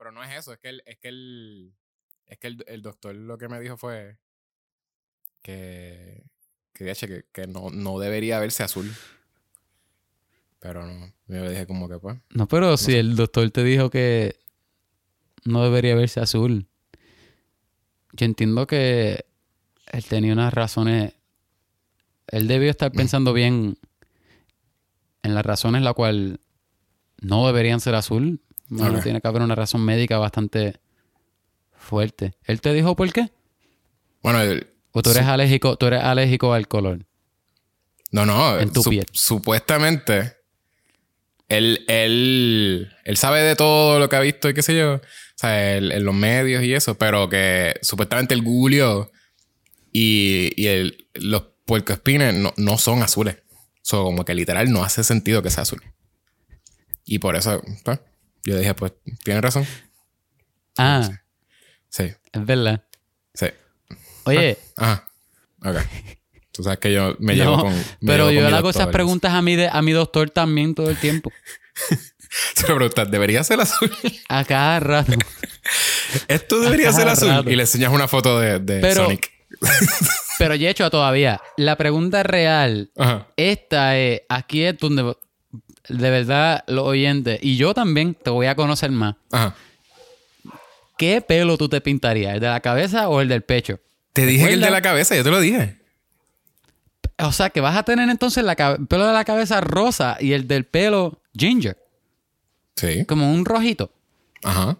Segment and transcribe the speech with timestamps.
[0.00, 1.74] pero no es eso, es que el, es que el,
[2.24, 4.16] es que el, el doctor lo que me dijo fue
[5.42, 6.24] que,
[6.72, 8.90] que, que, que no, no debería verse azul.
[10.58, 12.16] Pero no, yo le dije como que pues.
[12.30, 14.36] No, pero si el doctor te dijo que
[15.44, 16.66] no debería verse azul,
[18.12, 19.26] yo entiendo que
[19.92, 21.12] él tenía unas razones.
[22.28, 23.76] Él debió estar pensando bien
[25.22, 26.40] en las razones la cual
[27.20, 28.40] no deberían ser azul.
[28.70, 29.02] Bueno, Ok.
[29.04, 30.80] tiene que haber una razón médica bastante
[31.76, 32.34] fuerte.
[32.44, 33.30] ¿Él te dijo por qué?
[34.22, 37.04] Bueno, el- ¿O tú eres alérgico, tú eres alérgico al color?
[38.12, 39.06] no, no, En tu su- piel.
[39.12, 40.36] supuestamente
[41.48, 45.00] él, él, él sabe de todo lo que ha visto y qué sé yo, o
[45.36, 49.10] sea, en los medios y eso, pero que supuestamente el gulio
[49.92, 53.36] y, y el, los puercoespines no, no son azules.
[53.82, 55.82] So, como que literal no hace sentido que sea azul.
[57.04, 57.98] Y por eso, pues,
[58.44, 58.92] yo dije, pues,
[59.24, 59.66] tiene razón.
[60.78, 61.08] Ah,
[61.88, 62.84] Sí, es verdad.
[63.34, 63.46] sí.
[64.24, 65.08] Oye, Ajá.
[65.64, 65.76] Ok.
[66.52, 67.72] Tú sabes que yo me llevo no, con.
[67.74, 70.30] me pero llevo yo con le hago esas preguntas a mi, de- a mi doctor
[70.30, 71.32] también todo el tiempo.
[72.54, 73.90] Se me pregunta, ¿debería ser azul?
[74.28, 75.12] A cada rato.
[76.28, 77.28] Esto debería ser azul.
[77.28, 77.50] rato.
[77.50, 79.30] Y le enseñas una foto de, de Pero- Sonic.
[80.38, 83.28] Pero Yecho, todavía, la pregunta real, Ajá.
[83.36, 85.14] esta es, aquí es donde
[85.98, 89.16] de verdad los oyentes, y yo también te voy a conocer más.
[89.32, 89.54] Ajá.
[90.98, 92.34] ¿Qué pelo tú te pintarías?
[92.34, 93.80] ¿El de la cabeza o el del pecho?
[94.12, 95.78] Te dije que el de la cabeza, yo te lo dije.
[97.22, 100.32] O sea, que vas a tener entonces la cabe- pelo de la cabeza rosa y
[100.32, 101.76] el del pelo ginger,
[102.76, 103.04] Sí.
[103.06, 103.92] como un rojito.
[104.42, 104.76] Ajá.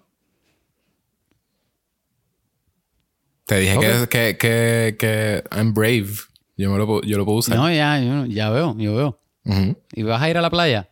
[3.46, 6.06] Te dije que, que, que, que I'm brave.
[6.56, 7.56] Yo, me lo, puedo- yo lo puedo usar.
[7.56, 9.20] No, ya, yo- ya veo, yo veo.
[9.92, 10.89] ¿Y vas a ir a la playa?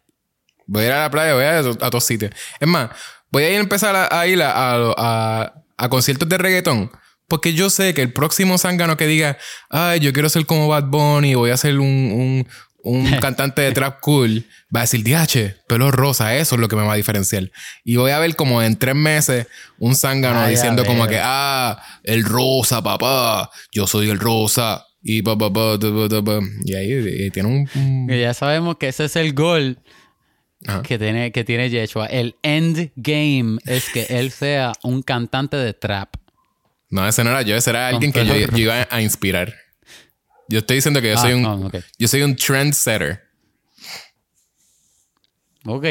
[0.69, 2.31] Voy a ir a la playa, voy a ir a, a todos sitios.
[2.61, 2.91] Es más,
[3.33, 6.91] voy a ir a empezar a, a ir a, a- a- a conciertos de reggaetón.
[7.27, 9.37] Porque yo sé que el próximo zángano que diga,
[9.71, 12.49] ay, yo quiero ser como Bad Bunny, voy a ser un, un,
[12.83, 16.77] un cantante de trap cool, va a decir, DH, pelo rosa, eso es lo que
[16.77, 17.51] me va a diferenciar.
[17.85, 19.47] Y voy a ver como en tres meses
[19.79, 24.85] un zángano diciendo como que, ah, el rosa, papá, yo soy el rosa.
[25.03, 25.79] Y, pa, pa, pa,
[26.65, 27.69] y ahí y tiene un...
[27.77, 29.79] un- Y ya sabemos que ese es el gol
[30.67, 30.83] Ajá.
[30.83, 32.07] que tiene, que tiene Yeshua.
[32.07, 36.15] El end game es que él sea un cantante de trap.
[36.91, 39.55] No, ese no era yo, ese era alguien que yo, iba a inspirar.
[40.49, 41.77] Yo estoy diciendo que yo Ah, soy un ah, ok.
[41.99, 43.23] yo soy un trendsetter.
[45.67, 45.85] Ok.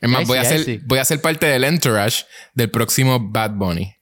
[0.00, 0.80] Es más, I voy a see, see.
[0.84, 3.92] voy a ser parte del entourage del próximo Bad Bunny.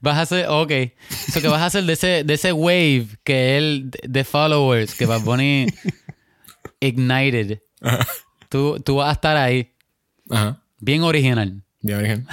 [0.00, 0.70] Vas a hacer, ok.
[1.28, 5.06] Eso que vas a hacer de ese, de ese wave que él, de- followers, que
[5.06, 5.66] Bad Bunny
[6.80, 7.60] ignited.
[8.48, 9.72] Tú, tú vas a estar ahí,
[10.30, 10.62] Ajá.
[10.80, 11.62] bien original.
[11.80, 12.26] Bien, origen.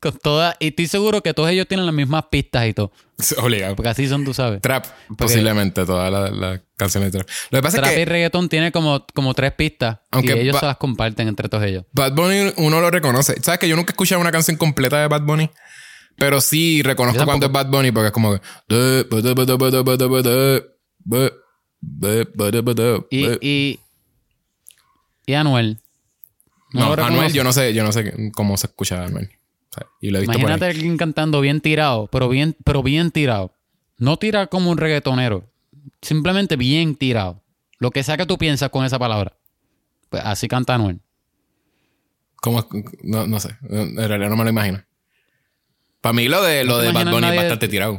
[0.00, 2.92] Con todas, y estoy seguro que todos ellos tienen las mismas pistas y todo.
[3.38, 3.74] Obligado.
[3.76, 4.60] Porque así son, tú sabes.
[4.60, 4.84] Trap,
[5.16, 7.28] posiblemente, todas las las canciones de trap.
[7.50, 10.00] Lo que pasa Trap es y que reggaetón tiene como, como tres pistas.
[10.10, 11.84] Aunque y ellos ba- se las comparten entre todos ellos.
[11.92, 13.40] Bad Bunny uno lo reconoce.
[13.40, 15.48] ¿Sabes que yo nunca he escuchado una canción completa de Bad Bunny?
[16.16, 18.40] Pero sí reconozco Yo cuando es Bad Bunny porque es como que...
[23.10, 23.80] Y, y,
[25.26, 25.78] y Anuel.
[26.72, 29.30] No, lo Anuel, yo no sé, yo no sé cómo se escucha a Anuel.
[29.70, 32.82] O sea, y lo he visto Imagínate a alguien cantando bien tirado, pero bien, pero
[32.82, 33.52] bien tirado.
[33.98, 35.44] No tira como un reggaetonero.
[36.00, 37.42] Simplemente bien tirado.
[37.78, 39.36] Lo que sea que tú piensas con esa palabra.
[40.10, 41.00] Pues así canta Anuel.
[42.36, 42.66] ¿Cómo?
[43.02, 43.56] No, no sé.
[43.68, 44.82] En realidad no me lo imagino.
[46.04, 47.98] Para mí lo de, lo de Bad Bunny es bastante tirado.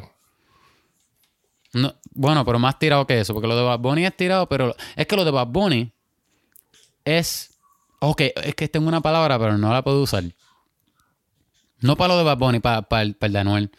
[1.74, 3.34] No, bueno, pero más tirado que eso.
[3.34, 5.92] Porque lo de Bad Bunny es tirado, pero es que lo de Bad Bunny
[7.04, 7.58] es.
[7.98, 10.24] Ok, es que tengo una palabra, pero no la puedo usar.
[11.80, 13.72] No para lo de Bad Bunny, para, el de Anuel.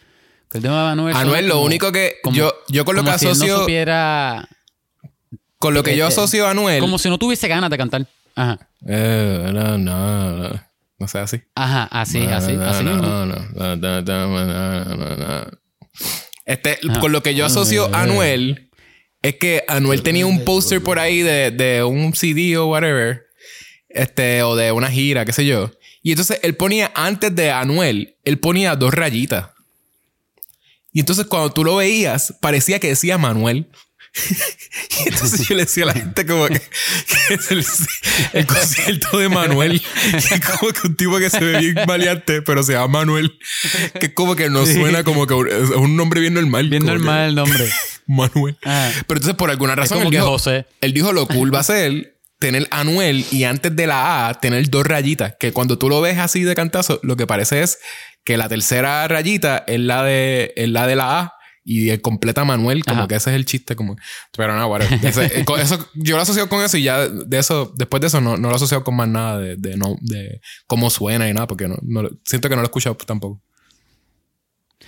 [0.51, 1.15] Que el de Anuel.
[1.15, 3.61] Anuel, lo como- único que como- yo, yo con lo que como si asocio, no
[3.61, 4.49] supiera.
[5.61, 8.05] con lo que yo este, asocio a Anuel, Como si no tuviese ganas de cantar.
[8.35, 8.59] Ajá.
[8.89, 10.61] eh, no, no, no,
[10.99, 11.43] no sé así.
[11.55, 12.87] Ajá, así, así, así.
[16.45, 18.71] Este, con lo que yo asocio a Anuel
[19.23, 23.27] es que Anuel tenía un póster por ahí de, de un CD o whatever,
[23.89, 25.71] este, o de una gira, qué sé yo.
[26.03, 29.49] Y entonces él ponía, antes de Anuel, él ponía dos rayitas.
[30.93, 33.69] Y entonces cuando tú lo veías, parecía que decía Manuel.
[35.05, 37.65] y entonces yo le decía a la gente como que, que es el,
[38.33, 39.83] el concierto de Manuel.
[40.11, 43.39] que es como que un tipo que se ve bien maleante, pero se llama Manuel.
[44.01, 46.69] Que como que no suena como que un- es un nombre bien normal.
[46.69, 47.69] Bien normal el nombre.
[48.07, 48.57] Manuel.
[48.65, 48.91] Ajá.
[49.07, 50.67] Pero entonces por alguna Es razón como él que dijo, José.
[50.81, 54.69] él dijo lo cool va a ser tener Anuel y antes de la A tener
[54.71, 55.35] dos rayitas.
[55.41, 57.79] Que cuando tú lo ves así de cantazo, lo que parece es
[58.25, 61.33] que la tercera rayita es la de, es la, de la A
[61.69, 63.97] y completa Manuel, como que ese es el chiste, como.
[64.37, 68.01] Pero no, bueno, eh, eso, yo lo asocio con eso y ya de eso, después
[68.01, 71.29] de eso, no, no lo asocio con más nada de, de, no, de cómo suena
[71.29, 73.43] y nada, porque no, no, siento que no lo he escuchado tampoco.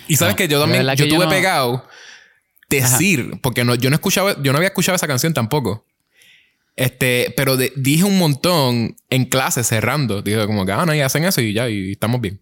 [0.07, 1.85] Y sabes que yo también, yo tuve pegado
[2.69, 5.85] decir, porque no, yo no escuchaba, yo no había escuchado esa canción tampoco.
[6.77, 10.23] Este, pero dije un montón en clase cerrando.
[10.23, 12.41] Dije como que, ah, no, y hacen eso y ya, y estamos bien.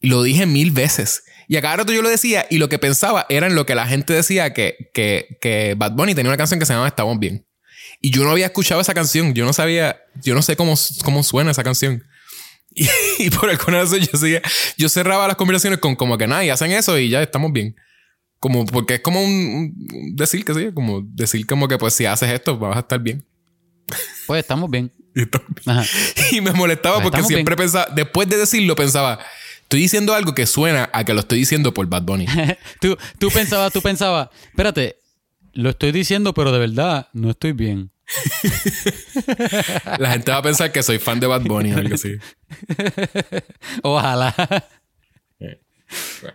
[0.00, 1.22] Y lo dije mil veces.
[1.48, 3.74] Y a cada rato yo lo decía y lo que pensaba era en lo que
[3.74, 7.18] la gente decía que, que, que Bad Bunny tenía una canción que se llamaba Estamos
[7.18, 7.46] Bien.
[8.00, 9.34] Y yo no había escuchado esa canción.
[9.34, 10.74] Yo no sabía, yo no sé cómo,
[11.04, 12.04] cómo suena esa canción.
[13.18, 14.42] Y, por alguna razón yo seguía,
[14.76, 17.74] yo cerraba las conversaciones con como que nada, y hacen eso y ya estamos bien.
[18.38, 19.74] Como, porque es como un,
[20.14, 23.26] decir que sí, como decir como que pues si haces esto vas a estar bien.
[24.28, 24.92] Pues estamos bien.
[26.30, 29.18] y, me molestaba pues porque siempre pensaba, después de decirlo pensaba,
[29.68, 32.24] Estoy diciendo algo que suena a que lo estoy diciendo por Bad Bunny.
[32.80, 34.96] tú, tú pensabas, tú pensabas, espérate,
[35.52, 37.90] lo estoy diciendo, pero de verdad no estoy bien.
[39.98, 42.16] La gente va a pensar que soy fan de Bad Bunny o algo así.
[43.82, 44.34] Ojalá.
[45.38, 45.60] Eh,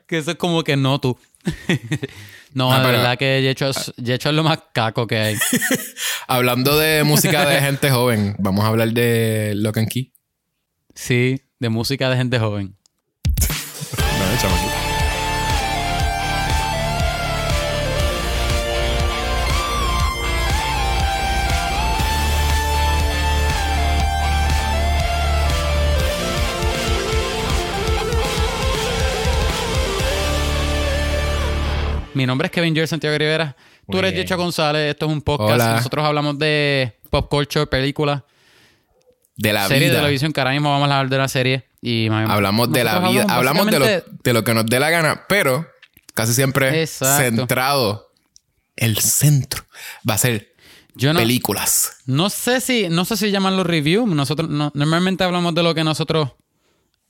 [0.06, 1.18] que eso es como que no tú.
[2.54, 5.38] no, ah, de verdad que Yecho es, es lo más caco que hay.
[6.28, 10.14] Hablando de música de gente joven, vamos a hablar de Lock and Key.
[10.94, 12.78] Sí, de música de gente joven.
[32.16, 33.56] Mi nombre es Kevin George Santiago Rivera.
[33.90, 34.90] Tú eres Yecha González.
[34.92, 35.76] Esto es un podcast.
[35.76, 38.24] Nosotros hablamos de pop culture, películas.
[39.36, 41.66] De la serie de televisión, que ahora mismo vamos a hablar de la serie.
[41.86, 45.26] Y hablamos de la vida, hablamos de lo, de lo, que nos dé la gana,
[45.28, 45.68] pero
[46.14, 48.10] casi siempre centrado.
[48.78, 49.66] El centro
[50.10, 50.54] va a ser
[50.96, 51.98] películas.
[52.06, 54.08] No sé si, no sé si llaman reviews.
[54.08, 56.30] Nosotros normalmente hablamos de lo que nosotros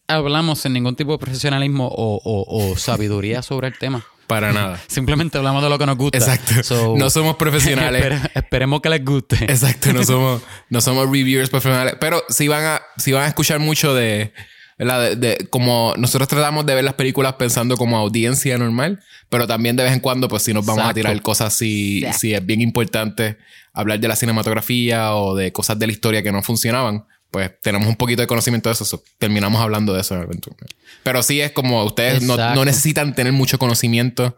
[0.08, 4.04] hablamos sin ningún tipo de profesionalismo o sabiduría sobre el tema.
[4.26, 4.82] Para nada.
[4.88, 6.18] Simplemente hablamos de lo que nos gusta.
[6.18, 6.96] Exacto.
[6.96, 8.22] no somos profesionales.
[8.34, 9.36] esperemos que les guste.
[9.44, 9.94] Exacto.
[9.94, 11.96] No somos, no somos reviewers profesionales.
[12.00, 14.34] Pero si van a, si van a escuchar mucho de,
[14.78, 19.84] de, como nosotros tratamos de ver las películas pensando como audiencia normal, pero también de
[19.84, 23.38] vez en cuando, pues si nos vamos a tirar cosas, si, si es bien importante
[23.74, 27.88] hablar de la cinematografía o de cosas de la historia que no funcionaban, pues tenemos
[27.88, 29.04] un poquito de conocimiento de eso.
[29.18, 30.76] terminamos hablando de eso eventualmente.
[31.02, 34.38] Pero sí es como ustedes no, necesitan tener mucho conocimiento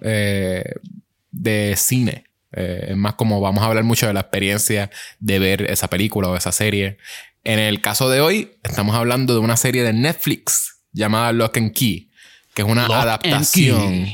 [0.00, 0.64] eh,
[1.30, 2.24] de cine.
[2.52, 4.90] Eh, es más como vamos a hablar mucho de la experiencia
[5.20, 6.96] de ver esa película o esa serie.
[7.44, 11.72] En el caso de hoy, estamos hablando de una serie de Netflix llamada Lock and
[11.72, 12.10] Key,
[12.54, 14.08] que es una adaptación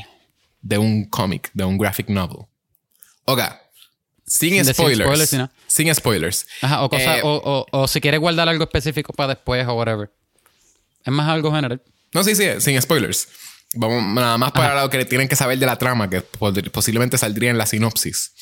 [0.61, 2.45] de un cómic, de un graphic novel.
[3.25, 3.41] Ok.
[4.25, 5.35] Sin, spoilers.
[5.67, 6.45] Sin spoilers.
[6.61, 10.11] Ajá, o, cosa, eh, o, o, si quieres guardar algo específico para después o whatever.
[11.03, 11.81] Es más algo general.
[12.13, 13.27] No, sí, sí, sin spoilers.
[13.73, 17.49] Vamos, nada más para lo que tienen que saber de la trama, que posiblemente saldría
[17.49, 18.33] en la sinopsis.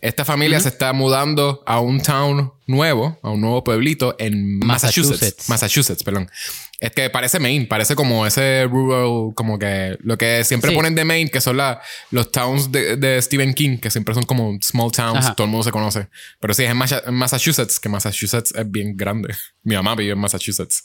[0.00, 5.12] Esta familia se está mudando a un town nuevo, a un nuevo pueblito en Massachusetts.
[5.12, 6.30] Massachusetts, Massachusetts perdón.
[6.78, 11.04] Es que parece Maine, parece como ese rural, como que lo que siempre ponen de
[11.04, 15.34] Maine, que son la, los towns de, Stephen King, que siempre son como small towns,
[15.34, 16.08] todo el mundo se conoce.
[16.38, 19.34] Pero sí, es en, Massachusetts, que Massachusetts es bien grande.
[19.62, 20.84] Mi mamá vive en Massachusetts.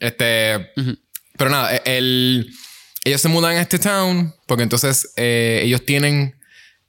[0.00, 0.72] Este,
[1.38, 2.50] pero nada, e, el,
[3.04, 6.40] ellos se mudan a este town porque entonces eh, ellos tienen,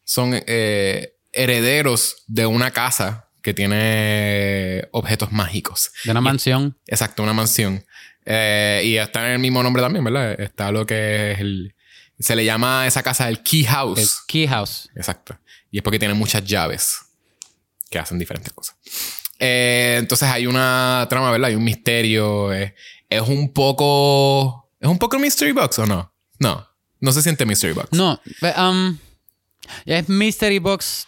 [0.04, 5.92] son eh, herederos de una casa que tiene objetos mágicos.
[6.04, 6.78] De una mansión.
[6.88, 7.86] Exacto, una mansión.
[8.26, 10.40] Eh, y está en el mismo nombre también, ¿verdad?
[10.40, 11.76] Está lo que es el...
[12.20, 14.00] Se le llama a esa casa el Key House.
[14.00, 14.90] El Key House.
[14.96, 15.40] Exacto.
[15.72, 17.00] Y es porque tiene muchas llaves
[17.90, 18.76] que hacen diferentes cosas.
[19.40, 21.50] Eh, entonces hay una trama, ¿verdad?
[21.50, 22.54] Hay un misterio.
[22.54, 22.76] Eh,
[23.10, 24.70] es un poco...
[24.80, 26.14] ¿Es un poco Mystery Box o no?
[26.38, 26.68] No.
[27.00, 27.92] No se siente Mystery Box.
[27.92, 28.22] No.
[28.58, 28.98] Um,
[29.86, 31.08] es Mystery Box,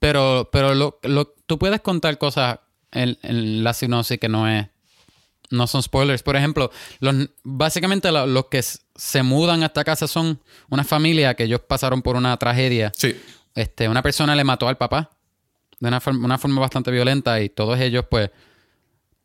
[0.00, 0.98] pero, pero lo,
[1.46, 2.58] tú puedes contar cosas
[2.90, 4.66] en, en la sinopsis que no es
[5.50, 6.22] no son spoilers.
[6.22, 11.44] Por ejemplo, los, básicamente los que se mudan a esta casa son una familia que
[11.44, 12.92] ellos pasaron por una tragedia.
[12.96, 13.20] Sí.
[13.54, 15.10] Este, una persona le mató al papá
[15.80, 18.30] de una, una forma bastante violenta y todos ellos pues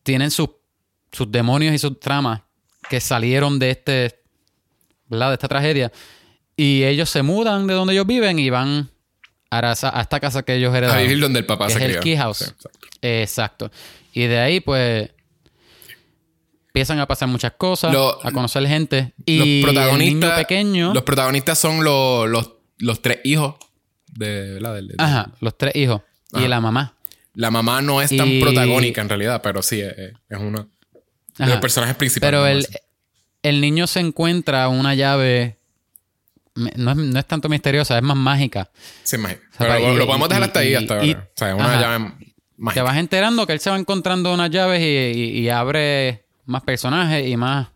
[0.03, 0.50] tienen sus,
[1.12, 2.41] sus demonios y sus tramas
[2.89, 4.20] que salieron de este,
[5.08, 5.29] ¿verdad?
[5.29, 5.91] De esta tragedia.
[6.58, 8.89] Y ellos se mudan de donde ellos viven y van
[9.50, 11.04] a, a esta casa que ellos A heredaron.
[11.04, 12.00] vivir donde el papá que se es el.
[12.02, 12.38] Key House.
[12.40, 12.80] Sí, exacto.
[13.02, 13.72] Exacto.
[14.14, 15.10] Y de ahí, pues,
[16.68, 19.14] empiezan a pasar muchas cosas, Lo- a conocer gente.
[19.25, 20.30] Y los el protagonistas.
[20.30, 20.94] niño pequeño.
[20.94, 23.56] Los protagonistas son los, los, los tres hijos
[24.12, 24.75] de, ¿verdad?
[24.75, 26.02] Del- del- Ajá, los tres hijos.
[26.34, 26.94] Y la mamá.
[27.34, 30.68] La mamá no es tan Y- protagónica en realidad, pero sí es, es uno
[31.38, 32.30] de los personajes principales.
[32.32, 32.66] Pero a el,
[33.44, 35.58] el niño se encuentra una llave.
[36.56, 38.72] No es, no es tanto misteriosa, es más mágica.
[39.04, 39.42] Sí, imagino.
[39.54, 41.30] o sea, Pero y- lo, podemos dejar y- hasta ahí, hasta y- ahora.
[41.34, 41.82] O sea, una ajá.
[41.82, 42.84] llave Te mágica.
[42.84, 47.68] vas enterando que él se va encontrando unas llaves y, abre más personajes y más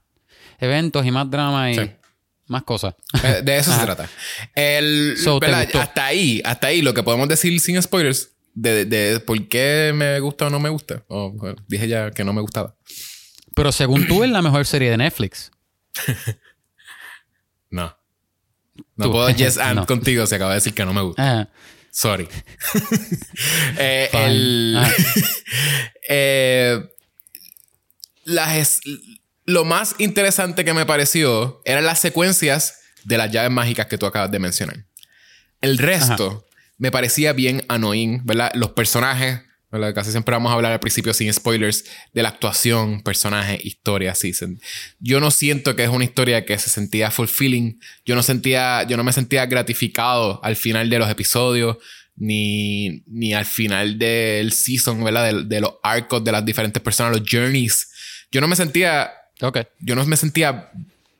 [0.59, 1.91] eventos y más drama y Sí.
[2.47, 2.95] más cosas.
[3.23, 4.07] Eh, De eso se trata.
[4.55, 5.47] El, So, ¿te.
[5.47, 10.19] Hasta ahí, hasta ahí, lo que podemos decir sin spoilers de, de por qué me
[10.21, 11.03] gusta o no me gusta.
[11.09, 11.33] O,
[11.67, 12.75] dije ya que no me gustaba.
[13.55, 15.51] Pero según tú, es la mejor serie de Netflix.
[17.71, 17.95] No.
[18.95, 19.11] No Tú.
[19.11, 19.85] puedo yes and No.
[19.85, 21.23] contigo si acabo de decir que no me gusta.
[21.23, 21.49] Ajá.
[21.91, 22.27] Sorry.
[23.77, 24.91] Eh, el- Ah.
[26.09, 26.79] eh,
[28.25, 28.81] las es-
[29.45, 34.05] lo más interesante que me pareció eran las secuencias de las llaves mágicas que tú
[34.05, 34.85] acabas de mencionar.
[35.61, 36.45] El resto
[36.77, 38.51] me parecía bien annoying, ¿verdad?
[38.53, 39.93] Los personajes, ¿verdad?
[39.93, 44.15] Casi siempre vamos a hablar al principio sin spoilers de la actuación, personaje, historia.
[44.15, 44.33] Se-
[44.99, 47.79] Yo no siento que es una historia que se sentía fulfilling.
[48.05, 51.77] Yo no sentía, yo no me sentía gratificado al final de los episodios,
[52.15, 55.31] ni, ni al final del season, ¿verdad?
[55.33, 57.89] De, de los arcos de las diferentes personas, los journeys.
[58.31, 59.11] Yo no me sentía
[59.41, 59.59] Ok.
[59.79, 60.69] yo no me sentía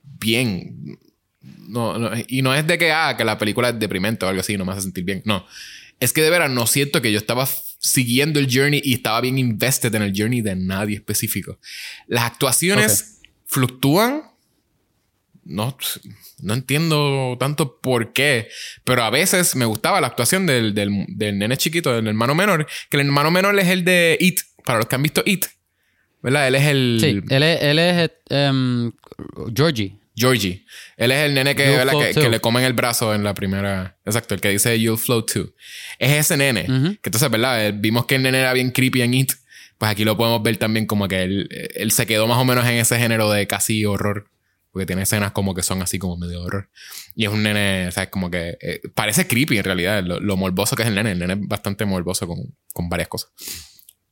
[0.03, 0.97] bien.
[1.41, 4.41] No, no, y no es de que, ah, que la película es deprimente o algo
[4.41, 5.21] así, no me hace sentir bien.
[5.25, 5.45] No.
[5.99, 7.47] Es que de veras no siento que yo estaba
[7.79, 11.57] siguiendo el journey y estaba bien invested en el journey de nadie específico.
[12.07, 14.23] Las actuaciones fluctúan.
[15.45, 15.75] No,
[16.43, 18.49] no entiendo tanto por qué,
[18.83, 22.67] pero a veces me gustaba la actuación del, del, del nene chiquito, del hermano menor,
[22.89, 25.47] que el hermano menor es el de It, para los que han visto It,
[26.21, 26.49] ¿verdad?
[26.49, 26.97] Él es el...
[27.01, 28.91] Sí, él es, él es em,
[29.55, 29.98] Georgie.
[30.19, 30.65] Georgie.
[30.97, 31.63] Él es el nene que,
[32.13, 33.97] que, le comen el brazo en la primera.
[34.05, 35.53] Exacto, el que dice You'll float too.
[35.97, 36.63] Es ese nene.
[36.63, 36.95] Ujú.
[37.01, 37.67] Que entonces, ¿verdad?
[37.67, 39.31] Eh, Vimos que el nene era bien creepy en It.
[39.77, 42.65] Pues aquí lo podemos ver también como que él, él se quedó más o menos
[42.65, 44.29] en ese género de casi horror.
[44.71, 46.69] Porque tiene escenas como que son así como medio horror.
[47.15, 50.37] Y es un nene, o sea, como que eh, parece creepy en realidad, lo, lo
[50.37, 51.13] morboso que es el nene.
[51.13, 52.39] El nene es bastante morboso con,
[52.73, 53.31] con varias cosas.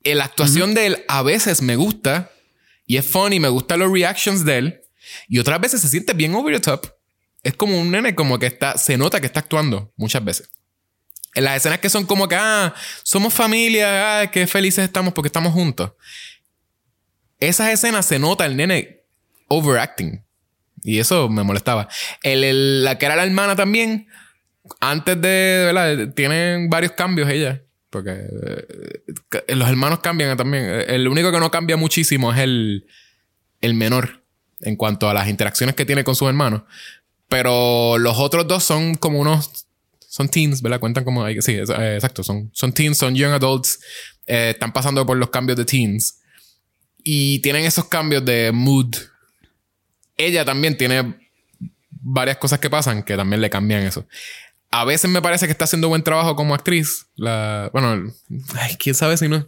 [0.04, 2.32] Eh, La actuación de él a veces me gusta
[2.86, 4.82] y es funny, me gustan los reactions de él.
[5.28, 6.88] Y otras veces se siente bien over the top.
[7.44, 10.50] Es como un nene como que está, se nota que está actuando muchas veces.
[11.34, 12.74] En las escenas que son como que, ah,
[13.04, 15.92] somos familia, ah, qué felices estamos porque estamos juntos.
[17.40, 19.04] Esas escenas se nota el nene
[19.48, 20.24] overacting.
[20.84, 21.88] Y eso me molestaba.
[22.24, 24.08] El, el- la que era la hermana también,
[24.80, 26.14] antes de, ¿verdad?
[26.16, 27.64] Tienen varios cambios ella.
[27.90, 30.66] Porque eh, los hermanos cambian también.
[30.66, 32.86] El único que no cambia muchísimo es el,
[33.62, 34.24] el menor
[34.62, 36.64] en cuanto a las interacciones que tiene con sus hermanos.
[37.30, 39.66] Pero los otros dos son como unos.
[40.08, 40.80] Son teens, ¿verdad?
[40.80, 41.26] Cuentan como.
[41.42, 42.24] Sí, eh, exacto.
[42.24, 43.80] Son, son teens, son young adults.
[44.26, 46.20] eh, están pasando por los cambios de teens.
[47.04, 48.96] Y tienen esos cambios de mood.
[50.18, 51.16] Ella también tiene
[51.90, 54.08] varias cosas que pasan que también le cambian eso.
[54.72, 57.08] A veces me parece que está haciendo buen trabajo como actriz.
[57.16, 58.12] La, bueno,
[58.56, 59.48] ay, quién sabe si no.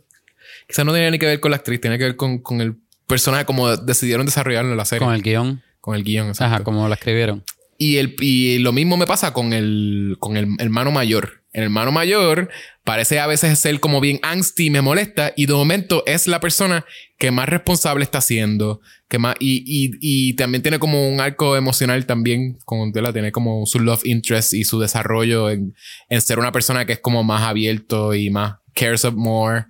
[0.68, 2.76] Quizá no tenía ni que ver con la actriz, tiene que ver con, con el
[3.10, 5.06] personaje, como decidieron desarrollarlo en la serie.
[5.06, 5.62] Con el guion.
[5.82, 6.56] Con el guion, exacto.
[6.56, 7.44] Ajá, como lo escribieron.
[7.78, 11.44] Y, el, y lo mismo me pasa con el, con el hermano mayor.
[11.52, 12.50] El hermano mayor
[12.84, 15.34] parece a veces ser como bien angsty y me molesta.
[15.36, 16.86] Y de momento es la persona
[17.18, 18.82] que más responsable está siendo.
[19.08, 22.60] Que más, y, y, y también tiene como un arco emocional también.
[22.66, 23.14] Con, ¿verdad?
[23.14, 25.74] Tiene como su love interest y su desarrollo en,
[26.10, 29.66] en ser una persona que es como más abierto y más cares up more.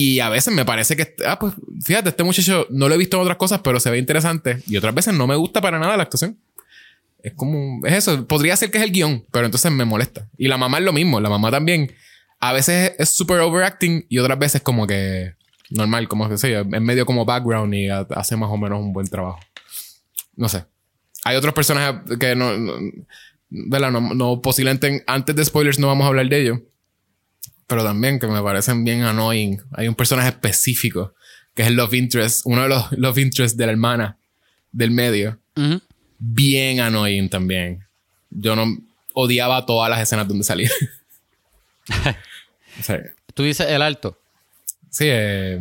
[0.00, 3.16] Y a veces me parece que, ah, pues fíjate, este muchacho no lo he visto
[3.16, 4.62] en otras cosas, pero se ve interesante.
[4.68, 6.38] Y otras veces no me gusta para nada la actuación.
[7.22, 8.26] Es como, es eso.
[8.28, 10.28] Podría ser que es el guion, pero entonces me molesta.
[10.36, 11.20] Y la mamá es lo mismo.
[11.20, 11.90] La mamá también
[12.38, 15.34] a veces es súper overacting y otras veces como que
[15.70, 18.92] normal, como que sé, es medio como background y ha- hace más o menos un
[18.92, 19.40] buen trabajo.
[20.36, 20.64] No sé.
[21.24, 26.08] Hay otros personajes que no, no, no, no posiblemente antes de spoilers no vamos a
[26.08, 26.58] hablar de ellos.
[27.68, 29.62] Pero también que me parecen bien annoying.
[29.72, 31.14] Hay un personaje específico
[31.54, 34.18] que es el love interest, uno de los love interests de la hermana
[34.72, 35.38] del medio
[36.18, 37.84] bien annoying también.
[38.30, 38.76] Yo no
[39.14, 40.70] odiaba todas las escenas donde salía.
[43.34, 44.18] Tú dices el alto.
[44.90, 45.60] sí, eh,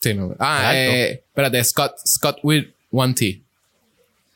[0.00, 0.34] sí, no.
[0.38, 3.42] Ah, eh, espérate, Scott, Scott with one T.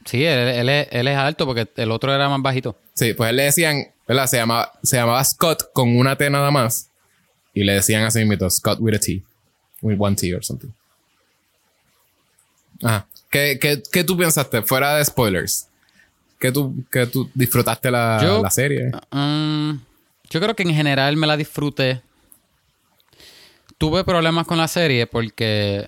[0.05, 2.79] Sí, él, él es, él es alto porque el otro era más bajito.
[2.95, 4.27] Sí, pues él le decían ¿verdad?
[4.27, 6.91] Se llamaba, se llamaba Scott con una T nada más.
[7.55, 9.23] Y le decían así mismo, Scott with a T.
[9.83, 10.69] With one T or something.
[12.83, 13.07] Ajá.
[13.31, 14.63] ¿Qué, qué, qué tú pensaste?
[14.63, 15.69] Fuera de spoilers.
[16.39, 18.91] ¿Qué tú, qué tú disfrutaste la, Yo- la serie?
[19.11, 19.73] Mm,
[20.31, 22.03] yo creo que en general me la disfruté.
[23.79, 25.87] Tuve problemas con la serie porque.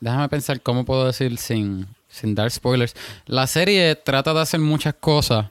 [0.00, 2.94] Déjame pensar cómo puedo decir sin, sin dar spoilers.
[3.26, 5.46] La serie trata de hacer muchas cosas.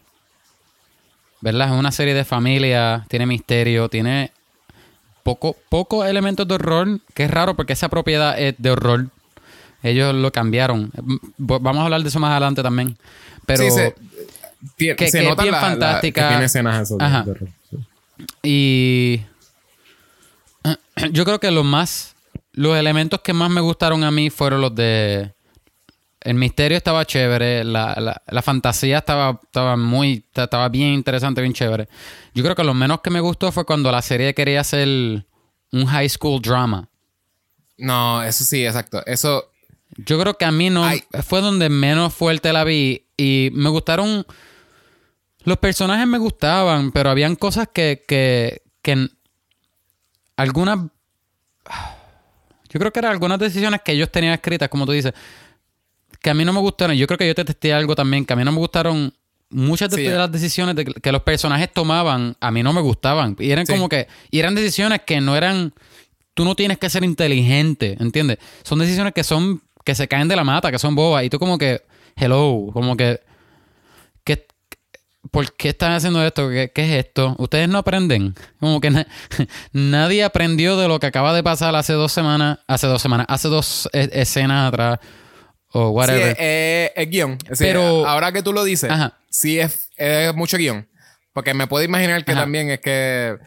[1.42, 1.68] ¿Verdad?
[1.74, 4.32] Es una serie de familia, tiene misterio, tiene
[5.24, 9.08] poco, pocos elementos de horror, que es raro porque esa propiedad es de horror.
[9.84, 10.92] Ellos lo cambiaron.
[11.38, 12.96] Vamos a hablar de eso más adelante también.
[13.48, 13.64] Pero.
[13.64, 13.96] Sí, se,
[14.78, 16.22] que- se que es nota bien la- la- fantástica.
[16.22, 17.24] que tiene escenas eso de- Ajá.
[17.24, 17.78] de horror, sí.
[18.44, 19.22] Y
[21.12, 22.16] yo creo que los más,
[22.54, 25.34] los elementos que más me gustaron a mí fueron los de...
[26.24, 31.54] El misterio estaba chévere, la, la- la fantasía estaba, estaba muy, estaba bien interesante, bien
[31.54, 31.88] chévere.
[32.34, 34.88] Yo creo que lo menos que me gustó fue cuando la serie quería hacer
[35.72, 36.88] un high school drama.
[37.78, 39.04] No, eso sí, exacto.
[39.08, 39.52] Eso,
[39.98, 41.04] Yo creo que a mí no Ay.
[41.24, 44.26] fue donde menos fuerte la vi y me gustaron
[45.44, 49.08] los personajes me gustaban, pero habían cosas que que, que
[50.38, 50.78] algunas
[52.70, 55.14] yo creo que eran algunas decisiones que ellos tenían escritas, como tú dices,
[56.22, 56.96] que a mí no me gustaron.
[56.96, 59.14] Yo creo que yo te testé algo también, que a mí no me gustaron
[59.50, 60.18] muchas de, Sí, de ya.
[60.18, 63.36] las decisiones de que, que los personajes tomaban, a mí no me gustaban.
[63.40, 63.74] Y eran Sí.
[63.74, 65.74] como que, y eran decisiones que no eran,
[66.34, 68.38] tú no tienes que ser inteligente, ¿entiendes?
[68.64, 71.24] Son decisiones que son, que se caen de la mata, que son bobas.
[71.26, 71.82] Y tú como que,
[72.16, 73.20] hello, como que,
[74.24, 74.46] ¿qué,
[75.32, 76.50] ¿por qué están haciendo esto?
[76.50, 77.36] ¿Qué, qué es esto?
[77.40, 78.36] Ustedes no aprenden.
[78.60, 79.08] Como que na-
[79.74, 83.48] nadie aprendió de lo que acaba de pasar hace dos semanas, hace dos semanas, hace
[83.48, 85.00] dos e- escenas atrás,
[85.74, 86.30] o sí, whatever.
[86.32, 87.32] es, es- es guion.
[87.44, 89.18] Es decir, Pero- ahora que tú lo dices, Ajá.
[89.30, 90.88] sí es, es mucho guion.
[91.34, 92.42] Porque me puedo imaginar que Ajá.
[92.42, 93.38] también es que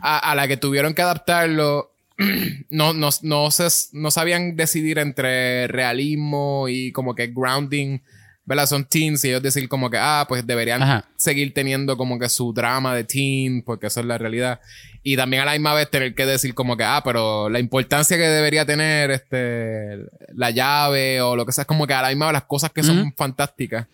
[0.00, 1.92] a, a la que tuvieron que adaptarlo,
[2.70, 8.00] no, no, no, se, no sabían decidir entre realismo y como que grounding.
[8.44, 8.66] ¿Verdad?
[8.66, 11.04] Son teens y ellos decir como que, ah, pues deberían Ajá.
[11.16, 14.60] seguir teniendo como que su drama de teen, porque eso es la realidad.
[15.04, 18.16] Y también a la misma vez tener que decir como que, ah, pero la importancia
[18.16, 19.98] que debería tener este
[20.34, 22.70] la llave o lo que sea, es como que a la misma vez las cosas
[22.70, 23.86] que son fantásticas.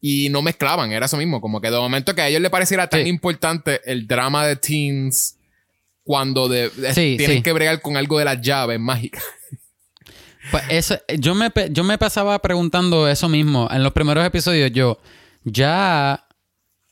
[0.00, 2.88] Y no mezclaban, era eso mismo, como que de momento que a ellos les pareciera
[2.88, 3.08] tan Sí.
[3.08, 5.36] importante el drama de teens
[6.02, 7.42] cuando de, de- Sí, tienen sí.
[7.42, 9.22] que bregar con algo de las llaves mágicas.
[10.50, 13.68] Pues eso- yo, me, yo me pasaba preguntando eso mismo.
[13.70, 14.98] En los primeros episodios, yo
[15.44, 16.26] ya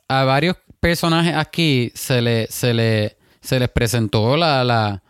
[0.07, 3.17] a varios personajes aquí se, le, se, le,
[3.49, 5.03] se les presentó la, la,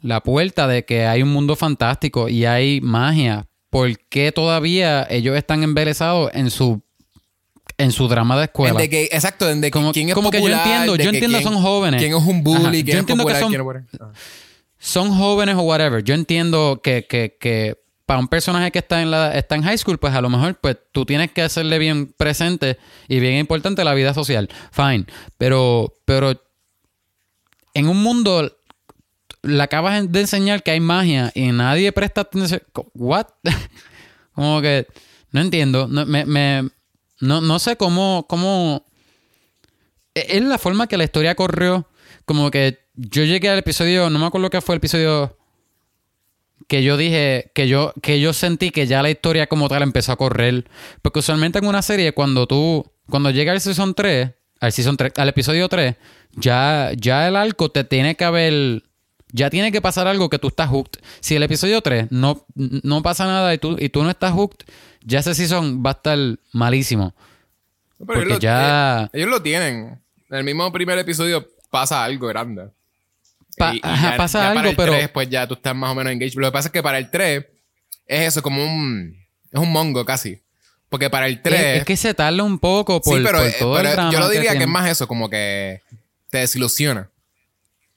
[0.00, 3.46] la puerta de que hay un mundo fantástico y hay magia.
[3.68, 6.80] ¿Por qué todavía ellos están embelesados en su,
[7.76, 8.80] en su drama de escuela?
[8.80, 11.38] De que, exacto, de que Como- quién es como que yo popular, entiendo, yo entiendo
[11.38, 12.00] quién- son jóvenes.
[12.00, 14.18] Quién es un bully, quién yo es entiendo que popular, son- quién es-
[14.78, 16.02] son jóvenes o whatever.
[16.02, 19.76] Yo entiendo que, que, que para un personaje que está en la está en high
[19.76, 23.84] school, pues a lo mejor pues tú tienes que hacerle bien presente y bien importante
[23.84, 24.48] la vida social.
[24.70, 25.06] Fine.
[25.36, 26.40] Pero, pero
[27.76, 28.56] en un mundo
[29.42, 32.62] le acabas de enseñar que hay magia y nadie presta atención.
[32.94, 33.26] What?
[34.34, 34.86] Como que
[35.30, 35.86] no entiendo.
[35.86, 36.70] No, me,
[37.20, 38.84] no, no sé cómo, cómo
[40.14, 41.88] e- es la forma que la historia corrió.
[42.24, 45.36] Como que yo llegué al episodio, no me acuerdo qué fue el episodio
[46.66, 50.12] que yo dije, que yo, que yo sentí que ya la historia como tal empezó
[50.12, 50.68] a correr.
[51.02, 55.12] Porque usualmente en una serie, cuando tú, cuando llega el season 3, al season 3,
[55.16, 55.94] al episodio 3,
[56.36, 58.82] ya, ya el arco te tiene que haber.
[59.32, 61.00] Ya tiene que pasar algo que tú estás hooked.
[61.20, 64.64] Si el episodio 3 no, no pasa nada y tú, y tú no estás hooked,
[65.02, 66.18] ya ese season va a estar
[66.52, 67.14] malísimo.
[67.98, 70.00] Pero Porque ellos lo- ya- eh, ellos lo tienen.
[70.30, 72.68] En el mismo primer episodio pasa algo grande.
[73.58, 75.90] Pa- Y- y ajá, pasa para algo, el pero- 3, pues ya tú estás más
[75.90, 76.34] o menos engaged.
[76.38, 77.44] Lo que pasa es que para el 3
[78.06, 79.16] es eso, como un.
[79.50, 80.40] Es un mongo casi.
[80.88, 81.60] Porque para el 3.
[81.60, 83.94] Es, es que se tarda un poco por, sí, pero, por eh, todo pero el
[83.94, 85.82] drama yo lo diría que, es más eso, como que
[86.30, 87.10] te desilusiona.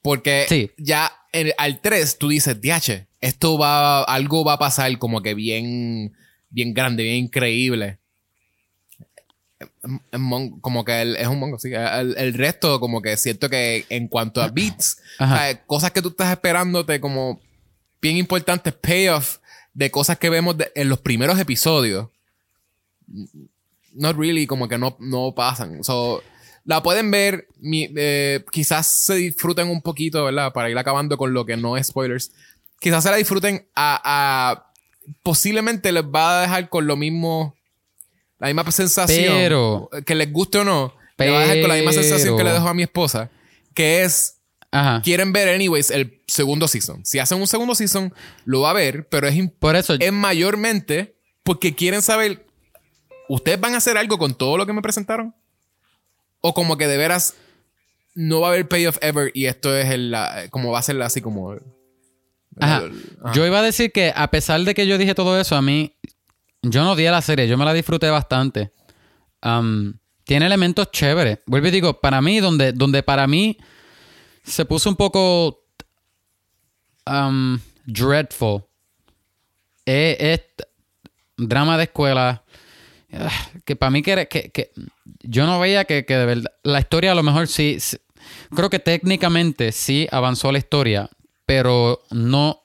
[0.01, 0.71] Porque Sí.
[0.77, 5.33] ya en- al 3 tú dices, diache, esto va, algo va a pasar como que
[5.35, 6.13] bien,
[6.49, 7.99] bien grande, bien increíble.
[10.61, 11.69] Como que el- es un mongo, sí.
[11.73, 15.33] El, el resto, como que siento que en cuanto a beats, Ajá.
[15.33, 17.41] o sea, cosas que tú estás esperándote como
[18.01, 19.37] bien importantes, payoff
[19.73, 22.07] de cosas que vemos de- en los primeros episodios
[23.93, 25.83] not really, como que no, no pasan.
[25.83, 26.21] So,
[26.65, 30.53] la pueden ver, mi- eh, quizás se disfruten un poquito, ¿verdad?
[30.53, 32.31] Para ir acabando con lo que no es spoilers.
[32.79, 34.71] Quizás se la disfruten a, a-
[35.23, 37.55] posiblemente les va a dejar con lo mismo,
[38.37, 39.33] la misma sensación.
[39.35, 42.37] Pero- Que les guste o no, le va a dejar con la misma Pero- sensación
[42.37, 43.29] que le dejó a mi esposa,
[43.73, 44.35] que es
[44.71, 45.01] Ajá.
[45.03, 47.03] quieren ver anyways el segundo season.
[47.05, 48.13] Si hacen un segundo season,
[48.45, 52.45] lo va a ver, pero es, Por eso, es mayormente porque quieren saber,
[53.29, 55.33] ¿ustedes van a hacer algo con todo lo que me presentaron?
[56.41, 57.35] O como que de veras
[58.15, 61.01] no va a haber payoff ever y esto es el, la- como va a ser
[61.01, 61.53] así como...
[62.59, 62.83] Ajá.
[63.21, 63.31] Ajá.
[63.33, 65.95] Yo iba a decir que a pesar de que yo dije todo eso, a mí,
[66.61, 68.73] yo no odié la serie, yo me la disfruté bastante.
[69.41, 71.39] Am, tiene elementos chéveres.
[71.45, 73.57] Vuelvo y digo, para mí, donde, donde para mí
[74.43, 75.63] se puso un poco
[77.05, 78.63] am, dreadful,
[79.85, 80.41] es, es
[81.37, 82.43] drama de escuela.
[83.65, 84.71] Que para mí que, era- que, que
[85.21, 87.97] yo no veía que, que de verdad la historia a lo mejor sí, sí-
[88.55, 91.09] creo que técnicamente sí avanzó la historia,
[91.45, 92.61] pero no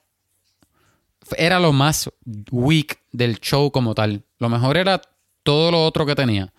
[1.37, 2.09] era lo más
[2.51, 4.23] weak del show como tal.
[4.37, 5.01] Lo mejor era
[5.43, 6.51] todo lo otro que tenía.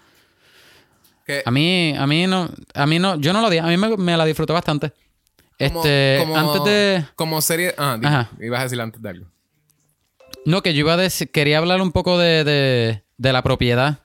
[1.44, 3.96] A mí, a mí no, a mí no, yo no lo di, a mí me,
[3.96, 4.92] me la disfruté bastante.
[5.59, 7.75] como- Este, como- antes de, Como serie...
[7.79, 9.27] Ah, ibas a decir antes de algo.
[10.44, 14.00] no, que yo iba a decir, quería hablar un poco de, de, de la propiedad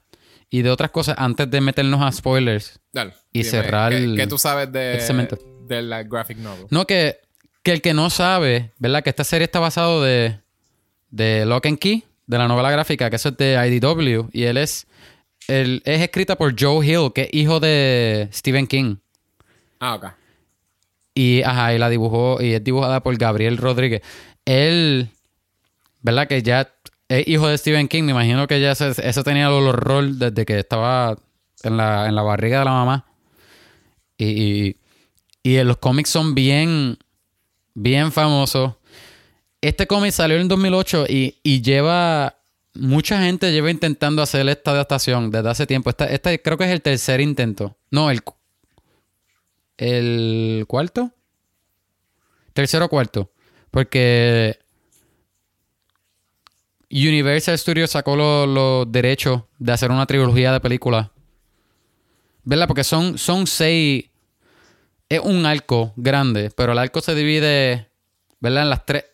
[0.49, 2.79] y de otras cosas antes de meternos a spoilers.
[2.91, 3.13] Dale.
[3.31, 5.37] Y Dime, cerrar ¿qué, qué tú sabes de, cemento.
[5.67, 6.67] de la graphic novel?
[6.69, 7.19] No, que,
[7.63, 9.03] que el que no sabe, ¿verdad?
[9.03, 10.39] Que esta serie está basado de,
[11.09, 14.29] de Lock and Key, de la novela gráfica, que eso es de IDW.
[14.33, 14.87] Y él es,
[15.47, 18.97] él es escrita por Joe Hill, que es hijo de Stephen King.
[19.79, 20.05] Ah, ok.
[21.13, 24.01] Y, ajá, y la dibujó, y es dibujada por Gabriel Rodríguez.
[24.45, 25.09] Él,
[26.01, 26.27] ¿verdad?
[26.27, 26.73] Que ya
[27.19, 28.03] es hijo de Stephen King.
[28.03, 31.17] Me imagino que ya ese- eso tenía el horror desde que estaba
[31.63, 33.05] en la, en la barriga de la mamá.
[34.17, 34.77] Y,
[35.43, 36.97] y, los cómics son bien,
[37.73, 38.73] bien famosos.
[39.61, 42.37] Este cómic salió en 2008 y, y lleva...
[42.73, 45.89] Mucha gente lleva intentando hacer esta adaptación desde hace tiempo.
[45.89, 47.75] Esta, este creo que es el tercer intento.
[47.89, 48.21] No, el,
[49.77, 51.11] el cuarto.
[52.53, 53.31] Tercero o cuarto.
[53.71, 54.57] Porque
[56.91, 61.09] Universal Studios sacó lo- los derechos de hacer una trilogía de películas.
[62.43, 62.67] ¿Verdad?
[62.67, 64.05] Porque son, son seis.
[65.09, 67.87] Es un arco grande, pero el arco se divide,
[68.39, 68.63] ¿verdad?
[68.63, 69.05] En las tres.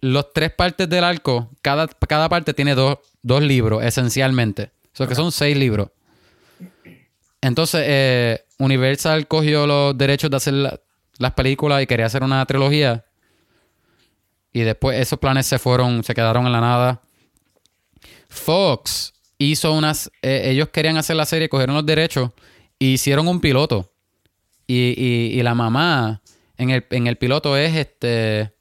[0.00, 4.70] Los tres partes del arco, cada, cada parte tiene dos, dos libros, esencialmente.
[4.92, 5.88] O sea que son seis libros.
[7.40, 10.80] Entonces, eh, Universal cogió los derechos de hacer la-
[11.18, 13.04] las películas y quería hacer una trilogía.
[14.58, 17.00] Y después esos planes se fueron, se quedaron en la nada.
[18.28, 20.10] Fox hizo unas.
[20.22, 22.30] eh, ellos querían hacer la serie, cogieron los derechos
[22.80, 23.92] e hicieron un piloto.
[24.66, 26.22] Y, y- y la mamá
[26.56, 28.52] en el, en el piloto es este.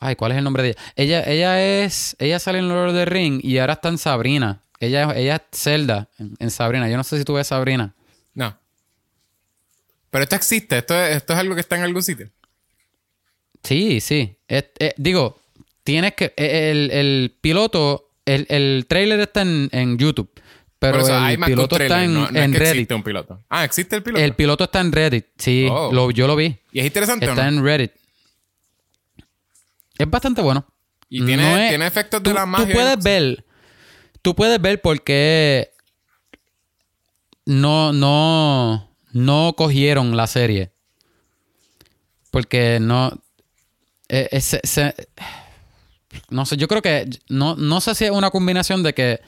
[0.00, 0.80] Ay, ¿cuál es el nombre de ella?
[0.96, 2.16] Ella, ella es.
[2.18, 4.62] Ella sale en Lord of the Ring y ahora está en Sabrina.
[4.80, 6.88] Ella, ella es Zelda en, en Sabrina.
[6.88, 7.94] Yo no sé si tú ves Sabrina.
[8.32, 8.56] No.
[10.10, 10.78] Pero esto existe.
[10.78, 12.30] Esto es, esto es algo que está en algún sitio.
[13.62, 14.36] Sí, sí.
[14.58, 15.38] Es- digo,
[15.84, 16.32] tienes que.
[16.36, 18.08] eh, El, el piloto.
[18.24, 20.30] El, el trailer está en, en YouTube.
[20.78, 22.72] Pero eso el piloto trailer, está en, no, no es en que Reddit.
[22.74, 23.40] existe un piloto.
[23.48, 24.22] Ah, ¿existe el piloto?
[24.24, 25.26] El piloto está en Reddit.
[25.38, 25.92] Sí, Oh.
[25.92, 26.56] lo- yo lo vi.
[26.72, 27.48] ¿Y es interesante Está o no?
[27.58, 27.92] en Reddit.
[29.98, 30.66] Es bastante bueno.
[31.08, 32.74] ¿Y tiene, es- tiene efectos de tú, la tú magia?
[32.74, 33.44] puedes ver.
[34.22, 35.70] Tú puedes ver por qué
[37.46, 40.72] no, no, no cogieron la serie.
[42.30, 43.12] Porque no.
[44.12, 44.94] Eh, eh,
[46.28, 47.08] no sé, yo creo que.
[47.28, 49.20] No, no sé si es una combinación de que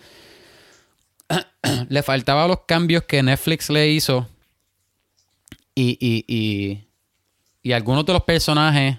[1.89, 4.29] le faltaban los cambios que Netflix le hizo.
[5.75, 6.85] Y, y, y,
[7.63, 8.99] y algunos de los personajes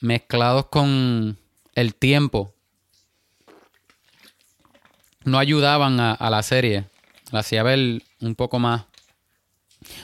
[0.00, 1.36] mezclados con
[1.74, 2.54] el tiempo
[5.24, 6.84] no ayudaban a, a la serie.
[7.32, 8.84] La hacía ver un poco más.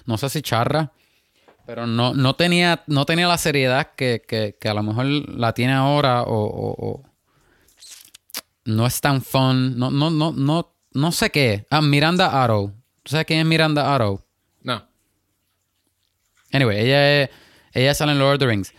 [0.07, 0.91] No sé si charra.
[1.67, 5.53] Pero no, no, tenía, no tenía la seriedad que, que- que a lo mejor la
[5.55, 6.23] tiene ahora.
[6.23, 7.03] O, o- o
[8.65, 9.79] no es tan fun.
[9.79, 11.67] No, no, no, no, no sé qué.
[11.71, 12.73] Ah, Miranda Arrow.
[13.03, 14.23] ¿Tú sabes quién es Miranda Arrow?
[14.63, 14.87] No.
[16.53, 17.31] Anyway, ella es,
[17.73, 18.73] ella sale en Lord of the Rings.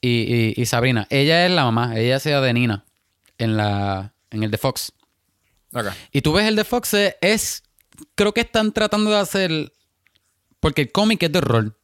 [0.00, 1.06] Y, y- y Sabrina.
[1.10, 1.96] Ella es la mamá.
[1.98, 2.84] Ella hacía de Nina.
[3.38, 4.12] En la.
[4.30, 4.92] En el de Fox.
[5.72, 5.86] Ok.
[6.12, 7.62] Y tú ves el de Fox, es.
[8.14, 9.72] Creo que están tratando de hacer.
[10.60, 11.76] Porque el cómic es de rol.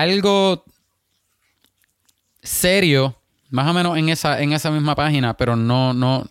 [0.00, 0.64] Algo
[2.42, 3.16] serio,
[3.50, 6.26] más o menos en esa, en esa misma página, pero no, no.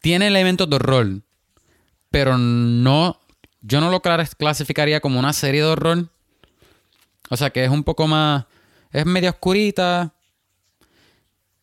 [0.00, 1.08] Tiene elementos de horror.
[2.10, 3.18] Pero no.
[3.60, 6.08] Yo no lo clas- clasificaría como una serie de horror.
[7.28, 8.44] O sea que es un poco más.
[8.92, 10.14] Es media oscurita.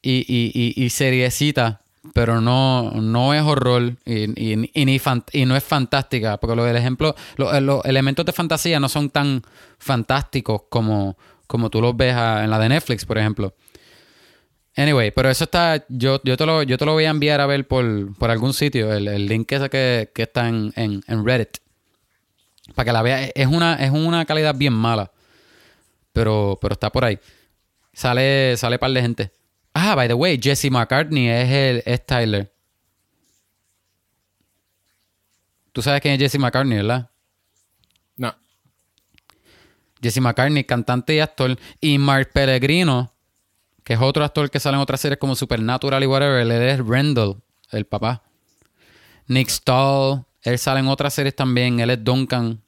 [0.01, 1.82] Y, y, y, y seriecita.
[2.13, 7.15] Pero no, no es horror y, y- ni y no es fantástica, porque los, ejemplo,
[7.37, 9.41] los, los elementos de fantasía no son tan
[9.77, 13.53] fantásticos como, como tú los ves en la de Netflix, por ejemplo.
[14.75, 17.45] Anyway, pero eso está, yo, yo, te, lo, yo te lo voy a enviar a
[17.45, 21.23] ver por, por algún sitio, el, el link ese que, que está en, en, en
[21.25, 21.59] Reddit,
[22.73, 23.31] para que la veas.
[23.35, 25.11] Es una, es una calidad bien mala,
[26.11, 27.19] pero, pero está por ahí.
[27.93, 29.31] Sale, sale par de gente.
[29.73, 32.51] Ah, by the way, Jesse McCartney es, el, es Tyler.
[35.71, 37.09] Tú sabes quién es Jesse McCartney, ¿verdad?
[38.15, 38.35] No.
[40.01, 41.57] Jesse McCartney, cantante y actor.
[41.81, 43.11] Y Mark Pellegrino,
[43.83, 46.41] que es otro actor que sale en otras series como Supernatural y whatever.
[46.41, 48.21] Él es Randall, el papá.
[49.27, 51.79] Nick Stahl, él sale en otras series también.
[51.79, 52.61] Él es Duncan.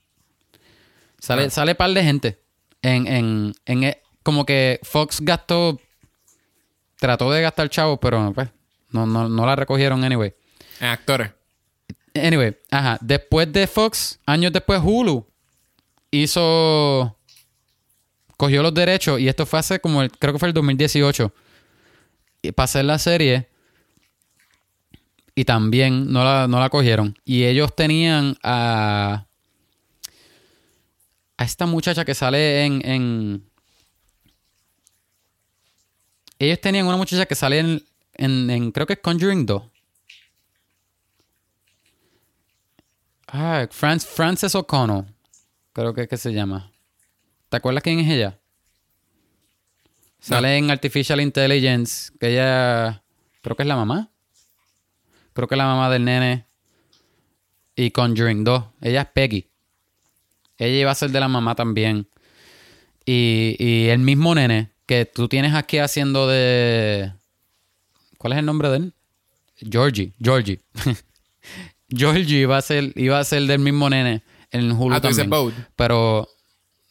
[1.19, 1.49] Sale, Ah.
[1.51, 2.41] sale par de gente.
[2.81, 5.79] En, en, en, e- como que Fox gastó.
[6.99, 8.49] Trató de gastar chavos, pero pues,
[8.91, 10.33] no, no, no la recogieron anyway.
[10.79, 11.31] En actores.
[12.13, 12.97] Anyway, ajá.
[13.01, 15.27] Después de Fox, años después, Hulu
[16.11, 17.17] hizo.
[18.37, 20.01] Cogió los derechos y esto fue hace como.
[20.01, 21.33] el- creo que fue el 2018.
[22.41, 23.49] Y para hacer la serie.
[25.35, 27.17] Y también no la, no la cogieron.
[27.25, 29.25] Y ellos tenían a.
[31.37, 32.81] A esta muchacha que sale en.
[32.89, 33.49] en
[36.39, 37.83] ellos tenían una muchacha que sale en.
[38.15, 39.63] en, en- creo que es Conjuring 2.
[43.27, 45.05] Ah, Frances, Frances O'Connell.
[45.73, 46.71] Creo que es que se llama.
[47.49, 48.39] ¿Te acuerdas quién es ella?
[50.19, 52.11] Sale en Artificial Intelligence.
[52.19, 53.03] Que ella.
[53.41, 54.09] Creo que es la mamá.
[55.33, 56.45] Creo que es la mamá del nene.
[57.75, 58.63] Y Conjuring 2.
[58.81, 59.49] Ella es Peggy.
[60.57, 62.07] Ella iba a ser de la mamá también.
[63.05, 67.11] Y, y el mismo nene que tú tienes aquí haciendo de.
[68.17, 68.93] ¿Cuál es el nombre de él?
[69.57, 70.13] Georgie.
[70.21, 70.59] Georgie.
[71.89, 75.23] Georgie iba a ser, iba a ser del mismo nene en Hulu Ah, tú dices
[75.23, 75.41] también.
[75.43, 75.55] Bode.
[75.75, 76.27] Pero,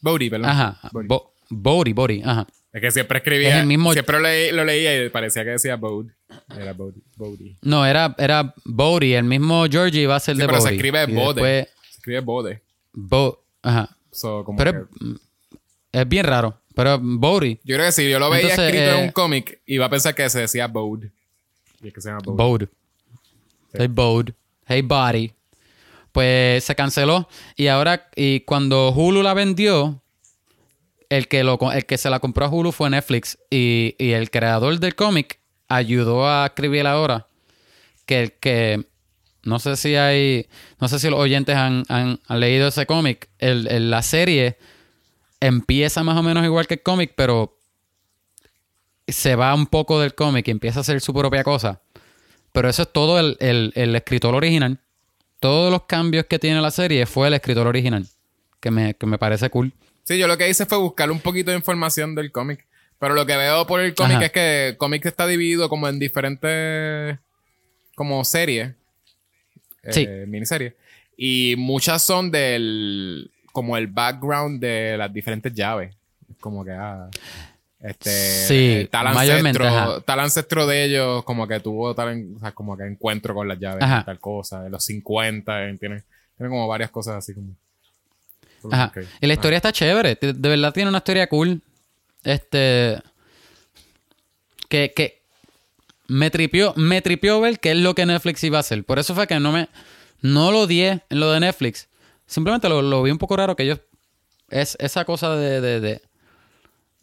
[0.01, 0.49] Bodhi, perdón.
[0.49, 1.07] ajá, Bodhi.
[1.07, 2.47] Bo- Bodhi, Bodhi, ajá.
[2.71, 3.49] Es que siempre escribía.
[3.49, 6.11] Es el mismo- Siempre lo, leí- lo leía y parecía que decía Bode.
[6.57, 6.73] Era.
[6.73, 7.55] Bodhi.
[7.61, 10.69] No, era, era Bodhi, el mismo Georgie iba a ser Sí, de pero Bodhi.
[10.69, 11.25] se escribe Bode.
[11.41, 12.61] después, Se escribe Bode.
[12.93, 13.95] Bo- ajá.
[14.11, 16.59] So, como Pero que- es, es bien raro.
[16.75, 19.61] Pero Bodhi, yo creo que si yo lo veía Entonces, escrito en eh, un cómic,
[19.65, 21.09] iba a pensar que se decía Bode.
[21.81, 22.37] Y es que se llama Bode.
[22.37, 22.67] Bode.
[23.73, 24.33] Hey Bode.
[24.67, 25.31] Hey Body.
[26.11, 27.27] Pues se canceló.
[27.55, 30.01] Y ahora, y cuando Hulu la vendió,
[31.09, 33.37] el que, lo, el que se la compró a Hulu fue Netflix.
[33.49, 37.27] Y, y el creador del cómic ayudó a escribir ahora
[38.05, 38.85] que el que.
[39.43, 40.47] No sé si hay.
[40.79, 43.29] No sé si los oyentes han, han- han leído ese cómic.
[43.37, 44.57] El- el- la serie
[45.39, 47.57] empieza más o menos igual que el cómic, pero
[49.07, 51.81] se va un poco del cómic y empieza a hacer su propia cosa.
[52.51, 54.79] Pero eso es todo el, el- el escritor original.
[55.39, 58.07] Todos los cambios que tiene la serie fue el escritor original.
[58.59, 59.73] Que me, que me parece cool.
[60.03, 62.65] Sí, yo lo que hice fue buscar un poquito de información del cómic.
[62.97, 64.25] Pero lo que veo por el cómic Ajá.
[64.25, 67.19] es que el cómic está dividido como en diferentes
[67.95, 68.73] como series.
[69.83, 70.07] eh, Sí.
[70.27, 70.73] miniseries.
[71.17, 75.95] Y muchas son del como el background de las diferentes llaves.
[76.41, 77.09] Como que ah,
[77.79, 82.75] este Sí, tal ancestro, tal ancestro de ellos como que tuvo tal o sea, como
[82.75, 84.03] que encuentro con las llaves Ajá.
[84.03, 86.03] tal cosa, de los 50, eh, tiene,
[86.35, 87.55] tiene como varias cosas así como
[88.69, 88.91] Ajá.
[89.21, 90.17] Y la historia está chévere.
[90.19, 91.61] De, de verdad tiene una historia cool.
[92.23, 92.99] Este.
[94.67, 95.21] Que, que
[96.07, 98.83] me tripió, me tripió ver qué es lo que Netflix iba a hacer.
[98.83, 99.69] Por eso fue que no me.
[100.21, 101.87] No lo odié en lo de Netflix.
[102.27, 103.79] Simplemente lo, lo vi un poco raro que ellos.
[104.49, 106.01] Es esa cosa de, de- de-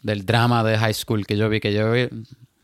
[0.03, 2.09] del drama de high school que yo vi, que yo vi.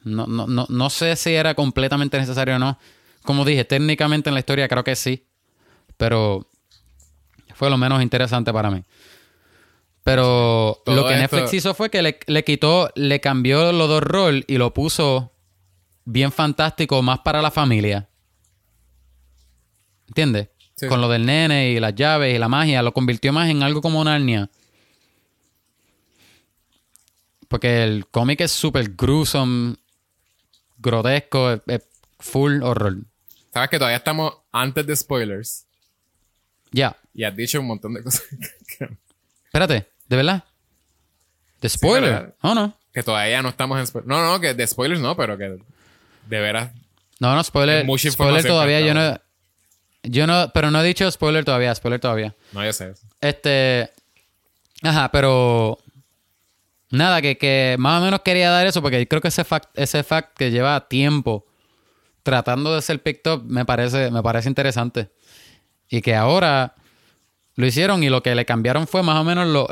[0.04, 2.78] No, no, no, no sé si era completamente necesario o no.
[3.22, 5.24] Como dije, técnicamente en la historia creo que sí.
[5.96, 6.46] Pero
[7.54, 8.82] fue lo menos interesante para mí.
[10.04, 13.88] Pero Todo lo que esto- Netflix hizo fue que le, le quitó, le cambió los
[13.88, 15.32] dos rol y lo puso
[16.04, 18.08] bien fantástico, más para la familia.
[20.08, 20.48] ¿Entiendes?
[20.78, 20.86] Sí.
[20.86, 23.82] Con lo del nene y las llaves y la magia, lo convirtió más en algo
[23.82, 24.48] como Narnia.
[27.48, 29.76] Porque el cómic es súper gruesome,
[30.78, 31.82] grotesco, es- es
[32.20, 32.98] full horror.
[33.52, 35.64] Sabes que todavía estamos antes de spoilers.
[36.70, 38.22] Ya, Y has dicho un montón de cosas
[38.78, 38.84] que,
[39.46, 40.44] espérate, ¿de verdad?
[41.60, 42.10] ¿De spoiler?
[42.12, 42.34] ¿verdad?
[42.42, 42.76] ¿O no?
[42.92, 44.08] que todavía no estamos en spoilers.
[44.08, 45.44] No, no, que de spoilers no, pero que
[46.28, 46.72] de veras.
[47.20, 47.84] No, no, spoiler.
[47.84, 49.20] Mucha Spoiler todavía, yo no.
[50.08, 52.34] Yo no, pero no he dicho spoiler todavía, spoiler todavía.
[52.52, 52.94] No, yo sé.
[53.20, 53.90] Este.
[54.82, 55.78] Ajá, pero.
[56.90, 60.02] Nada, que, que más o menos quería dar eso porque creo que ese fact, ese
[60.02, 61.44] fact que lleva tiempo
[62.22, 65.10] tratando de ser picked up me parece, me parece interesante.
[65.90, 66.74] Y que ahora
[67.56, 69.68] lo hicieron y lo que le cambiaron fue más o menos lo,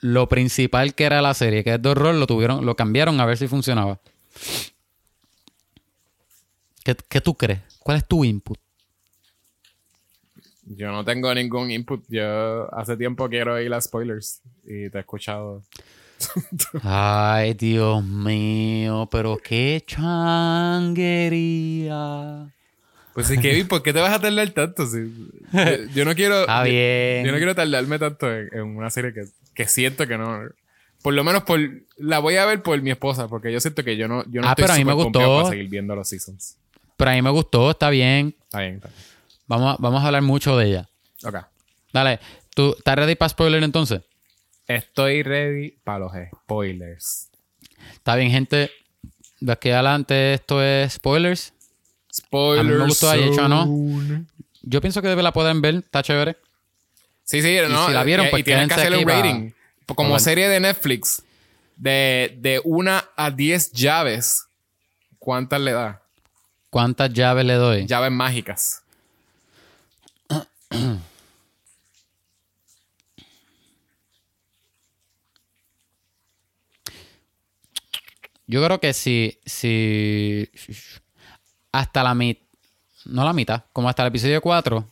[0.00, 3.26] lo principal que era la serie, que es de horror, lo tuvieron, lo cambiaron a
[3.26, 4.00] ver si funcionaba.
[6.82, 7.60] ¿Qué, qué tú crees?
[7.78, 8.58] ¿Cuál es tu input?
[10.66, 12.04] Yo no tengo ningún input.
[12.08, 15.62] Yo hace tiempo quiero ir a spoilers y te he escuchado.
[16.82, 19.82] Ay, Dios mío, pero qué
[21.24, 22.46] changuería.
[23.12, 24.86] Pues sí, Kevin, ¿por qué te vas a tardar tanto?
[24.86, 26.40] Si- yo, yo no quiero.
[26.40, 27.24] Está yo- bien.
[27.26, 29.24] Yo, no quiero tardarme tanto en, en una serie que,
[29.54, 30.40] que siento que no.
[31.02, 31.60] Por lo menos por.
[31.98, 34.48] La voy a ver por mi esposa, porque yo siento que yo no, yo no
[34.48, 35.18] Ah, estoy pero a mí me gustó.
[35.36, 36.56] para seguir viendo los seasons.
[36.96, 38.34] Pero a mí me gustó, está bien.
[38.44, 39.13] Está bien, está bien.
[39.46, 40.88] Vamos a, vamos a hablar mucho de ella.
[41.24, 41.36] Ok.
[41.92, 42.20] Dale,
[42.54, 44.00] ¿tú estás ready para spoiler entonces?
[44.66, 47.30] Estoy ready para los spoilers.
[47.92, 48.70] Está bien, gente.
[49.40, 51.52] De aquí adelante esto es spoilers.
[52.12, 52.60] Spoilers.
[52.60, 53.66] A mí me gustó, hecho, ¿no?
[54.62, 56.36] Yo pienso que la pueden ver, está chévere.
[57.24, 57.86] Sí, sí, no.
[57.86, 59.50] si la vieron, y- pues y tienen que hacerle un rating.
[59.86, 61.22] Como serie de Netflix,
[61.76, 64.46] de, de una a 10 llaves,
[65.18, 66.02] ¿cuántas le da?
[66.70, 67.86] ¿Cuántas llaves le doy?
[67.86, 68.82] Llaves mágicas.
[78.46, 80.50] Yo creo que si, si
[81.72, 82.44] hasta la mitad,
[83.06, 84.86] no la mitad, como hasta el episodio 4,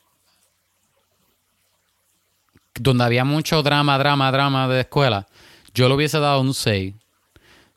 [2.75, 5.27] donde había mucho drama, drama, drama de escuela,
[5.75, 6.95] yo le hubiese dado un 6.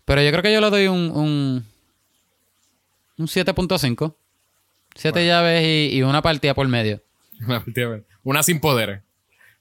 [0.05, 1.65] Pero yo creo que yo le doy un, un,
[3.17, 4.15] un 7.5.
[4.95, 7.01] Siete llaves y, y una partida por medio.
[8.23, 9.01] Una sin poderes.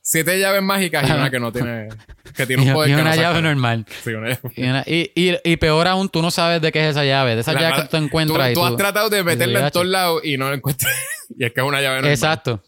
[0.06, 1.88] Siete llaves mágicas y una que no tiene.
[2.36, 3.86] Que tiene un poder y que una no llave normal.
[4.02, 4.52] Sí, una llave.
[4.54, 5.10] Y, una- y-
[5.44, 7.34] y- peor aún, tú no sabes de qué es esa llave.
[7.34, 8.48] De esa La- llave que tú te encuentras.
[8.52, 10.92] Tú, tú has tratado de meterla en todos lados y no la encuentras.
[11.38, 12.10] y es que es una llave normal.
[12.12, 12.62] Exacto.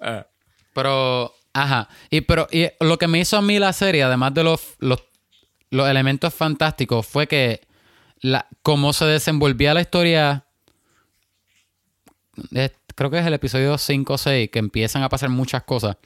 [0.00, 0.26] Ah,
[0.74, 1.88] Pero, ajá.
[2.08, 5.02] Y, pero, y lo que me hizo a mí la serie, además de los, los,
[5.70, 7.62] los elementos fantásticos, fue que
[8.20, 10.44] la, cómo se desenvolvía la historia.
[12.94, 15.96] Creo que es el episodio 5 o 6, que empiezan a pasar muchas cosas.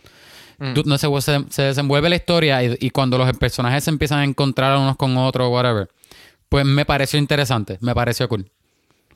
[0.75, 4.19] Tú- no sé, se, se desenvuelve la historia y, y cuando los personajes se empiezan
[4.19, 5.89] a encontrar unos con otros, whatever.
[6.49, 8.51] Pues me pareció interesante, me pareció cool.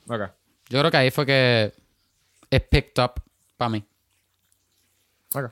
[0.09, 0.21] ok.
[0.69, 1.73] Yo creo que ahí fue que
[2.51, 3.13] es picked up
[3.57, 3.85] para mí.
[5.35, 5.51] Ok.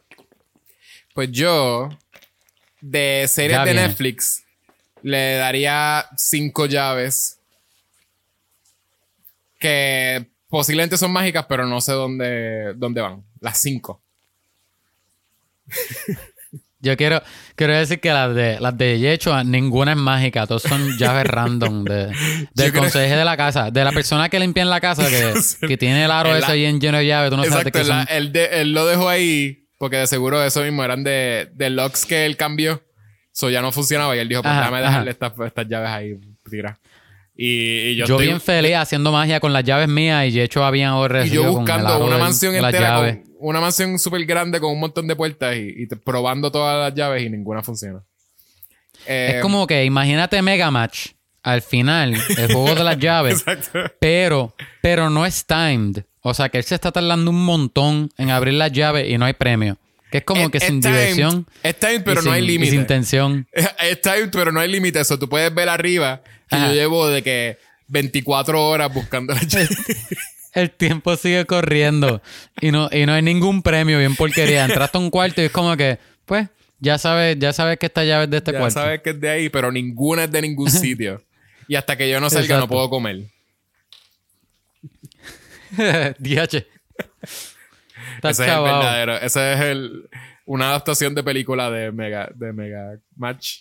[1.14, 1.88] Pues yo,
[2.80, 3.88] de series Ya de viene.
[3.88, 4.44] Netflix,
[5.02, 7.38] le daría cinco llaves
[9.58, 13.24] que posiblemente son mágicas, pero no sé dónde, dónde van.
[13.40, 14.02] Las cinco.
[16.82, 17.20] Yo quiero,
[17.56, 21.84] quiero decir que las de las de Yechua, ninguna es mágica, todos son llaves random
[21.84, 22.10] de,
[22.54, 25.34] del conseje de la casa, de la persona que limpia en la casa que,
[25.68, 27.78] que tiene el aro El ese bien lleno de llaves, tú no sabes de Exacto,
[27.78, 28.16] qué él, la- son.
[28.16, 32.06] él, de- él lo dejó ahí porque de seguro eso mismo eran de, de locks
[32.06, 32.82] que él cambió.
[33.34, 34.86] Eso ya no funcionaba y él dijo, pues Ajá, déjame ajá.
[34.88, 36.14] dejarle estas, estas llaves ahí
[36.50, 36.78] tiradas.
[37.36, 40.66] Y, y yo, Yo, estoy- bien feliz haciendo magia con las llaves mías y Yechua
[40.68, 44.72] habían ahora Y yo buscando una mansión las entera, con, una mansión súper grande con
[44.72, 48.02] un montón de puertas y, y te- probando todas las llaves y ninguna funciona.
[49.06, 51.08] Eh, Es como que imagínate Mega Match
[51.42, 53.42] al final, el juego de las llaves,
[53.98, 56.04] pero, pero no es timed.
[56.22, 59.24] O sea que él se está tardando un montón en abrir las llaves y no
[59.24, 59.78] hay premio.
[60.10, 61.46] Que es como Es- que es sin timed, diversión.
[61.62, 62.72] Es timed, pero no hay límite.
[62.72, 63.46] sin tensión.
[63.54, 65.00] Es timed, pero no hay límite.
[65.00, 66.68] Eso tú puedes ver arriba que Ajá.
[66.68, 67.58] yo llevo de que
[67.88, 69.70] 24 horas buscando llaves.
[70.52, 72.20] El tiempo sigue corriendo
[72.60, 74.64] y no, y no hay ningún premio, bien porquería.
[74.64, 76.48] Entraste a un cuarto y es como que, pues,
[76.80, 78.80] ya sabes, ya sabes que esta llave es de este ya cuarto.
[78.80, 81.22] sabes que es de ahí, pero ninguna es de ningún sitio.
[81.68, 82.66] Y hasta que yo no salga Exacto.
[82.66, 83.26] no puedo comer.
[86.18, 86.66] DH.
[88.22, 89.16] Ese es el verdadero.
[89.18, 90.08] Ese es el,
[90.46, 93.60] una adaptación de película de Mega, de Mega Match.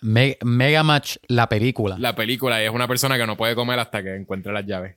[0.00, 1.96] Me- Mega Match, la película.
[1.98, 4.96] La película y es una persona que no puede comer hasta que encuentre las llaves.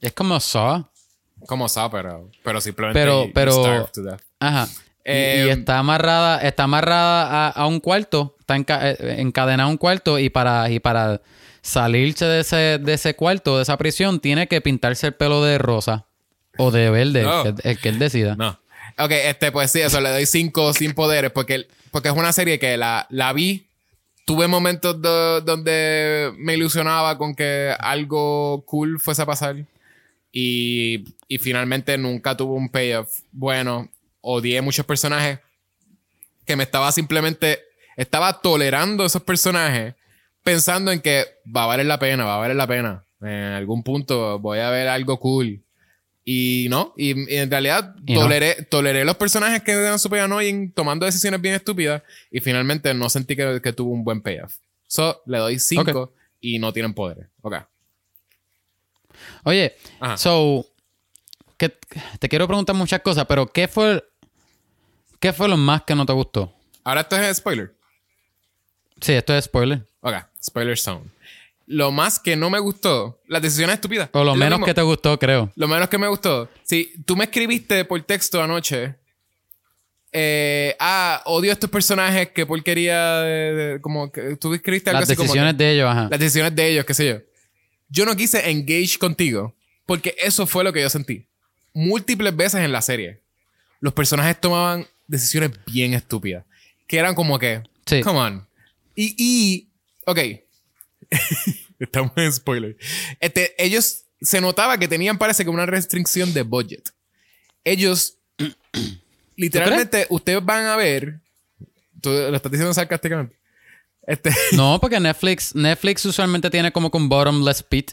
[0.00, 0.86] Es como Saw.
[1.46, 4.20] Como sabe, pero, pero simplemente Pero- pero- starve to death.
[4.40, 4.66] Ajá.
[4.70, 9.68] Y- Eh, y, está amarrada, está amarrada a, a un cuarto, está enca- eh, encadenada
[9.68, 11.20] a un cuarto y para, y para
[11.60, 15.58] salirse de ese, de ese cuarto, de esa prisión, tiene que pintarse el pelo de
[15.58, 16.06] rosa
[16.56, 17.42] o de verde, No.
[17.62, 18.34] el que él decida.
[18.36, 18.58] No.
[18.98, 22.58] Ok, este, pues sí, eso le doy cinco sin poderes porque, porque es una serie
[22.58, 23.66] que la, la vi.
[24.24, 29.56] Tuve momentos do- donde me ilusionaba con que algo cool fuese a pasar.
[30.32, 33.88] Y, y finalmente nunca tuvo un payoff bueno.
[34.20, 35.40] Odié muchos personajes
[36.46, 37.60] que me estaba simplemente.
[37.96, 39.94] Estaba tolerando esos personajes
[40.42, 43.04] pensando en que va a valer la pena, va a valer la pena.
[43.20, 45.63] En algún punto voy a ver algo cool.
[46.24, 48.20] Y no, y, y en realidad Y no.
[48.22, 53.10] toleré, toleré los personajes que eran super annoying tomando decisiones bien estúpidas y finalmente no
[53.10, 54.54] sentí que, que tuvo un buen payoff.
[54.86, 57.26] So, le doy 5 y no tienen poderes.
[57.42, 57.56] Ok.
[59.44, 60.16] Oye, Ajá.
[60.16, 60.66] so,
[61.56, 61.68] que,
[62.18, 64.02] te quiero preguntar muchas cosas, pero ¿qué fue,
[65.20, 66.52] ¿qué fue lo más que no te gustó?
[66.84, 67.74] Ahora esto es spoiler.
[69.00, 69.86] Sí, esto es spoiler.
[70.00, 71.04] Ok, spoiler zone.
[71.66, 74.10] Lo más que no me gustó, las decisiones estúpidas.
[74.12, 75.50] O lo Es menos que te gustó, creo.
[75.56, 76.48] Lo menos que me gustó.
[76.62, 78.96] Si tú me escribiste por texto anoche.
[80.16, 83.16] eh, ah, odio a estos personajes, qué porquería.
[83.22, 86.08] de- de- como que tú escribiste algo Las así como que- decisiones de ellos, ajá.
[86.08, 87.18] las decisiones de ellos, qué sé yo.
[87.88, 89.54] Yo no quise engage contigo
[89.86, 91.26] porque eso fue lo que yo sentí.
[91.72, 93.22] Múltiples veces en la serie.
[93.80, 96.44] Los personajes tomaban decisiones bien estúpidas.
[96.86, 98.00] Que eran como que, Sí.
[98.02, 98.46] come on.
[98.94, 99.68] Y, y
[100.06, 100.18] ok.
[101.78, 102.76] Estamos en spoiler.
[103.20, 106.90] Este, ellos se notaba que tenían, parece que una restricción de budget.
[107.64, 108.18] Ellos,
[109.36, 111.20] literalmente, ustedes van a ver.
[112.00, 113.36] Tú lo estás diciendo sarcásticamente.
[114.06, 117.92] Este, No, porque Netflix, Netflix usualmente tiene como un bottomless pit.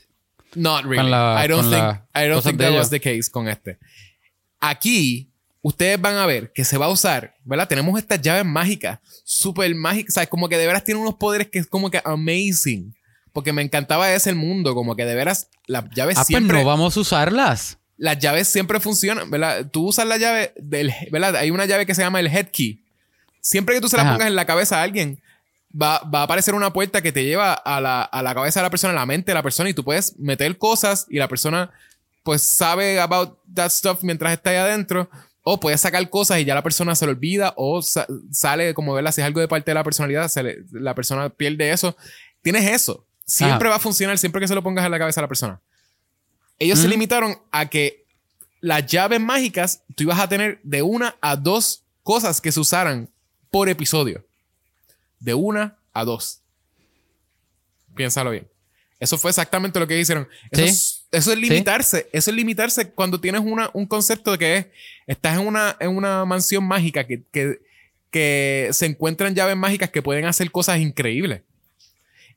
[0.56, 0.98] Not really.
[0.98, 1.84] Con la- I don't con think,
[2.16, 3.78] I don't think that was the case con este.
[4.60, 5.32] Aquí,
[5.62, 7.68] ustedes van a ver que se va a usar, ¿verdad?
[7.68, 11.48] Tenemos estas llaves mágicas, súper mágicas, o sea, como que de veras tienen unos poderes
[11.48, 12.94] que es como que amazing.
[13.34, 16.66] Porque me encantaba ese mundo, como que de veras las llaves Ah, pues siempre, no
[16.66, 17.78] vamos a usarlas.
[17.98, 19.68] las llaves siempre funcionan, ¿verdad?
[19.72, 21.36] Tú usas la llave del, ¿verdad?
[21.38, 22.84] Hay una llave que se llama el head key.
[23.40, 24.12] Siempre que tú se la Ajá.
[24.14, 25.22] pongas en la cabeza a alguien,
[25.80, 28.64] va, va a aparecer una puerta que te lleva a la, a la cabeza de
[28.66, 31.28] la persona, a la mente de la persona, y tú puedes meter cosas y la
[31.28, 31.72] persona
[32.24, 35.10] pues sabe about that stuff mientras está ahí adentro.
[35.44, 37.54] O puedes sacar cosas y ya la persona se lo olvida.
[37.58, 40.58] O sa- sale como verla, si es algo de parte de la personalidad, se le-
[40.72, 41.96] la persona pierde eso.
[42.44, 43.06] Tienes eso.
[43.32, 45.60] Siempre va a funcionar siempre que se lo pongas en la cabeza a la persona.
[46.60, 48.06] Ellos se limitaron a que
[48.60, 53.10] las llaves mágicas tú ibas a tener de una a dos cosas que se usaran
[53.50, 54.24] por episodio.
[55.20, 56.42] De una a dos.
[57.96, 58.48] Piénsalo bien.
[59.00, 60.28] Eso fue exactamente lo que hicieron.
[60.52, 60.70] Eso, Sí.
[60.70, 62.10] es, eso es limitarse.
[62.14, 64.68] Eso es limitarse cuando tienes una, un concepto de que es,
[65.08, 67.60] estás en una, en una mansión mágica que, que,
[68.12, 71.42] que se encuentran llaves mágicas que pueden hacer cosas increíbles.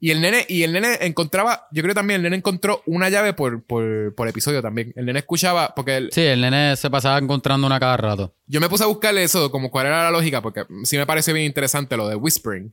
[0.00, 3.32] Y el nene, y el nene encontraba, yo creo también el nene encontró una llave
[3.32, 4.92] por, por, por episodio también.
[4.96, 8.34] El nene escuchaba, porque el- Sí, el nene se pasaba encontrando una cada rato.
[8.46, 11.32] yo me puse a buscarle eso, como cuál era la lógica, porque sí me parece
[11.32, 12.72] bien interesante lo de whispering.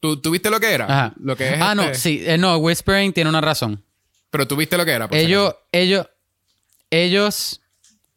[0.00, 0.84] ¿Tú, tú viste lo que era?
[0.84, 1.14] Ajá.
[1.20, 2.22] Lo que es ah, no, este- sí.
[2.24, 3.84] eh, no, Whispering tiene una razón.
[4.30, 5.08] Pero tú viste lo que era.
[5.08, 6.06] por Ellos, ellos,
[6.90, 7.60] ellos,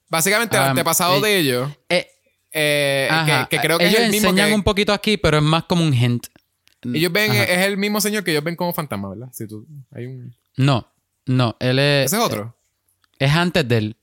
[0.10, 2.08] Básicamente, el Ah, antepasado eh, de ellos, eh,
[2.52, 4.56] que, que creo que ellos es el mismo enseñan que...
[4.56, 6.28] un poquito aquí, pero es más como un hint.
[6.94, 7.44] Ellos ven, Ajá.
[7.44, 9.28] es el mismo señor que ellos ven como fantasma, ¿verdad?
[9.32, 10.36] Si tú, hay un...
[10.58, 10.88] No,
[11.26, 12.56] no, él es, Ese es otro.
[13.20, 13.96] es antes de él.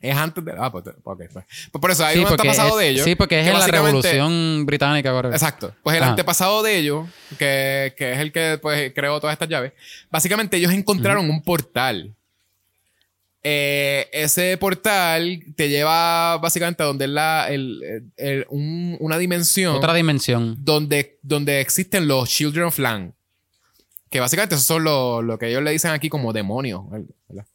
[0.00, 0.52] Es antes de...
[0.58, 1.22] Ah, pues, ok.
[1.32, 3.04] Pues, Pues por eso hay Sí, un antepasado es, de ellos.
[3.04, 5.16] sí, porque es en la Revolución Británica.
[5.30, 5.74] Exacto.
[5.84, 6.10] Pues el Ajá.
[6.10, 7.08] antepasado de ellos,
[7.38, 9.72] que, que es el que pues, creó todas estas llaves,
[10.10, 12.16] básicamente ellos encontraron un portal.
[13.44, 19.74] Eh, ese portal te lleva básicamente a donde es la, el- el- un- una dimensión
[19.74, 20.56] Otra dimensión.
[20.60, 23.12] donde, donde existen los Children of Land.
[24.10, 26.82] Que básicamente esos son lo, lo que ellos le dicen aquí como demonios.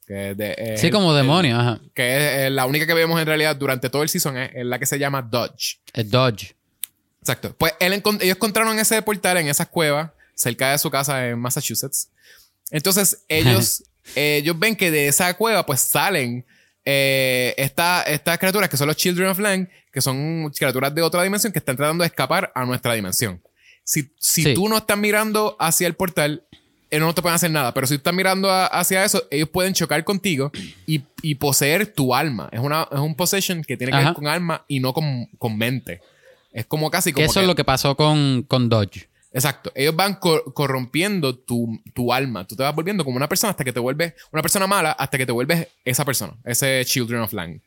[0.08, 1.80] Que, de- eh, Sí, como el- demonio, ajá.
[1.94, 4.66] que es eh, la única que vemos en realidad durante todo el season es, es
[4.66, 5.80] la que se llama Dodge.
[5.94, 6.56] Es Dodge.
[7.22, 7.56] Exacto.
[7.58, 12.10] Pues él ellos encontraron ese portal en esas cuevas cerca de su casa en Massachusetts.
[12.72, 13.84] Entonces ellos,
[14.16, 16.46] eh, ellos ven que de esa cueva pues salen
[16.90, 21.22] eh, esta- estas criaturas que son los Children of Land, que son criaturas de otra
[21.24, 23.42] dimensión que están tratando de escapar a nuestra dimensión.
[23.84, 24.54] Si, si Sí.
[24.54, 26.44] tú no estás mirando hacia el portal,
[26.90, 27.74] ellos no te pueden hacer nada.
[27.74, 30.52] Pero si tú estás mirando a- hacia eso, ellos pueden chocar contigo
[30.86, 32.48] y, y poseer tu alma.
[32.54, 34.08] Es, una, es un possession que tiene que Ajá.
[34.10, 36.00] ver con alma y no con, con mente.
[36.54, 39.10] Es como casi Que como eso es lo que pasó con, con Dodge.
[39.38, 39.72] Exacto.
[39.76, 42.46] Ellos van cor- corrompiendo tu, tu alma.
[42.48, 45.18] Tú te vas volviendo como una persona hasta que te vuelves una persona mala hasta
[45.18, 47.62] que te vuelves esa persona, ese Children of Land.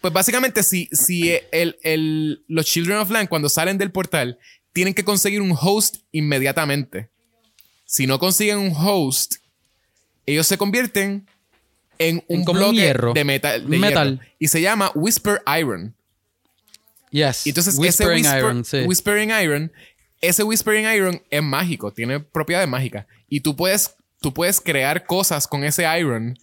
[0.00, 4.38] Pues básicamente, si, si el, el- los Children of Land, cuando salen del portal,
[4.72, 7.08] tienen que conseguir un host inmediatamente.
[7.84, 9.36] Si no consiguen un host,
[10.26, 11.26] ellos se convierten
[11.98, 13.12] en un como un bloque hierro.
[13.14, 13.68] de metal.
[13.70, 14.18] de Metal.
[14.18, 14.30] hierro.
[14.38, 15.94] Y se llama Whisper Iron.
[17.10, 17.46] Yes.
[17.46, 18.78] Y entonces Whispering ese whisper- Iron, sí.
[18.86, 19.72] Whispering Iron,
[20.20, 23.06] ese Whispering Iron es mágico, tiene propiedades mágicas.
[23.28, 26.38] Y tú puedes, tú puedes crear cosas con ese Iron,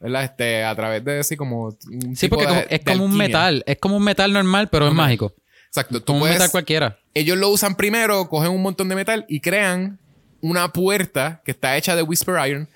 [0.00, 0.24] ¿verdad?
[0.24, 1.76] Este, a través de así como
[2.14, 3.62] Sí, porque de- es como un metal.
[3.66, 5.32] Es como un metal normal, pero es mágico.
[5.68, 6.00] Exacto.
[6.00, 6.98] Tú Como un puedes, metal cualquiera.
[7.14, 9.98] ellos lo usan primero, cogen un montón de metal y crean
[10.40, 12.68] una puerta que está hecha de Whisper Iron.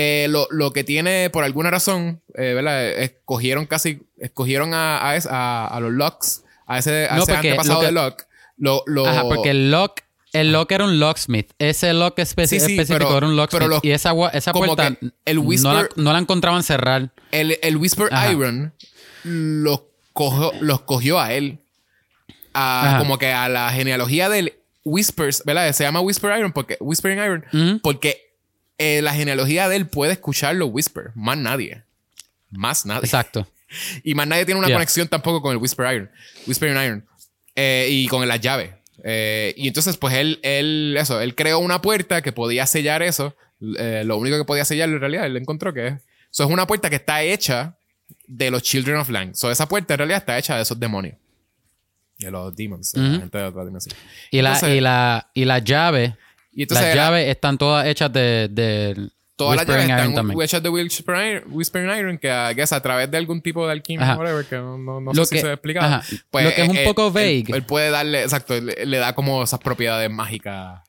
[0.00, 2.86] eh, lo, lo que tiene, por alguna razón, eh, ¿verdad?
[2.88, 7.32] Escogieron casi, escogieron a, a, es- a- a los Locks, a ese, a No, ese
[7.34, 8.22] antepasado que- de Lock.
[8.58, 10.00] Lo, lo, Ajá, porque el lock,
[10.32, 11.50] el lock era un locksmith.
[11.58, 13.62] Ese lock espe- Sí, sí, específico pero- era un locksmith.
[13.62, 14.88] pero y esa, esa puerta
[15.24, 17.10] el no, la, whisper- no la encontraban cerrar.
[17.32, 18.32] el, el Whisper Ajá.
[18.32, 18.72] Iron
[19.24, 19.82] los
[20.12, 21.60] cogió, los cogió a él.
[22.54, 24.54] A, como que a la genealogía del
[24.84, 25.70] Whispers, ¿verdad?
[25.72, 28.32] Se llama Whisper Iron porque Whispering Iron porque
[28.78, 31.82] eh, la genealogía de él puede escuchar los Whisper, más nadie.
[32.50, 33.04] Más nadie.
[33.04, 33.46] Exacto.
[34.02, 34.76] Y más nadie tiene una Yeah.
[34.76, 36.10] conexión tampoco con el Whisper Iron.
[36.46, 37.06] Whispering Iron.
[37.60, 38.70] Eh, y con las llaves.
[39.04, 43.34] Eh, y entonces, pues él, él, eso, él creó una puerta que podía sellar eso.
[43.78, 45.94] Eh, lo único que podía sellarlo en realidad, él encontró que es.
[46.30, 47.76] Eso es una puerta que está hecha
[48.26, 49.34] de los Children of Lang.
[49.34, 51.16] So, esa puerta en realidad está hecha de esos demonios.
[52.18, 53.18] De los demons, de la Ujú.
[53.20, 53.96] gente de otra dimensión.
[54.30, 56.16] Y la, Entonces- y la, y la llave,
[56.52, 60.42] Y entonces las era- llaves están todas hechas de, de todas las llaves están también.
[60.42, 64.16] hechas de Whispering Whispering Iron que, I guess, a través de algún tipo de alquimia,
[64.16, 65.86] whatever, que no, no, no sé que- si se ha explicado.
[65.86, 66.04] ajá.
[66.32, 67.44] Lo que es un eh, poco él- vague.
[67.56, 70.80] Él, puede darle, exacto, le, le da como esas propiedades mágicas.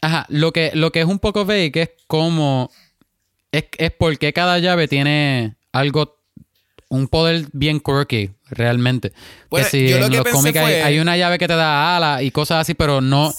[0.00, 2.70] Ajá, lo que, lo que es un poco vague es como.
[3.52, 6.16] Es, es porque cada llave tiene algo.
[6.88, 9.12] Un poder bien quirky, realmente.
[9.48, 11.56] Pues, que si yo lo en que los cómics hay, hay una llave que te
[11.56, 13.34] da alas y cosas así, pero no.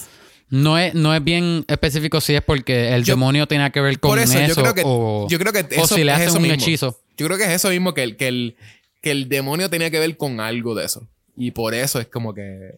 [0.49, 3.99] No es, no es bien específico si es porque el Yo- demonio tiene que ver
[3.99, 6.29] con Por eso, eso, yo creo que, o, yo creo que o si le hacen
[6.37, 6.55] un mismo.
[6.55, 7.01] hechizo.
[7.17, 8.55] Yo creo que es eso mismo, que el, que, el,
[9.01, 11.07] que el demonio tenía que ver con algo de eso.
[11.35, 12.71] Y por eso es como que,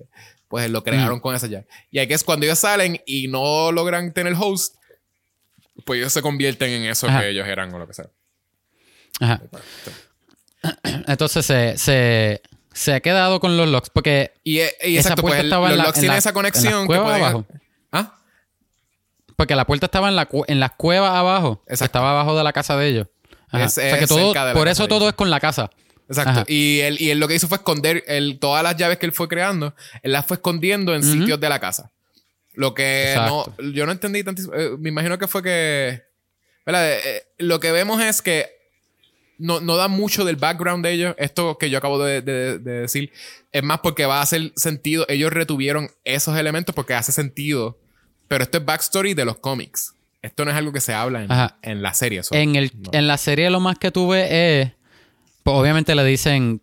[0.48, 1.22] pues lo crearon Mm.
[1.22, 1.66] con esa llave.
[1.92, 4.76] Y aquí es cuando ellos salen y no logran tener host,
[5.86, 7.22] pues ellos se convierten en eso Ajá.
[7.22, 8.10] que ellos eran o lo que sea.
[9.20, 9.42] Ajá.
[11.08, 12.42] Entonces se, se,
[12.80, 15.48] se ha quedado con los locks porque Y, eh, y Esa exacto, pues puerta el-
[15.48, 16.82] estaba en la- locks en tienen la- esa en conexión.
[16.88, 17.46] que pueden- abajo.
[17.92, 18.16] ¿Ah?
[19.36, 21.62] Porque la puerta estaba en, la en las cuevas abajo.
[21.68, 21.86] Exacto.
[21.86, 23.08] Estaba abajo de la casa de ellos.
[23.50, 23.66] Ajá.
[23.66, 25.40] Es- o sea que es todo, cerca de la por eso todo es con la
[25.40, 25.70] casa.
[26.08, 26.32] Exacto.
[26.32, 26.44] Ajá.
[26.48, 29.12] Y él, y él lo que hizo fue esconder el, todas las llaves que él
[29.12, 31.92] fue creando, él las fue escondiendo en sitios de la casa.
[32.54, 34.54] Lo que no, yo no entendí tantísimo.
[34.56, 36.02] eh, me imagino que fue que.
[36.66, 38.59] Eh, eh, lo que vemos es que
[39.40, 41.16] no, no da mucho del background de ellos.
[41.18, 43.12] Esto que yo acabo de, de- de decir
[43.52, 45.06] es más porque va a hacer sentido.
[45.10, 47.80] Ellos retuvieron esos elementos porque hace sentido.
[48.28, 49.96] Pero esto es backstory de los cómics.
[50.22, 51.30] Esto no es algo que se habla en,
[51.72, 52.22] en la serie.
[52.32, 52.92] En, el, no.
[52.94, 54.72] en la serie lo más que tuve es...
[55.42, 56.62] Pues obviamente le dicen...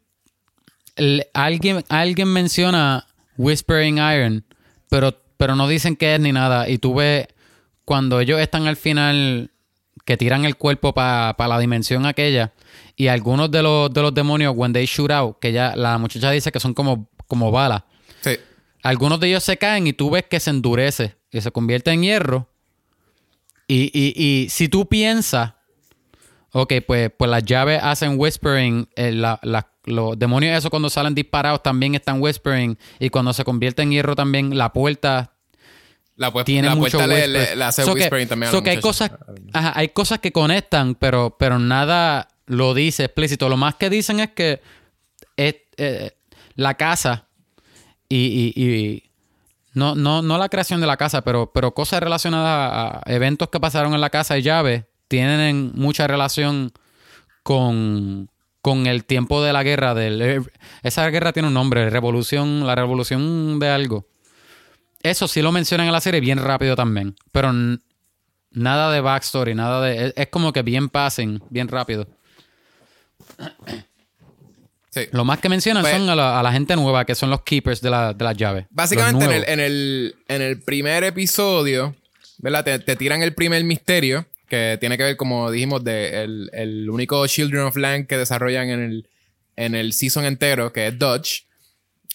[1.35, 3.07] alguien, alguien menciona
[3.37, 4.45] Whispering Iron,
[4.89, 6.69] pero, pero no dicen qué es ni nada.
[6.69, 7.27] Y tú ves
[7.85, 9.51] cuando ellos están al final
[10.05, 12.53] que tiran el cuerpo para la dimensión aquella
[12.97, 16.31] y algunos de los, de los demonios, when they shoot out, que ya la muchacha
[16.31, 17.83] dice que son como, como balas.
[18.23, 18.37] Sí.
[18.83, 22.03] Algunos de ellos se caen y tú ves que se endurece y se convierte en
[22.03, 22.49] hierro.
[23.69, 25.55] Y, y- y si tú piensas,
[26.53, 31.15] ok, pues, pues las llaves hacen whispering, eh, la- la- los demonios esos cuando salen
[31.15, 35.33] disparados también están whispering y cuando se convierte en hierro también la puerta
[36.17, 37.49] La, tiene la mucho puerta le, whisper.
[37.51, 39.11] le- le hace So que- whispering también a so la que hay cosas,
[39.53, 43.49] ajá, hay cosas que conectan, pero, pero nada lo dice explícito.
[43.49, 44.61] Lo más que dicen es que
[45.37, 46.17] eh,
[46.55, 47.29] la casa
[48.09, 49.03] y,
[49.75, 53.61] no, no, no la creación de la casa, pero, pero cosas relacionadas a eventos que
[53.61, 56.73] pasaron en la casa y llaves tienen mucha relación
[57.43, 58.31] con,
[58.63, 59.95] con el tiempo de la guerra.
[59.95, 60.45] Del,
[60.83, 64.09] esa guerra tiene un nombre, revolución, la revolución de algo.
[65.03, 67.15] Eso sí lo mencionan en la serie bien rápido también.
[67.31, 67.53] Pero
[68.51, 70.13] nada de backstory, nada de.
[70.17, 72.09] Es como que bien pasen, bien rápido.
[74.91, 75.09] Sí.
[75.13, 77.43] Lo más que mencionan Pues- son a la, a la gente nueva, que son los
[77.43, 78.65] keepers de, la, de las llaves.
[78.71, 79.49] Básicamente en el, nuevos.
[79.53, 81.95] en, el, en el primer episodio,
[82.39, 82.65] ¿verdad?
[82.65, 86.89] Te, te tiran el primer misterio, que tiene que ver, como dijimos, de el, el
[86.89, 89.09] único Children of Land que desarrollan en el,
[89.57, 91.45] en el season entero, que es Dodge.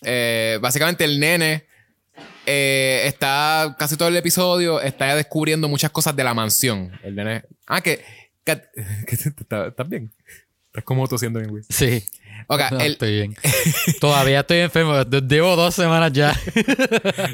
[0.03, 1.65] Eh, básicamente el nene
[2.47, 6.91] eh, está casi todo el episodio, está descubriendo muchas cosas de la mansión.
[7.03, 7.43] El nene...
[7.67, 8.03] Ah, que...
[8.43, 8.59] que-
[9.05, 10.11] que- ¿Estás estás bien?
[10.71, 11.63] Estás como tosiendo bien, güey.
[11.69, 12.03] Sí.
[12.47, 13.35] Ok, No, el, estoy bien.
[13.99, 15.03] Todavía estoy enfermo.
[15.05, 16.33] De- Llevo dos semanas ya.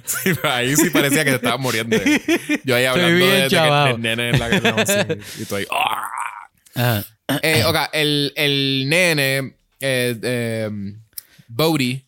[0.05, 1.97] Sí, ahí sí parecía que te estabas muriendo.
[2.63, 5.65] Yo ahí hablando bien de, de que el nene en la mansión, y tú ahí.
[5.71, 6.11] ¡ah!
[6.75, 7.05] Ajá.
[7.43, 10.69] Eh, ok, el, el nene, eh, eh,
[11.47, 12.03] Bodhi,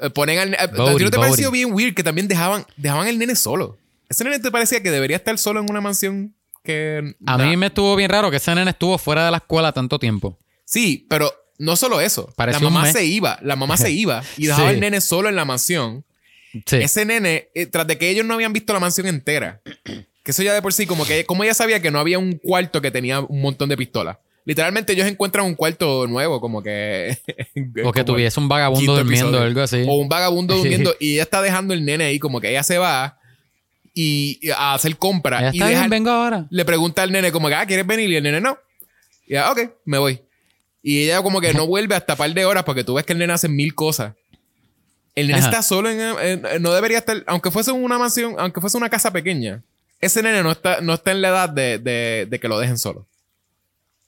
[0.00, 0.54] eh, ponen al.
[0.54, 1.28] eh, ¿a ti Bodhi, ¿No te Bodhi.
[1.30, 3.78] pareció bien weird que también dejaban, dejaban el nene solo?
[4.08, 7.14] ¿Ese nene te parecía que debería estar solo en una mansión que.
[7.26, 9.72] A na- mí me estuvo bien raro que ese nene estuvo fuera de la escuela
[9.72, 10.38] tanto tiempo.
[10.66, 12.30] Sí, pero no solo eso.
[12.36, 14.74] Pareció la mamá se iba, la mamá se iba y dejaba Sí.
[14.74, 16.04] al nene solo en la mansión.
[16.66, 16.76] Sí.
[16.76, 19.60] Ese nene, eh, tras de que ellos no habían visto la mansión entera,
[20.22, 22.34] Que eso ya de por sí, como que como ella sabía que no había un
[22.38, 24.16] cuarto que tenía un montón de pistolas.
[24.44, 27.16] Literalmente ellos encuentran un cuarto nuevo, como que...
[27.84, 29.84] O que tuviese un vagabundo durmiendo o algo así.
[29.88, 32.78] O un vagabundo durmiendo y ella está dejando el nene ahí, como que ella se
[32.78, 33.18] va
[33.94, 35.40] y, y a hacer compra.
[35.40, 36.46] Ella y deja- bien, vengo ahora.
[36.50, 38.10] le pregunta al nene como que, ah, ¿quieres venir?
[38.10, 38.56] Y el nene no.
[39.26, 40.20] Y ella, ok, me voy.
[40.88, 43.18] Y ella como que no vuelve hasta par de horas porque tú ves que el
[43.18, 44.14] nene hace mil cosas.
[45.16, 45.48] El nene Ajá.
[45.48, 47.24] está solo en, en- No debería estar...
[47.26, 49.64] Aunque fuese una mansión, aunque fuese una casa pequeña,
[50.00, 52.78] ese nene no está, no está en la edad de, de- de que lo dejen
[52.78, 53.04] solo.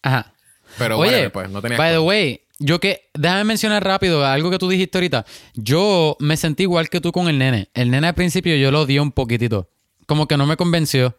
[0.02, 0.32] Ajá.
[0.78, 1.78] Pero Oye, whatever, pues no tenía...
[1.78, 5.26] by the way, yo que, déjame mencionar rápido algo que tú dijiste ahorita.
[5.54, 7.70] Yo me sentí igual que tú con el nene.
[7.74, 9.68] El nene al principio yo lo odié un poquitito.
[10.06, 11.16] Como que no me convenció.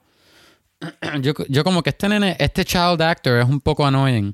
[1.21, 4.33] Yo, yo como que este nene, este child actor es un poco annoying.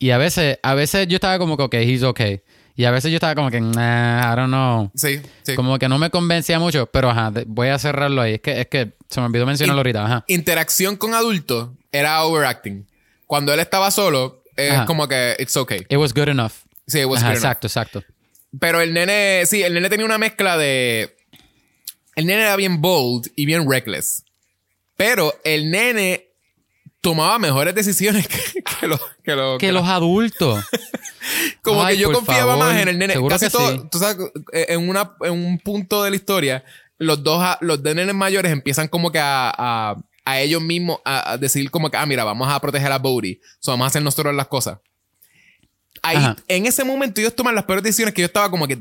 [0.00, 2.42] Y a veces, a veces yo estaba como que, ok, he's okay.
[2.74, 4.90] Y a veces yo estaba como que, nah, I don't know.
[4.94, 5.54] Sí, sí.
[5.54, 8.34] Como que no me convencía mucho, pero ajá, voy a cerrarlo ahí.
[8.34, 10.24] Es que, es que se me olvidó mencionarlo ahorita, ajá.
[10.26, 12.88] Interacción con adultos era overacting.
[13.26, 14.86] Cuando él estaba solo, es Ajá.
[14.86, 15.84] como que it's okay.
[15.88, 16.52] It was good enough.
[16.86, 17.44] Sí, it was Ajá, good enough.
[17.44, 18.04] exacto, exacto.
[18.58, 21.14] Pero el nene, sí, el nene tenía una mezcla de.
[22.16, 24.24] El nene era bien bold y bien reckless.
[24.96, 26.29] Pero el nene
[27.00, 28.38] tomaba mejores decisiones que,
[28.80, 29.00] que los.
[29.22, 30.64] Que, los- Que que los adultos.
[31.62, 32.72] como Ay, que yo confiaba favor.
[32.72, 33.14] más en el nene.
[33.14, 33.72] Seguro Casi que todo.
[33.72, 33.82] sí.
[33.90, 34.16] Tú sabes,
[34.52, 36.64] eh, en, una, en un punto de la historia,
[36.98, 40.98] los dos, a- los dos nenes mayores empiezan como que a, a, a ellos mismos
[41.04, 43.40] a, a decir como que, ah, mira, vamos a proteger a Bodhi.
[43.58, 44.78] So, vamos a hacer nosotros las cosas.
[46.02, 46.36] Ahí, Ajá.
[46.48, 48.74] en ese momento ellos toman las peores decisiones que yo estaba como que,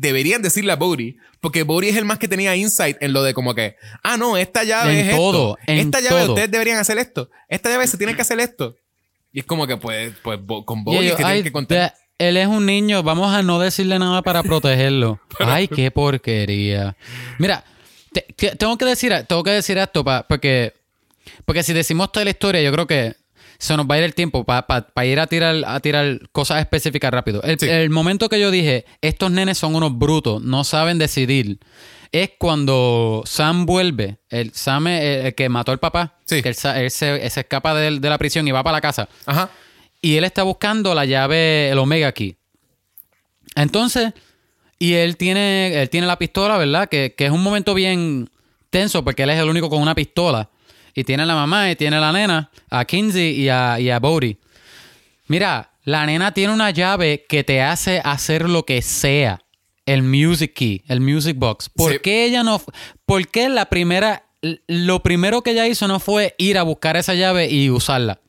[0.00, 3.34] deberían decirle a Bodhi, porque Bodhi es el más que tenía insight en lo de
[3.34, 5.72] como que, ah, no, esta llave En es todo, esto.
[5.72, 6.32] en esta llave todo.
[6.32, 7.30] ustedes deberían hacer esto.
[7.48, 8.76] Esta llave se tiene que hacer esto.
[9.32, 11.94] Y es como que, pues, pues con Bodhi es que tienen "Ay, que contar.
[12.18, 15.20] él es un niño, vamos a no decirle nada para protegerlo.
[15.38, 16.96] Ay, qué porquería.
[17.38, 17.64] Mira,
[18.12, 20.74] te- que- tengo que decir, tengo que decir esto pa- porque,
[21.44, 23.14] porque si decimos toda la historia, yo creo que
[23.60, 27.10] se nos va a ir el tiempo para ir a tirar, a tirar cosas específicas
[27.12, 27.42] rápido.
[27.42, 27.68] El, Sí.
[27.68, 31.60] el momento que yo dije, estos nenes son unos brutos, no saben decidir,
[32.10, 36.42] es cuando Sam vuelve, el Sam es el, el que mató al papá, Sí.
[36.42, 39.08] que él, se, él se escapa de, de la prisión y va para la casa.
[39.26, 39.50] Ajá.
[40.02, 42.36] Y él está buscando la llave, el Omega Key.
[43.54, 44.12] Entonces,
[44.78, 46.88] y él tiene, él tiene la pistola, ¿verdad?
[46.88, 48.30] Que, que es un momento bien
[48.70, 50.48] tenso porque él es el único con una pistola.
[50.94, 53.90] Y tiene a la mamá y tiene a la nena, a Kinsey y a, y
[53.90, 54.38] a Bodhi.
[55.28, 59.40] Mira, la nena tiene una llave que te hace hacer lo que sea.
[59.86, 61.68] El Music Key, el Music Box.
[61.68, 61.98] ¿Por Sí.
[62.02, 62.62] qué ella no...
[63.06, 64.24] ¿Por qué la primera...
[64.68, 68.20] Lo primero que ella hizo no fue ir a buscar esa llave y usarla?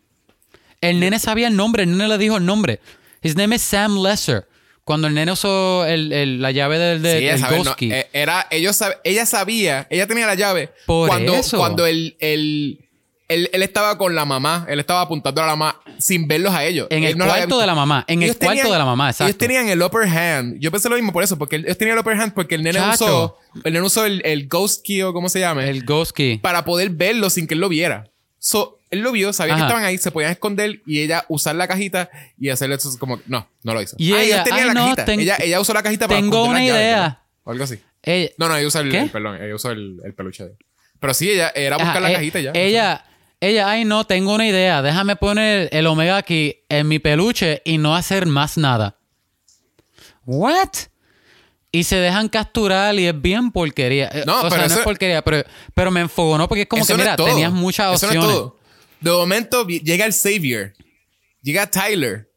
[0.81, 2.79] El nene sabía el nombre, el nene le dijo el nombre.
[3.21, 4.47] His name is Sam Lesser.
[4.83, 7.91] Cuando el nene usó el- el- la llave del, del- Sí, sabe, no, Key.
[7.91, 10.71] eh, era, ellos sab- ella sabía, ella tenía la llave.
[10.85, 11.57] Por cuando, eso.
[11.57, 12.79] Cuando él, él,
[13.27, 16.65] él, él estaba con la mamá, él estaba apuntando a la mamá sin verlos a
[16.65, 16.87] ellos.
[16.89, 19.09] En Él el no cuarto de la mamá, en el cuarto tenían- de la mamá,
[19.11, 19.29] exacto.
[19.29, 20.57] Ellos tenían el upper hand.
[20.59, 22.79] Yo pensé lo mismo por eso, porque ellos tenían el upper hand porque el nene
[22.79, 23.05] Chacho.
[23.05, 26.39] usó, el nene usó el, el Ghost Key o como se llame, el Ghost Key.
[26.39, 28.10] para poder verlo sin que él lo viera.
[28.43, 31.67] So, él lo vio, sabía que estaban ahí, se podían esconder y ella usar la
[31.67, 33.21] cajita y hacerle eso como...
[33.27, 33.95] No, no lo hizo.
[33.99, 35.05] Y ah, ella, "Ay, la no, cajita.
[35.05, 37.21] ten- ella, ella usó la cajita para tengo una llaves, idea.
[37.43, 37.79] O algo así.
[38.01, 40.57] Ella, No, no, ella usa el, el- perdón, ella usa el, el peluche de él.
[40.99, 42.51] Pero sí, ella era Ajá, buscar la eh, cajita y ya.
[42.55, 43.05] Ella,
[43.39, 44.81] ella, ay no, tengo una idea.
[44.81, 48.97] Déjame poner el Omega Key en mi peluche y no hacer más nada.
[50.25, 50.69] What?
[51.71, 54.09] Y se dejan capturar y es bien porquería.
[54.13, 55.43] Eh, No, o pero sea, no eso- es porquería, pero,
[55.73, 58.35] pero me enfogonó porque es como que, no mira, tenías muchas Eso no es opciones.
[58.37, 58.57] todo.
[58.99, 60.73] De momento llega el Savior.
[61.41, 62.29] Llega Tyler.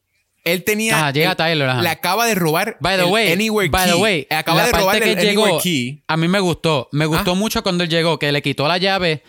[0.45, 0.97] Él tenía.
[0.97, 1.83] Ajá, llega él- Tyler, ajá.
[1.83, 2.77] Le acaba de robar.
[2.81, 3.93] By the el way, Anywhere by Key.
[3.93, 6.03] the way, Acaba la de robar que el llegó, Anywhere Key.
[6.07, 6.89] a mí me gustó.
[6.93, 7.35] Me gustó Ah.
[7.35, 9.23] mucho cuando él llegó, que le quitó la llave,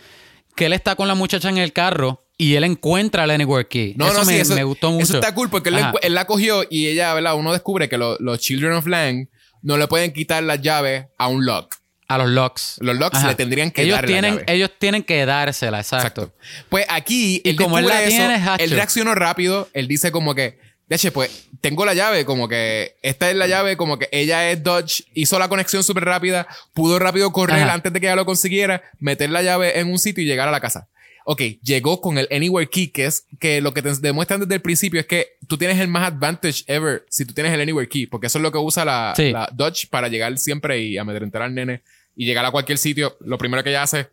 [0.56, 3.96] que él está con la muchacha en el carro y él encuentra el Anywhere Key.
[3.98, 5.04] No, eso no, me, sí, eso, me gustó mucho.
[5.04, 7.36] Eso está cool porque él, la cogió y ella, ¿verdad?
[7.36, 9.30] Uno descubre que lo- los Children of Lang
[9.66, 11.76] no le pueden quitar las llaves a un lock.
[12.08, 12.78] A los locks.
[12.82, 13.30] Los locks Ajá.
[13.30, 14.46] le tendrían que ellos dar la tienen, llave.
[14.48, 16.34] Ellos tienen que dársela, exacto.
[16.70, 18.64] Pues aquí, Y él como él la eso, tiene, es hacho.
[18.64, 19.68] él reaccionó rápido.
[19.74, 23.48] Él dice como que, de hecho, pues, tengo la llave, como que esta es la
[23.48, 27.74] llave, como que ella es Dodge, hizo la conexión súper rápida, pudo rápido correr Ajá.
[27.74, 30.52] antes de que ella lo consiguiera, meter la llave en un sitio y llegar a
[30.52, 30.90] la casa.
[31.28, 34.62] Ok, llegó con el Anywhere Key, que es que lo que te demuestran desde el
[34.62, 38.06] principio es que tú tienes el más advantage ever si tú tienes el Anywhere Key,
[38.06, 39.32] porque eso es lo que usa la, Sí.
[39.32, 41.82] la Dodge para llegar siempre y amedrentar al nene
[42.16, 43.18] y llegar a cualquier sitio.
[43.22, 44.08] Lo primero que ella hace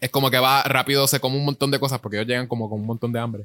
[0.00, 2.68] es como que va rápido, se come un montón de cosas, porque ellos llegan como
[2.68, 3.44] con un montón de hambre.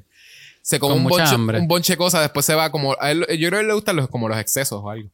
[0.60, 1.58] Se come Con un bonche, hambre.
[1.60, 2.96] un bonche de cosas, después se va como.
[3.00, 5.08] a él- yo creo que le gustan los, como los excesos o algo.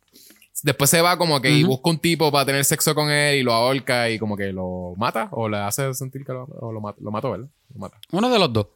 [0.62, 3.42] Después se va como que y busca un tipo para tener sexo con él y
[3.42, 6.80] lo ahorca y como que lo mata o le hace sentir que lo, o lo,
[6.80, 7.46] mata, lo mató, ¿verdad?
[7.74, 7.98] Lo mata.
[8.10, 8.66] Uno de los dos.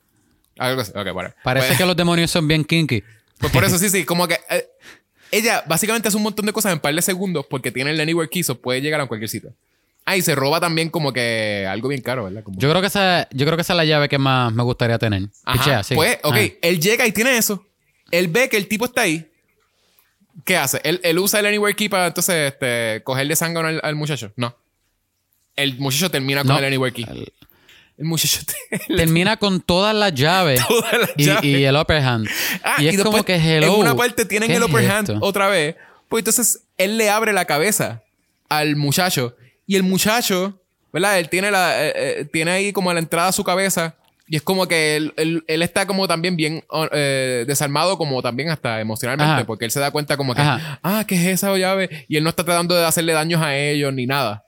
[0.59, 0.93] Algo así.
[1.43, 3.03] Parece Pues- que los demonios son bien kinky.
[3.39, 4.67] Pues por eso sí, sí, como que eh,
[5.31, 8.29] ella básicamente hace un montón de cosas en par de segundos porque tiene el Anywhere
[8.31, 9.53] Key, so puede llegar a cualquier sitio.
[10.07, 12.43] Ah, y se roba también como que algo bien caro, ¿verdad?
[12.45, 14.63] Como- Yo creo que esa, yo creo que esa es la llave que más me
[14.63, 15.29] gustaría tener.
[15.45, 15.95] Ajá, Pichea, sí.
[15.95, 16.45] Pues, ok, Ajá.
[16.63, 17.67] él llega y tiene eso.
[18.11, 19.29] Él ve que el tipo está ahí.
[20.45, 20.81] ¿Qué hace?
[20.85, 24.33] Él, él usa el Anywhere Key para entonces este, cogerle sangre al, al muchacho.
[24.37, 24.57] No.
[25.57, 26.59] El muchacho termina con No.
[26.59, 27.07] el Anywhere Key.
[27.97, 30.61] El muchacho te- Termina con todas las llaves.
[30.69, 31.45] todas las y, llaves.
[31.45, 32.29] y el upper hand.
[32.65, 33.75] Ah, y es como después, que hello.
[33.75, 35.77] En una parte tienen ¿qué el es upper hand otra vez.
[36.09, 38.03] Pues entonces él le abre la cabeza
[38.49, 39.37] al muchacho.
[39.67, 40.61] Y el muchacho,
[40.93, 41.19] ¿verdad?
[41.21, 43.95] Él tiene, la, eh, eh, tiene ahí como la entrada a su cabeza.
[44.27, 48.49] Y es como que él, él- él está como también bien eh, desarmado, como también
[48.51, 49.45] hasta emocionalmente, Ajá.
[49.47, 50.79] porque él se da cuenta como que, Ajá.
[50.83, 52.07] ah, ¿qué es esa llave?
[52.09, 54.43] Y él no está tratando de hacerle daños a ellos ni nada.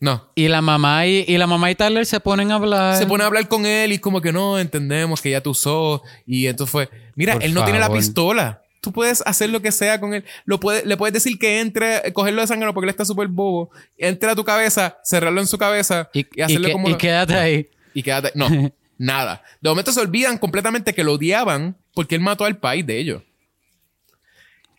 [0.00, 0.30] No.
[0.36, 2.96] Y la mamá y, y la mamá y Tyler se ponen a hablar.
[2.96, 6.02] Se pone a hablar con él y como que no, entendemos que ya tú usó.
[6.24, 8.62] Y entonces fue, mira, Por él no tiene la pistola.
[8.80, 10.24] Tú puedes hacer lo que sea con él.
[10.44, 13.70] Lo puede, le puedes decir que entre, cogerlo de sangre porque él está súper bobo.
[13.96, 16.24] Entre a tu cabeza, cerrarlo en su cabeza y, y,
[16.62, 16.88] que- como...
[16.88, 17.66] y quédate ahí.
[17.92, 18.30] y quédate.
[18.36, 18.46] No,
[18.98, 19.42] nada.
[19.60, 23.22] De momento se olvidan completamente que lo odiaban porque él mató al país de ellos.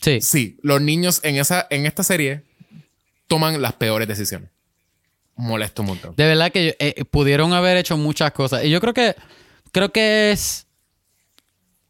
[0.01, 0.21] Sí.
[0.21, 2.43] Sí, los niños en, esa, en esta serie
[3.27, 4.49] toman las peores decisiones.
[5.35, 6.15] Molesto un montón.
[6.15, 8.63] De verdad que eh, pudieron haber hecho muchas cosas.
[8.65, 9.15] Y yo creo que
[9.71, 10.67] creo que es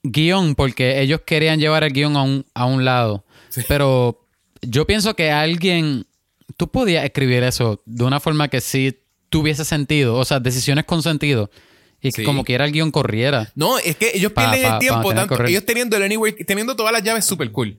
[0.03, 3.25] guion, porque ellos querían llevar el guion a un, a un lado.
[3.67, 4.25] Pero
[4.61, 6.05] yo pienso que alguien,
[6.57, 8.97] tú podías escribir eso de una forma que sí
[9.29, 11.49] tuviese sentido, o sea, decisiones con sentido.
[12.01, 12.23] Y que Sí.
[12.23, 13.51] como quiera el guion corriera.
[13.55, 15.43] No, es que ellos Pa- pierden pa- el tiempo que tanto.
[15.45, 17.77] Ellos teniendo el Anywhere, teniendo todas las llaves super cool.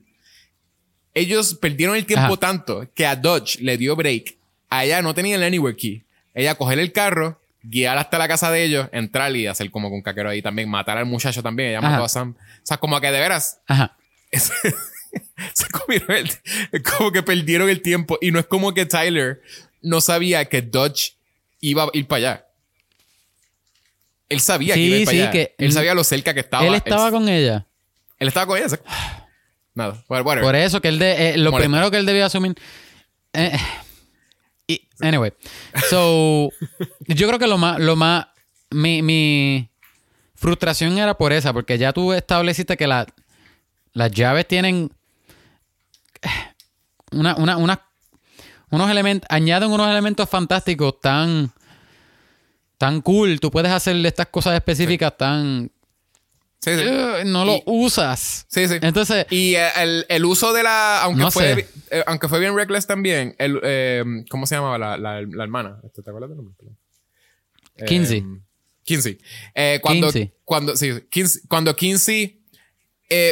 [1.13, 2.37] Ellos perdieron el tiempo Ajá.
[2.37, 4.35] tanto que a Dodge le dio break.
[4.69, 6.03] A ella no tenía el Anywhere Key.
[6.33, 10.01] Ella coger el carro, guiar hasta la casa de ellos, entrar y hacer como con
[10.01, 11.69] caquero ahí también, matar al muchacho también.
[11.71, 12.35] Ella mató a Sam.
[12.39, 13.97] O sea, como que de veras Ajá.
[14.31, 14.53] se,
[15.53, 16.31] se comieron el,
[16.71, 19.41] es como que perdieron el tiempo y no es como que Tyler
[19.81, 21.15] no sabía que Dodge
[21.59, 22.45] iba a ir para allá.
[24.31, 25.31] Él sabía que iba a sí, allá.
[25.31, 26.65] que- él sabía lo cerca que estaba.
[26.65, 27.67] Él estaba con ella.
[28.17, 28.67] Él estaba con ella.
[29.75, 30.03] Nada.
[30.09, 30.41] Whatever.
[30.41, 31.59] Por eso que él de, eh, lo Molesta.
[31.69, 32.55] primero que él debía asumir.
[33.33, 33.57] eh,
[34.67, 35.33] y, anyway.
[35.89, 36.49] So,
[37.07, 38.27] yo creo que lo más, lo más.
[38.69, 39.69] Mi, mi
[40.35, 43.05] frustración era por esa, porque ya tú estableciste que la-
[43.93, 44.91] las llaves tienen.
[47.11, 47.85] Una, una, una-
[48.69, 49.27] unos elementos.
[49.29, 51.51] Añaden unos elementos fantásticos tan.
[52.81, 53.39] Tan cool.
[53.39, 55.71] Tú puedes hacerle estas cosas específicas tan.
[56.61, 56.81] Sí, sí.
[56.83, 58.47] eh, no lo Y- usas.
[58.49, 58.77] Sí, sí.
[58.81, 59.27] Entonces.
[59.29, 61.03] Y eh, el, el uso de la.
[61.03, 63.35] Aunque, No fue, eh, aunque fue bien reckless también.
[63.37, 65.79] El, eh, ¿Cómo se llamaba la, la, la hermana?
[65.83, 66.55] Este, ¿Te acuerdas del nombre?
[67.77, 68.25] Eh, Kinsey.
[68.83, 69.19] Kinsey.
[69.81, 70.33] Cuando, Kinsey.
[70.43, 72.41] Cuando, sí, Kinsey- cuando Kinsey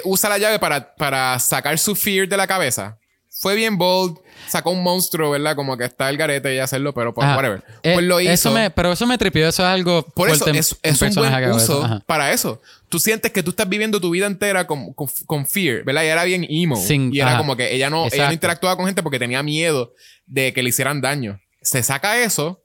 [0.04, 3.00] usa la llave para, para sacar su fear de la cabeza.
[3.32, 4.20] Fue bien bold.
[4.48, 5.56] Sacó un monstruo, ¿verdad?
[5.56, 7.36] Como que está el garete y hacerlo, pero pues, Ajá.
[7.36, 7.64] whatever.
[7.84, 8.32] Eh, pues lo hizo.
[8.32, 9.48] Eso me, pero eso me tripió.
[9.48, 10.04] Eso es algo.
[10.04, 12.62] Por eso es, es un buen uso para eso.
[12.90, 16.04] Tú sientes que tú estás viviendo tu vida entera con, con, con fear, ¿verdad?
[16.04, 16.76] Y era bien emo.
[16.76, 17.38] Sin- y era ajá.
[17.38, 19.94] como que ella no, ella no interactuaba con gente porque tenía miedo
[20.26, 21.40] de que le hicieran daño.
[21.62, 22.64] Se saca eso,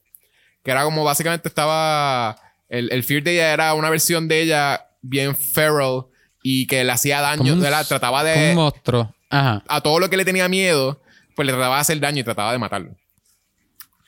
[0.63, 2.37] que era como básicamente estaba.
[2.71, 6.07] El, el fear de ella era una versión de ella bien feral
[6.43, 7.87] y que le hacía daño, un- ¿verdad?
[7.87, 8.51] Trataba de.
[8.51, 9.15] un monstruo.
[9.29, 9.63] Ajá.
[9.69, 11.01] A todo lo que le tenía miedo,
[11.35, 12.95] pues le trataba de hacer daño y trataba de matarlo.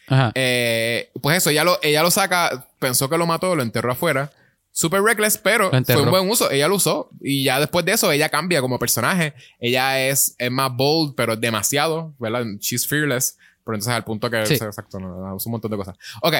[0.08, 0.30] Ajá.
[0.34, 4.32] Eh, pues eso, ella lo, ella lo saca, pensó que lo mató, lo enterró afuera.
[4.72, 6.50] Super reckless, pero fue un buen uso.
[6.50, 7.08] Ella lo usó.
[7.22, 9.32] Y ya después de eso, ella cambia como personaje.
[9.58, 12.44] Ella es, es más bold, pero es demasiado, ¿verdad?
[12.60, 13.38] She's fearless.
[13.64, 14.44] Pero entonces al punto que...
[14.44, 14.54] Sí.
[14.54, 15.96] Exacto, no, no, usa un montón de cosas.
[16.20, 16.34] Ok.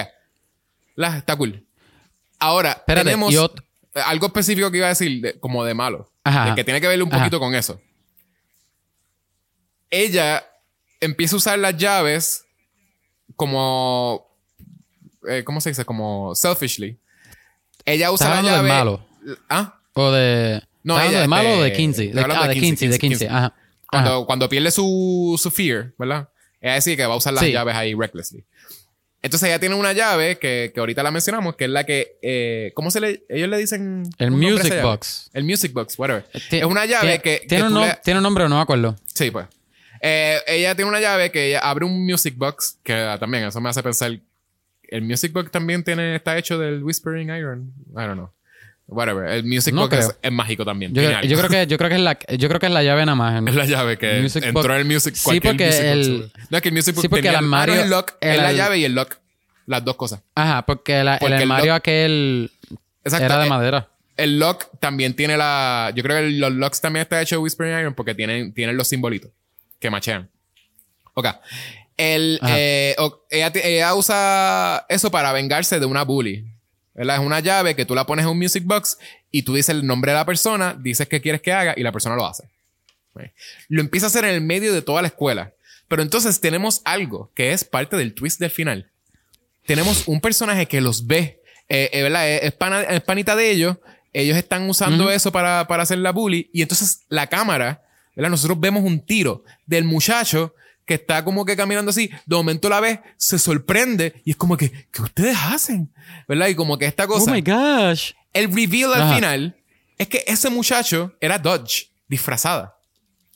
[0.97, 1.65] La, está cool.
[2.39, 3.35] Ahora, Espérate, tenemos
[3.95, 6.13] algo específico que iba a decir, de- como de malo.
[6.23, 6.51] Ajá.
[6.51, 7.19] De que tiene que ver un Ajá.
[7.21, 7.81] poquito con eso.
[9.91, 10.45] Ella
[11.01, 12.45] empieza a usar las llaves
[13.37, 14.27] como.
[15.29, 15.85] eh, ¿Cómo se dice?
[15.85, 16.99] Como selfishly.
[17.85, 18.69] Ella usa ¿Estás la llave.
[18.69, 19.07] del malo?
[19.49, 19.81] ¿Ah?
[19.95, 20.63] O de.
[20.83, 22.03] No, ¿Estás hablando ella, de malo o de este, 15?
[22.05, 23.25] estoy De, hablando ah, de de 15, 15, de 15.
[23.27, 23.35] 15.
[23.37, 23.55] Ajá.
[23.91, 24.27] Cuando, Ajá.
[24.27, 26.29] cuando pierde su, su fear, ¿verdad?
[26.61, 27.53] Ella dice que va a usar las Sí.
[27.53, 28.45] llaves ahí recklessly.
[29.23, 32.19] Entonces ella tiene una llave que, que ahorita la mencionamos, que es la que.
[32.23, 33.25] eh, ¿Cómo se le.?
[33.29, 34.05] Ellos le dicen.
[34.19, 34.81] El Music.
[34.83, 35.31] Box.
[35.33, 36.25] El Music Box, whatever.
[36.33, 37.41] Es una llave que.
[37.41, 38.95] que Tiene, un nom- le- tiene un nombre, no me acuerdo.
[39.13, 39.47] Sí, pues.
[40.01, 43.61] Eh, ella tiene una llave que ella abre un music box, que ah, también eso
[43.61, 44.13] me hace pensar.
[44.89, 47.73] El music box también tiene, está hecho del Whispering Iron.
[47.93, 48.31] I don't know.
[48.89, 49.27] Whatever.
[49.29, 50.95] El Music No Box es, mágico también.
[50.95, 53.17] Yo, creo que, yo creo que es la, yo creo que es la llave nada
[53.17, 53.43] más.
[53.49, 54.71] Es la llave que Music entró Box.
[54.75, 56.33] en el Music Sí, cualquier porque Music Box, el- güey.
[56.51, 57.91] No, es que el Music Box Sí, porque tenía el ah, no, armario- es el
[57.91, 58.13] lock.
[58.21, 59.17] el es la llave y el lock.
[59.67, 60.21] Las dos cosas.
[60.37, 62.51] Ajá, porque la- Porque el el armario lock- aquel
[63.03, 63.25] Exacto.
[63.27, 63.89] era de Eh, madera.
[64.17, 65.93] El lock también tiene la...
[65.97, 68.87] Yo creo que los locks también está hecho de Whispering Iron porque tienen, tienen los
[68.87, 69.33] simbolitos
[69.81, 70.31] que machean.
[71.15, 71.27] Ok.
[71.97, 72.95] El, eh,
[73.31, 76.45] ella, usa eso para vengarse de una bully.
[76.95, 77.17] ¿verdad?
[77.17, 78.99] Es una llave que tú la pones en un music box
[79.31, 81.93] y tú dices el nombre de la persona, dices qué quieres que haga y la
[81.93, 82.49] persona lo hace.
[83.69, 85.53] Lo empieza a hacer en el medio de toda la escuela.
[85.89, 88.91] Pero entonces tenemos algo que es parte del twist del final.
[89.67, 92.29] Tenemos un personaje que los ve, eh, eh, ¿verdad?
[92.29, 93.79] Es, pana- es panita de ellos.
[94.13, 96.51] Ellos están usando eso para, para hacer la bully.
[96.53, 97.83] Y entonces la cámara,
[98.17, 98.31] ¿verdad?
[98.31, 100.55] Nosotros vemos un tiro del muchacho
[100.85, 102.11] que está como que caminando así.
[102.27, 105.93] De momento la ve, se sorprende y es como que, ¿qué ustedes hacen?
[106.27, 106.49] ¿Verdad?
[106.49, 107.33] Y como que esta Oh cosa.
[107.33, 108.13] my gosh.
[108.33, 109.15] El reveal al Ajá.
[109.17, 109.57] final
[109.99, 112.77] es que ese muchacho era Dodge, disfrazada.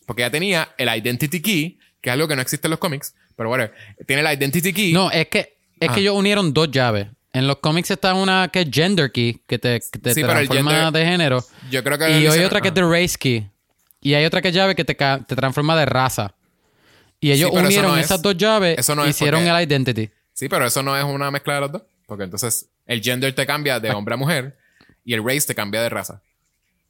[0.06, 3.14] Porque ella tenía el Identity Key, que es algo que no existe en los cómics,
[3.36, 3.72] pero whatever.
[4.06, 4.92] Tiene el Identity Key.
[4.92, 5.94] No, es que, es Ajá.
[5.94, 7.06] que ellos unieron dos llaves.
[7.32, 10.38] En los cómics está una que es Gender Key, que te, que te Sí, pero
[10.38, 11.44] el transforma gender- de género.
[11.70, 12.10] Yo creo que.
[12.20, 12.82] Y hay otra que es ajá.
[12.88, 13.46] The Race Key.
[14.00, 16.34] Y hay otra que es llave que te, te transforma de raza.
[17.20, 20.10] Y ellos Sí, unieron no es- esas dos llaves eso no hicieron porque- el Identity.
[20.32, 21.82] Sí, pero eso no es una mezcla de los dos.
[22.06, 24.56] Porque entonces el gender te cambia de hombre a mujer
[25.04, 26.22] y el race te cambia de raza.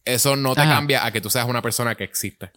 [0.04, 0.74] Eso no te Ajá.
[0.76, 2.50] cambia a que tú seas una persona que existe.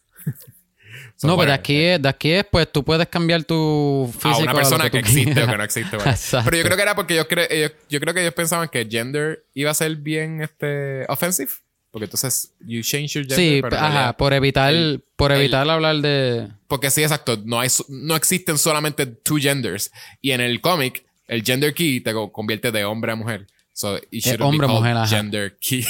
[1.18, 4.30] So, no, pero de aquí, es, de aquí es, pues tú puedes cambiar tu físico.
[4.36, 5.95] a una persona que, existe o que no existe.
[6.06, 6.45] Exacto.
[6.49, 9.43] Pero yo creo que era porque ellos, ellos- yo creo que ellos pensaban que gender
[9.56, 11.51] iba a ser bien este offensive.
[11.94, 13.38] Porque entonces you change your gender.
[13.38, 16.48] Sí, pero ajá, por evitar, el- por el- evitar hablar de...
[16.68, 17.39] Porque sí, exacto.
[17.46, 19.91] No, hay, no existen solamente two genders.
[20.20, 23.46] Y en el cómic, el gender key te co- convierte de hombre a mujer.
[23.76, 25.08] So it shouldn't be hombre, called mujer, ajá.
[25.08, 25.84] gender key.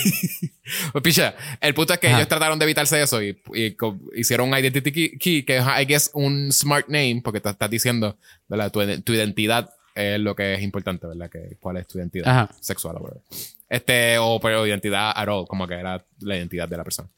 [0.91, 2.17] pues picha, el punto es que Ajá.
[2.17, 3.75] ellos trataron de evitarse eso y, y
[4.15, 7.69] hicieron un identity key, key, que es, I guess, un smart name, porque te estás
[7.69, 8.17] diciendo,
[8.49, 8.71] ¿verdad?
[8.71, 11.29] Tu, tu identidad es lo que es importante, ¿verdad?
[11.29, 12.49] Que, ¿Cuál es tu identidad Ajá.
[12.61, 13.21] sexual whatever.
[13.73, 17.09] Este, o pero identidad at all, como que era la identidad de la persona.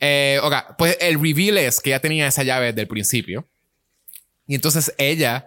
[0.00, 0.40] Eh,
[0.76, 3.48] pues el reveal es que ella tenía esa llave desde el principio.
[4.48, 5.46] Y entonces ella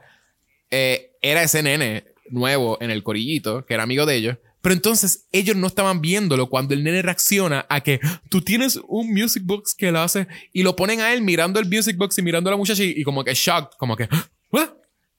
[0.72, 4.38] eh, era ese nene nuevo en el corillito, que era amigo de ellos.
[4.62, 7.99] Pero entonces ellos no estaban viéndolo cuando el nene reacciona a que
[8.30, 11.68] tú tienes un music box que lo hace y lo ponen a él mirando el
[11.68, 14.08] music box y mirando a la muchacha y, y como que shocked, como que,
[14.51, 14.70] "What?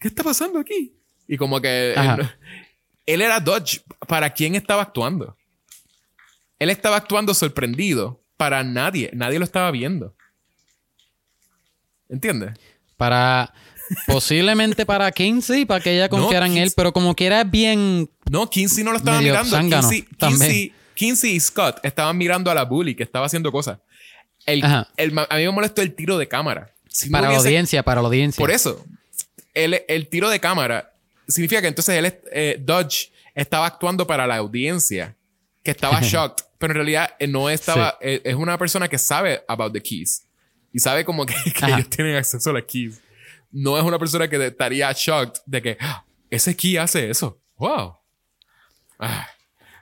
[0.01, 0.97] ¿qué está pasando aquí?
[1.29, 2.31] Y como que él,
[3.07, 3.81] él era Dodge.
[4.07, 5.37] ¿Para quién estaba actuando?
[6.59, 8.21] Él estaba actuando sorprendido.
[8.37, 9.11] Para nadie.
[9.15, 10.15] Nadie lo estaba viendo.
[12.09, 12.53] ¿Entiendes?
[12.97, 13.53] Para...
[14.09, 18.11] Posiblemente para Kinsey, para que ella No, confiara en él, pero como quiera es bien...
[18.29, 19.57] No, Kinsey no lo estaba mirando.
[19.61, 20.51] Kinsey, también.
[20.51, 23.79] Kinsey- Kinsey y Scott estaban mirando a la bully que estaba haciendo cosas.
[24.45, 24.65] El,
[24.97, 26.73] el- a mí me molestó el tiro de cámara.
[26.89, 28.41] Si no para la audiencia, para la audiencia.
[28.43, 28.85] Por eso,
[29.55, 30.93] el, el tiro de cámara
[31.29, 35.17] significa que entonces él, es- eh, Dodge estaba actuando para la audiencia,
[35.63, 39.43] que estaba shocked, pero en realidad eh, no estaba, eh, es una persona que sabe
[39.49, 40.27] about the keys
[40.73, 43.01] y sabe como que, que ellos tienen acceso a las keys.
[43.53, 47.41] No es una persona que estaría shocked de que "Ah, ese key hace eso.
[47.57, 47.97] Wow.
[48.99, 49.29] Ah,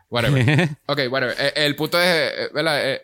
[0.09, 0.69] whatever.
[0.87, 1.35] Ok, whatever.
[1.39, 2.99] Eh, el punto es, ¿verdad?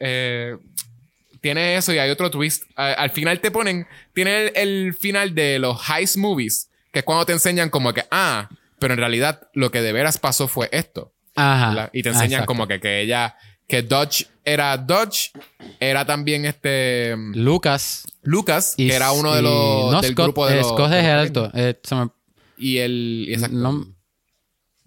[1.40, 2.64] Tiene eso y hay otro twist.
[2.76, 7.26] Al final te ponen, tiene el, el final de los heist movies, que es cuando
[7.26, 11.12] te enseñan como que, ah, pero en realidad lo que de veras pasó fue esto.
[11.36, 11.90] Ajá.
[11.92, 12.46] Y te Ah, enseñan exacto.
[12.46, 13.36] como que, que ella,
[13.68, 15.30] que Dodge era Dodge,
[15.78, 18.04] era también este Lucas.
[18.22, 20.68] Lucas, y- que era uno de los no, del Scott, grupo de eh, los.
[20.68, 21.50] Scott es el alto.
[21.54, 22.10] Eh, me-
[22.58, 23.26] Y el.
[23.30, 23.56] exacto.
[23.56, 23.86] no-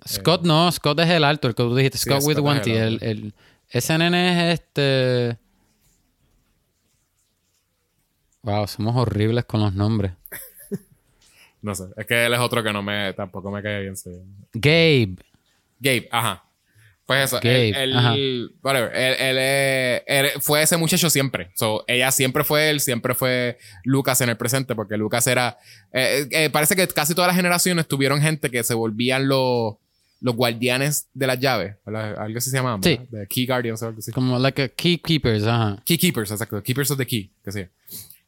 [0.05, 1.97] Scott no, Scott es el alto, el que tú dijiste.
[1.97, 2.77] Sí, Scott with Scott one T.
[2.77, 3.33] el el-
[3.69, 5.37] ese nene es este.
[8.41, 10.11] Wow, somos horribles con los nombres.
[11.63, 11.85] No sé.
[11.97, 13.13] Es que él es otro que no me.
[13.13, 13.97] Tampoco me cae bien.
[13.97, 14.11] sí.
[14.53, 15.15] Gabe.
[15.79, 16.43] Gabe, ajá.
[17.05, 18.15] Pues eso, Gabe, él, él- ajá.
[18.63, 21.49] whatever, él, él, eh, fue ese muchacho siempre.
[21.55, 25.57] So, ella siempre fue él, siempre fue Lucas en el presente, porque Lucas era.
[25.91, 29.75] eh, eh, parece que casi todas las generaciones tuvieron gente que se volvían los,
[30.21, 31.75] los guardianes de las llaves.
[31.85, 32.17] ¿verdad?
[32.19, 32.81] Algo así se llamaban.
[32.81, 32.97] Sí.
[33.09, 34.11] De Key Guardians o algo así.
[34.13, 35.81] Como like a key keepers, ajá.
[35.85, 36.63] Key Keepers, exacto.
[36.63, 37.65] Keepers of the Key, que sí.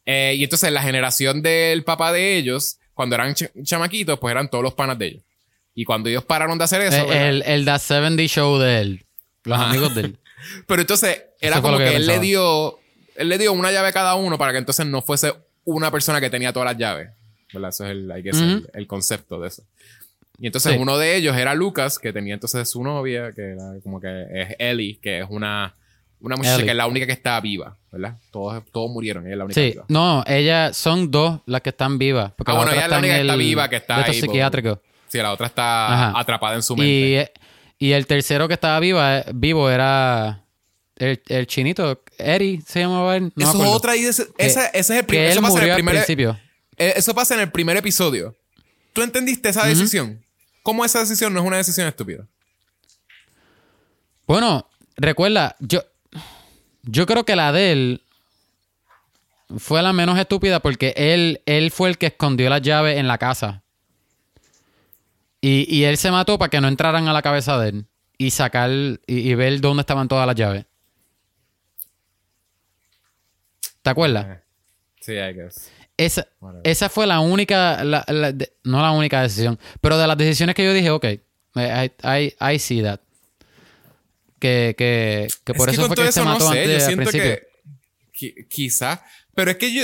[0.06, 4.50] Eh, y entonces la generación del papá de ellos, cuando eran ch- chamaquitos, pues eran
[4.50, 5.24] todos los panas de ellos.
[5.76, 7.12] Y cuando ellos pararon de hacer eso.
[7.14, 9.06] Eh, el, el That 70 Show de él.
[9.44, 9.70] Los Ajá.
[9.70, 10.18] amigos de él.
[10.68, 12.80] Pero entonces era Eso como lo que que, él le dio,
[13.16, 15.34] él le dio una llave a cada uno para que entonces no fuese
[15.66, 17.10] una persona que tenía todas las llaves.
[17.54, 17.70] ¿Verdad?
[17.70, 19.64] Eso es el, I guess, el, el concepto de eso.
[20.40, 20.78] Y entonces Sí.
[20.78, 24.56] uno de ellos era Lucas, que tenía entonces su novia, que era como que es
[24.60, 25.74] Ellie, que es una,
[26.20, 26.66] una muchacha Ellie.
[26.66, 28.18] que es la única que está viva, ¿verdad?
[28.32, 29.86] Todos, todos murieron, ella es la única Sí, viva.
[29.90, 32.32] no, ellas son dos las que están vivas.
[32.36, 34.80] Porque Ah, la bueno, ella es la única que está viva, que está ahí, psiquiátricos.
[35.08, 36.20] Sí, la otra está Ajá.
[36.20, 37.32] atrapada en su mente.
[37.80, 40.44] Y, y el tercero que estaba viva, eh, vivo era
[40.96, 42.02] el, el chinito.
[42.18, 43.32] Eri se llamaba él.
[43.36, 45.26] No eso es otra y ese, ese- ese es el Que primer.
[45.28, 45.96] él Eso pasa en el al primer.
[45.96, 46.40] principio.
[46.78, 48.36] eh, Eso pasa en el primer episodio.
[48.94, 50.24] ¿Tú entendiste esa decisión?
[50.64, 52.26] ¿Cómo esa decisión no es una decisión estúpida?
[54.28, 55.82] Bueno, recuerda, yo,
[56.86, 58.02] yo creo que la de él
[59.58, 63.18] fue la menos estúpida porque él, él fue el que escondió las llaves en la
[63.18, 63.62] casa.
[65.42, 67.86] Y, y él se mató para que no entraran a la cabeza de él
[68.18, 70.66] y sacar y, y ver dónde estaban todas las llaves.
[73.82, 74.26] ¿Te acuerdas?
[75.00, 75.72] Sí, I guess.
[75.98, 76.28] Esa,
[76.64, 80.56] esa fue la única, la- la- de- no la única decisión, pero de las decisiones
[80.56, 83.00] que yo dije, ok, I, I, I see that.
[84.46, 86.76] Que, que, que por Es eso con fue que se mató no sé, antes yo
[86.76, 87.40] al siento principio.
[88.12, 89.84] que qui- quizá, pero es que yo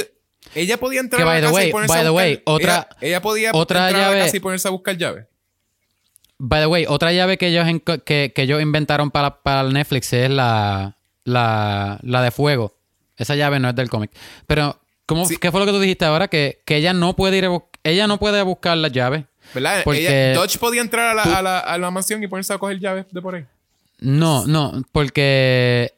[0.55, 2.41] ella podía entrar Que, a la casa way, y ponerse by a the buscar, way,
[2.45, 5.25] otra- ella, ella podía otra entrar a la llave- casa y ponerse a buscar llaves.
[6.37, 7.65] By the way, otra llave que ellos,
[8.05, 12.75] que, que ellos inventaron para, para el Netflix es la, la, la de fuego.
[13.17, 14.11] Esa llave no es del cómic.
[14.47, 15.37] Pero, ¿cómo, Sí.
[15.37, 16.27] ¿qué fue lo que tú dijiste ahora?
[16.27, 19.25] Que, que ella no puede ir a ella no puede buscar la llave.
[19.53, 19.81] ¿Verdad?
[19.83, 22.57] Porque- Ella, Dodge podía entrar a la, a, la, a la mansión y ponerse a
[22.57, 23.45] coger llaves de por ahí.
[24.01, 25.93] No, no, porque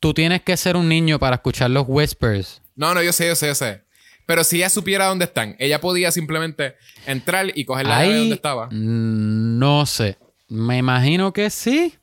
[0.00, 2.60] tú tienes que ser un niño para escuchar los whispers.
[2.76, 3.82] No, no, yo sé, yo sé, yo sé.
[4.26, 6.76] Pero si ella supiera dónde están, ella podía simplemente
[7.06, 8.66] entrar y coger la llave donde estaba.
[8.66, 10.18] mm, No sé.
[10.48, 11.94] Me imagino que sí.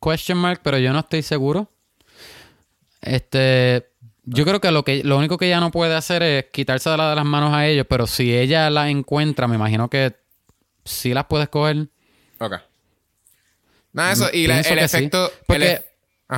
[0.00, 1.70] Question mark, pero yo no estoy seguro.
[3.00, 3.88] Este.
[4.24, 6.96] Yo creo que lo que lo único que ella no puede hacer es quitarse de,
[6.98, 10.14] la- de las manos a ellos, pero si ella la encuentra, me imagino que
[10.84, 11.88] sí las puedes coger.
[12.38, 12.54] Ok.
[13.92, 14.28] Nada, eso.
[14.32, 14.74] Y la- el sí.
[14.74, 15.26] efecto.
[15.26, 15.82] el Porque,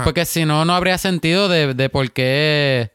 [0.05, 2.91] porque si no, no habría sentido de, de por qué.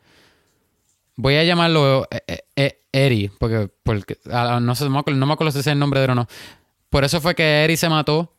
[1.17, 5.19] Voy a llamarlo eh, eh, eh, Eri, porque, porque ah, no, sé, no me acuerdo,
[5.19, 6.27] no si es el nombre de él o no.
[6.89, 8.33] Por eso fue que Eri se mató,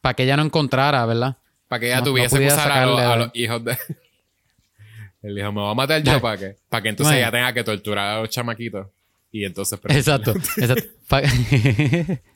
[0.00, 1.36] para que ella no encontrara, ¿verdad?
[1.68, 3.64] Para que ella No- no tuviese que pudiera usar a, los- sacarle- a los hijos
[3.64, 3.76] de.
[5.22, 7.18] El hijo me va a matar yo para que, para que entonces Bueno.
[7.26, 8.88] ella tenga que torturar a los chamaquitos.
[9.30, 9.78] Y entonces.
[9.88, 10.88] Exacto, exacto.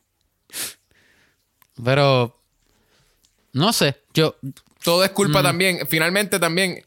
[1.85, 2.39] Pero,
[3.53, 4.37] no sé, yo,
[4.83, 5.15] Todo es Mm.
[5.15, 5.81] culpa también.
[5.89, 6.85] Finalmente también.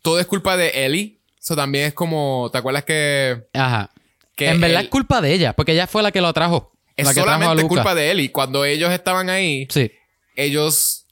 [0.00, 1.18] Todo es culpa de Ellie.
[1.38, 2.48] Eso también es como.
[2.50, 3.46] ¿Te acuerdas que.?
[3.52, 3.90] ajá.
[4.34, 6.72] Que en verdad él- es culpa de ella, porque ella fue la que lo trajo.
[6.96, 8.32] Es la que trajo a solamente culpa de Ellie.
[8.32, 9.92] Cuando ellos estaban ahí, Sí.
[10.36, 11.06] ellos.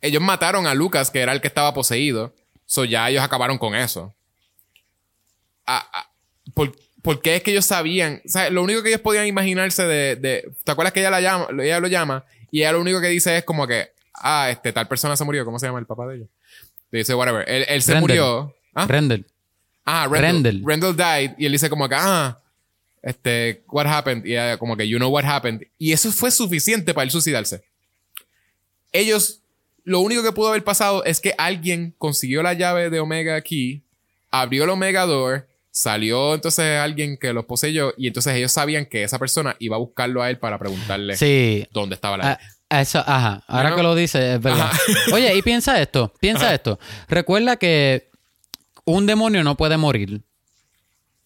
[0.00, 2.34] Ellos mataron a Lucas, que era el que estaba poseído.
[2.64, 4.14] So ya ellos acabaron con eso.
[5.66, 6.10] Ah, ah,
[6.54, 6.74] ¿por,
[7.06, 8.20] por qué es que ellos sabían?
[8.26, 10.16] O sea, lo único que ellos podían imaginarse de.
[10.16, 12.24] de- ¿Te acuerdas que ella, la llama, ella lo llama?
[12.50, 13.90] Y ella lo único que dice es como que.
[14.12, 15.44] Ah, este, tal persona se murió.
[15.44, 16.28] ¿Cómo se llama el papá de ellos?
[16.90, 17.48] Dice, whatever.
[17.48, 18.00] Él, él se Rendell.
[18.02, 18.54] murió.
[18.74, 18.86] ¿Ah?
[18.88, 19.24] Rendell.
[19.84, 20.32] Ah, Rendell.
[20.32, 20.62] Rendell.
[20.66, 21.30] Rendell died.
[21.38, 22.38] Y él dice como que, ah,
[23.02, 24.24] este, what happened?
[24.26, 25.62] Y ella como que, you know what happened.
[25.78, 27.62] Y eso fue suficiente para él suicidarse.
[28.92, 29.40] Ellos,
[29.84, 33.82] lo único que pudo haber pasado es que alguien consiguió la llave de Omega Key,
[34.30, 35.46] abrió el Omega Door,
[35.78, 39.78] salió entonces alguien que los poseyó y entonces ellos sabían que esa persona iba a
[39.78, 41.66] buscarlo a él para preguntarle Sí.
[41.70, 43.44] dónde estaba la Ah, eso, ajá.
[43.46, 44.70] Ahora que lo dice, es verdad.
[45.12, 46.78] Oye, y piensa esto, piensa esto.
[47.08, 48.08] Recuerda que
[48.86, 50.22] un demonio no puede morir.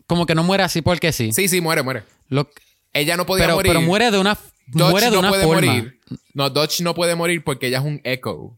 [0.09, 1.32] Como que no muere así porque sí.
[1.32, 2.03] Sí, sí, muere, muere.
[2.28, 2.51] Lo-
[2.92, 3.70] Ella no podía pero, morir.
[3.72, 4.36] pero muere de una,
[4.66, 5.72] Dodge muere de no una puede forma.
[5.74, 6.01] morir.
[6.34, 8.57] No, Dodge no puede morir porque ella es un echo.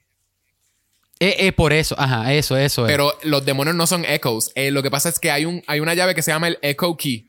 [1.29, 2.93] Es, es por eso, ajá, eso, eso es.
[2.93, 4.51] Pero los demonios no son echoes.
[4.55, 6.59] Eh, lo que pasa es que hay, un, hay una llave que se llama el
[6.63, 7.29] Echo Key.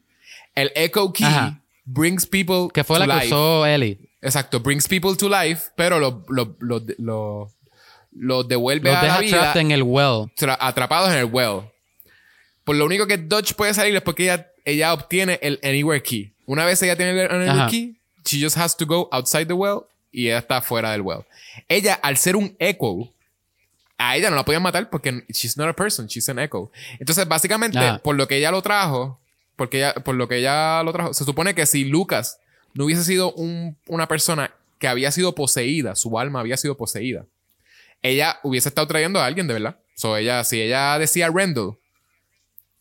[0.56, 1.60] El Echo Key Ajá.
[1.86, 3.98] brings people que fue to la que usó Ellie.
[4.22, 7.52] Exacto, brings people to life, pero los lo, lo, lo,
[8.14, 10.32] lo devuelve Los a la deja vida trapped en el well.
[10.38, 11.62] tra- atrapados en el well.
[12.64, 16.32] Por lo único que Dodge puede salir es porque ella, ella obtiene el Anywhere Key.
[16.46, 17.68] Una vez ella tiene el Anywhere Ajá.
[17.70, 19.82] Key, she just has to go outside the well
[20.12, 21.26] y ella está fuera del well.
[21.68, 23.10] Ella, al ser un echo,
[24.10, 26.72] a ella no la podían matar porque she's not a person, she's an echo.
[27.00, 29.20] Entonces, básicamente, por lo que ella lo trajo,
[29.56, 32.40] porque ella, por lo que ella lo trajo, se supone que si Lucas
[32.74, 37.26] no hubiese sido un- una persona que había sido poseída, su alma había sido poseída,
[38.02, 39.78] ella hubiese estado trayendo a alguien de verdad.
[39.96, 41.72] So, ella, si ella decía Rendell,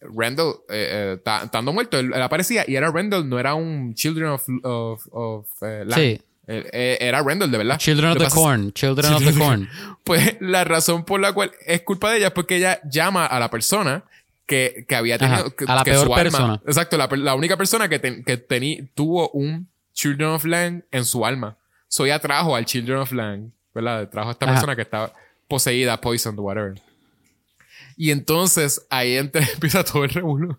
[0.01, 4.31] Rendell, eh, eh, estando muerto, él, él aparecía y era Rendell, no era un Children
[4.31, 5.85] of, of, of eh.
[5.95, 6.21] Sí.
[6.49, 7.79] Eh, eh, era Rendell, de verdad.
[7.79, 8.73] Children of the Corn.
[8.73, 9.69] Children of the Corn.
[10.05, 13.39] pues la razón por la cual es culpa de ella es porque ella llama a
[13.39, 14.05] la persona
[14.47, 15.39] que, que había tenido.
[15.39, 16.61] Ajá, que- a la que peor su alma- persona.
[16.67, 21.05] exacto, la, la única persona que, ten- que teni- tuvo un, Children of Land en
[21.05, 21.57] su alma.
[21.87, 24.09] So ella trajo al Children of Land, ¿verdad?
[24.09, 24.55] Trajo a esta Ajá.
[24.55, 25.13] persona que estaba
[25.47, 26.75] poseída, poisoned, whatever.
[27.97, 30.59] Y entonces ahí entra- empieza todo el revuelo.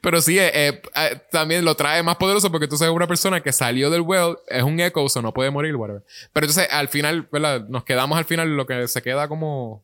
[0.00, 3.40] Pero sí, eh, eh, eh, también lo trae más poderoso porque entonces es una persona
[3.40, 6.02] que salió del well, es un echo, o no puede morir, whatever.
[6.32, 7.66] Pero entonces al final, ¿verdad?
[7.68, 9.82] Nos quedamos al final lo que se queda como.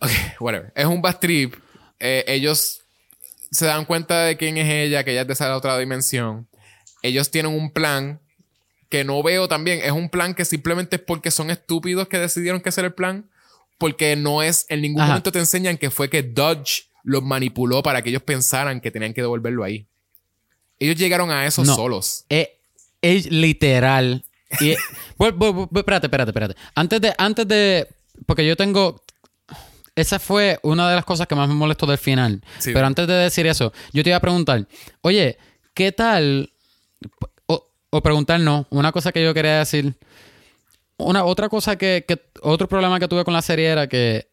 [0.00, 0.10] Ok,
[0.40, 0.72] whatever.
[0.74, 1.54] Es un bad trip.
[1.98, 2.82] Ellos
[3.50, 6.48] se dan cuenta de quién es ella, que ella es de esa otra dimensión.
[7.02, 8.20] Ellos tienen un plan
[8.88, 9.80] que no veo también.
[9.82, 13.30] Es un plan que simplemente es porque son estúpidos que decidieron que era el plan.
[13.78, 15.10] Porque no es, en ningún Ajá.
[15.10, 19.14] momento te enseñan que fue que Dodge los manipuló para que ellos pensaran que tenían
[19.14, 19.86] que devolverlo ahí.
[20.80, 21.74] Ellos llegaron a eso No.
[21.76, 22.24] solos.
[22.28, 22.48] Es,
[23.00, 24.24] es literal.
[24.60, 24.70] Y,
[25.18, 26.54] espérate, espérate, espérate.
[26.74, 27.86] Antes de, antes de.
[28.26, 29.02] Porque yo tengo.
[29.96, 32.42] Esa fue una de las cosas que más me molestó del final.
[32.58, 32.72] Sí.
[32.72, 34.66] Pero antes de decir eso, yo te iba a preguntar,
[35.02, 35.38] oye,
[35.72, 36.50] ¿qué tal?
[37.46, 39.94] O, o preguntar, no, una cosa que yo quería decir.
[40.96, 44.28] Una, otra cosa que, que- Otro problema que tuve con la serie era que.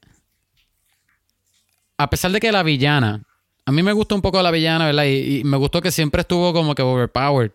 [2.02, 3.24] A pesar de que la villana.
[3.66, 5.06] A mí me gustó un poco la villana, ¿verdad?
[5.06, 7.52] Y, me gustó que siempre estuvo como que overpowered.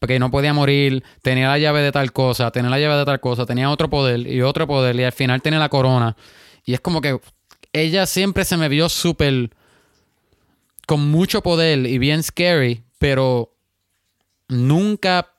[0.00, 3.20] Porque no podía morir, tenía la llave de tal cosa, tenía la llave de tal
[3.20, 6.16] cosa, tenía otro poder y otro poder, y al final tenía la corona.
[6.64, 7.20] Y es como que
[7.72, 9.50] ella siempre se me vio súper.
[10.86, 13.54] con mucho poder y bien scary, pero
[14.48, 15.30] nunca.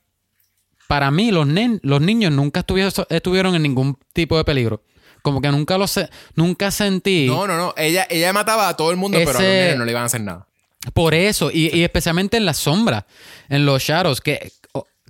[0.87, 2.63] Para mí, los, niños nunca
[3.09, 4.83] estuvieron en ningún tipo de peligro.
[5.25, 7.25] Como que nunca lo sé, nunca sentí.
[7.27, 7.73] No, no, no.
[7.75, 10.05] Ella, ella mataba a todo el mundo, pero a los nenes no le iban a
[10.05, 10.45] hacer nada.
[10.93, 13.05] Por eso, y, y especialmente en las sombras,
[13.49, 14.51] en los shadows, que,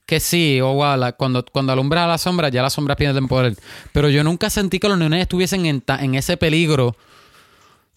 [0.05, 3.57] que sí, o la- cuando, cuando alumbra a la sombra, ya las sombras pierden poder.
[3.91, 6.95] Pero yo nunca sentí que los nenes estuviesen en, ta- en ese peligro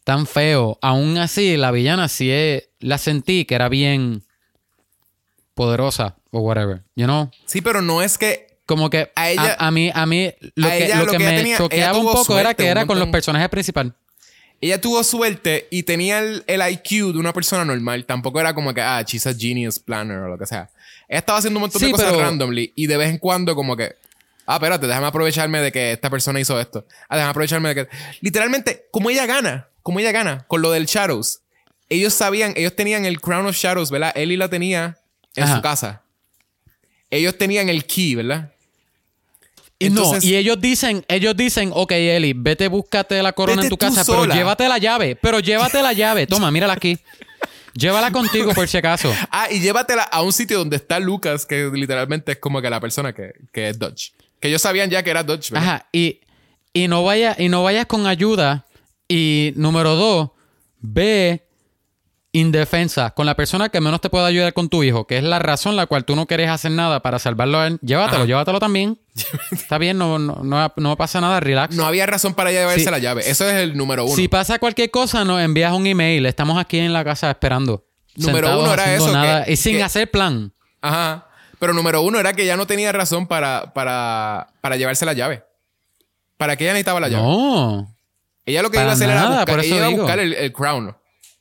[0.02, 0.76] tan feo.
[0.82, 4.24] Aún así, la villana sí es- la sentí que era bien
[5.54, 6.82] poderosa o whatever.
[6.96, 7.30] You know?
[7.46, 10.68] Sí, pero no es que Como que A a, ella- a mí, a mí lo
[10.68, 12.62] a que, ella lo lo que que me tenía- choqueaba un poco era suerte, que
[12.64, 13.94] un era con los personajes principales.
[14.60, 18.04] ella tuvo suerte y tenía el, el IQ de una persona normal.
[18.04, 20.68] Tampoco era como que, ah, she's a genius planner o lo que sea.
[21.08, 23.54] Ella estaba haciendo un montón de Sí, cosas pero- randomly y de vez en cuando
[23.54, 23.96] como que,
[24.46, 26.84] ah, espérate, déjame aprovecharme de que esta persona hizo esto.
[27.08, 27.88] Ah, déjame aprovecharme de que...
[28.20, 31.40] Literalmente, como ella gana, como ella gana con lo del Shadows.
[31.88, 34.12] Ellos sabían, ellos tenían el Crown of Shadows, ¿verdad?
[34.14, 34.98] Ellie la tenía
[35.36, 35.56] en Ajá.
[35.56, 36.02] su casa.
[37.10, 38.52] Ellos tenían el key, ¿verdad?
[39.80, 43.76] Entonces- no, y ellos dicen, ellos dicen, ok, Eli, vete, búscate la corona en tu
[43.76, 44.22] casa, sola.
[44.22, 46.26] pero llévate la llave, pero llévate la llave.
[46.28, 46.98] Toma, mírala aquí.
[47.74, 49.14] Llévala contigo por si acaso.
[49.30, 52.80] Ah, y llévatela a un sitio donde está Lucas, que literalmente es como que la
[52.80, 54.12] persona que, que es Dodge.
[54.40, 55.68] Que ellos sabían ya que era Dodge, ¿verdad?
[55.68, 56.20] Ajá, y,
[56.72, 58.66] y no vayas, y no vayas con ayuda.
[59.06, 60.30] Y número dos,
[60.80, 61.46] ve
[62.38, 65.38] indefensa con la persona que menos te puede ayudar con tu hijo, que es la
[65.38, 67.78] razón la cual tú no quieres hacer nada para salvarlo a él.
[67.82, 68.26] Llévatelo, Ajá.
[68.26, 68.98] llévatelo también.
[69.50, 71.74] Está bien, no, no, no, no pasa nada, relax.
[71.74, 72.90] No había razón para llevarse Sí.
[72.90, 73.28] la llave.
[73.28, 74.14] Eso es el número uno.
[74.16, 76.24] Si pasa cualquier cosa, nos envías un email.
[76.26, 77.84] Estamos aquí en la casa esperando.
[78.16, 80.52] Número uno era eso, nada que- y sin que- hacer plan.
[80.80, 81.26] Ajá.
[81.58, 85.42] Pero número uno era que ella no tenía razón para, para, para llevarse la llave.
[86.36, 87.22] ¿Para qué ella necesitaba la llave?
[87.24, 87.94] No.
[88.46, 90.52] Ella lo que iba a hacer nada, era buscar, ella iba a buscar el, el
[90.52, 90.96] crown.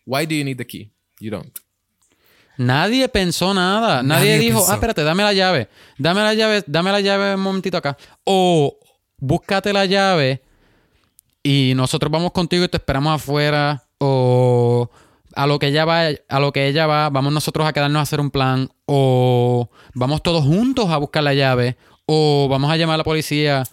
[0.08, 0.89] Why do you need the key?
[1.20, 1.51] You don't.
[2.58, 4.01] Nadie pensó nada.
[4.01, 4.72] Nadie, Nadie dijo, pensó.
[4.72, 5.68] ah, espérate, dame la llave.
[5.97, 7.97] Dame la llave, dame la llave un momentito acá.
[8.24, 8.80] O
[9.18, 10.41] búscate la llave
[11.43, 13.84] y nosotros vamos contigo y te esperamos afuera.
[13.99, 14.89] O
[15.36, 18.03] a lo que ella va, a lo que ella va, vamos nosotros a quedarnos a
[18.03, 18.70] hacer un plan.
[18.86, 21.78] O vamos todos juntos a buscar la llave.
[22.05, 23.64] O vamos a llamar a la policía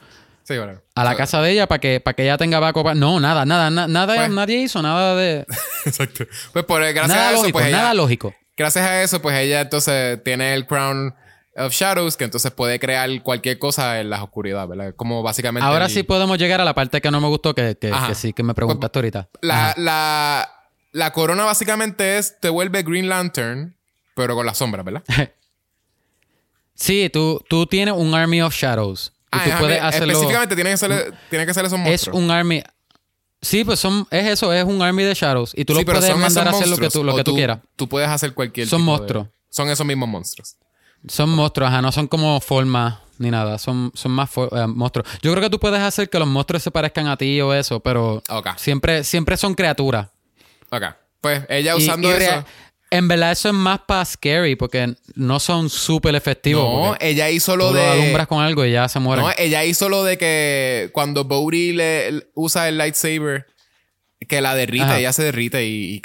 [0.44, 0.80] Sí, bueno.
[0.94, 2.94] a la casa de ella para que, para que ella tenga backup.
[2.94, 5.46] No, nada, nada, na- nada, Pues- nadie hizo nada de.
[5.86, 6.24] Exacto.
[6.52, 8.34] Pues por gracias nada a eso, lógico, pues ella- nada lógico.
[8.56, 11.14] gracias a eso, pues ella entonces tiene el crown
[11.56, 14.94] of shadows, que entonces puede crear cualquier cosa en las oscuridades, ¿verdad?
[14.96, 15.66] Como básicamente.
[15.66, 18.32] Ahora el- sí podemos llegar a la parte que no me gustó, que, que, sí,
[18.34, 19.28] que me preguntaste ahorita.
[19.40, 19.74] La, Ajá.
[19.80, 20.50] la,
[20.92, 23.76] la corona básicamente es, te vuelve Green Lantern,
[24.14, 25.02] pero con las sombras, ¿verdad?
[26.76, 29.12] Sí, tú, tú tienes un Army of Shadows.
[29.34, 30.12] Y Ah, tú ajá, puedes hacerlo.
[30.12, 32.18] Específicamente tiene que ser, tiene que ser esos Es monstruos.
[32.18, 32.62] un Army.
[33.42, 35.52] Sí, pues son, es eso, es un Army de Shadows.
[35.54, 37.58] Y tú Sí, lo puedes mandar a hacer lo que tú, lo que tú, quieras.
[37.76, 39.28] Tú puedes hacer cualquier Son tipo de- monstruos.
[39.50, 40.56] Son esos mismos monstruos.
[41.06, 43.58] Son monstruos, ajá, no son como formas ni nada.
[43.58, 45.06] Son, son más eh, monstruos.
[45.22, 47.80] Yo creo que tú puedes hacer que los monstruos se parezcan a ti o eso,
[47.80, 48.22] pero
[48.56, 50.08] siempre, siempre son criaturas.
[50.70, 50.82] Ok.
[51.20, 52.44] Pues ella Y- usando y eso.
[52.94, 56.62] En verdad, eso es más para scary porque no son súper efectivos.
[56.64, 57.84] No, ella hizo lo tú de.
[57.84, 59.24] lo alumbras con algo y ya se mueren.
[59.24, 63.46] No, ella hizo lo de que cuando Bodhi le, usa el lightsaber,
[64.28, 64.98] que la derrite, Ajá.
[65.00, 66.00] ella se derrite y,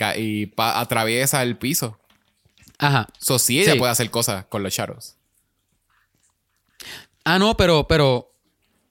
[0.58, 2.00] atraviesa el piso.
[2.80, 3.08] Ajá.
[3.20, 3.78] So, sí, ella Sí.
[3.80, 5.16] puede hacer cosas con los Shadows.
[7.24, 8.34] Ah, no, pero, pero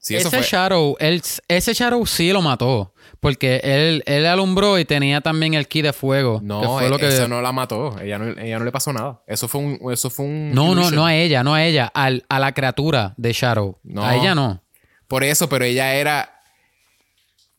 [0.09, 0.43] Sí, ese fue.
[0.43, 2.93] Shadow, él, ese Shadow sí lo mató.
[3.20, 6.40] Porque él, él alumbró y tenía también el ki de fuego.
[6.43, 7.09] No, que fue e- lo que...
[7.09, 7.98] eso no la mató.
[8.01, 9.22] Ella no, ella no le pasó nada.
[9.26, 9.80] Eso fue un.
[9.93, 10.94] Eso fue un No, no, illusion.
[10.94, 13.78] no a ella, no a ella, al- a la criatura de Shadow.
[13.82, 14.05] No.
[14.05, 14.62] A ella no.
[15.09, 16.40] Por eso, pero ella era.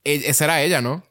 [0.06, 1.04] e- Esa era ella, ¿no?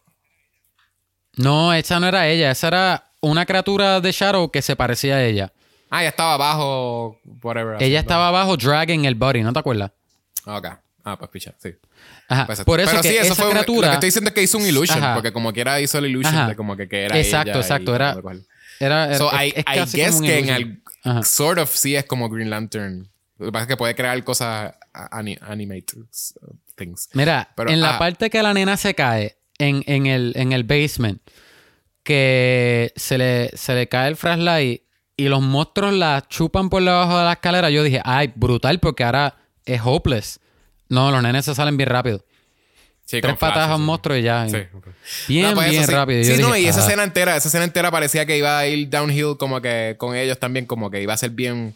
[1.36, 5.24] No, esa no era ella, esa era una criatura de Shadow que se parecía a
[5.24, 5.52] ella.
[5.90, 7.18] Ah, ella estaba abajo.
[7.42, 7.82] Whatever.
[7.82, 9.90] Ella estaba abajo dragging el body, ¿no te acuerdas?
[10.46, 10.68] Ok.
[11.12, 11.70] Ah, pues picha, sí.
[12.28, 12.46] Ajá.
[12.46, 13.86] Pues, Por eso pero que sí, eso esa fue un- criatura...
[13.86, 15.14] Lo que estoy diciendo es que hizo un illusion, Ajá.
[15.14, 16.48] porque como quiera hizo el illusion Ajá.
[16.48, 18.16] de como que, que era Exacto, ella exacto, y era-.
[18.80, 21.22] Era, era- So, es- I, es I guess que en al, Ajá.
[21.22, 23.08] sort of sí es como Green Lantern.
[23.38, 27.08] Lo que pasa es que puede crear cosas ani- animated uh, things.
[27.12, 27.98] Mira, Pero, en la ah.
[27.98, 31.20] parte que la nena se cae en, en el, en el basement,
[32.02, 34.82] que se le, se le cae el flashlight
[35.16, 39.04] y los monstruos la chupan por debajo de la escalera, yo dije, ay, brutal, porque
[39.04, 40.40] ahora es hopeless.
[40.88, 42.24] No, los nenes se salen bien rápido.
[43.04, 43.86] Sí, Tres con flash, patadas a un sí.
[43.86, 44.46] monstruo y ya.
[44.48, 44.58] Sí.
[45.28, 46.20] Bien, No, pues bien rápido.
[46.20, 48.58] Y Sí, yo no, dije, y esa escena entera, esa escena entera parecía que iba
[48.58, 51.74] a ir downhill como que con ellos también, como que iba a ser bien.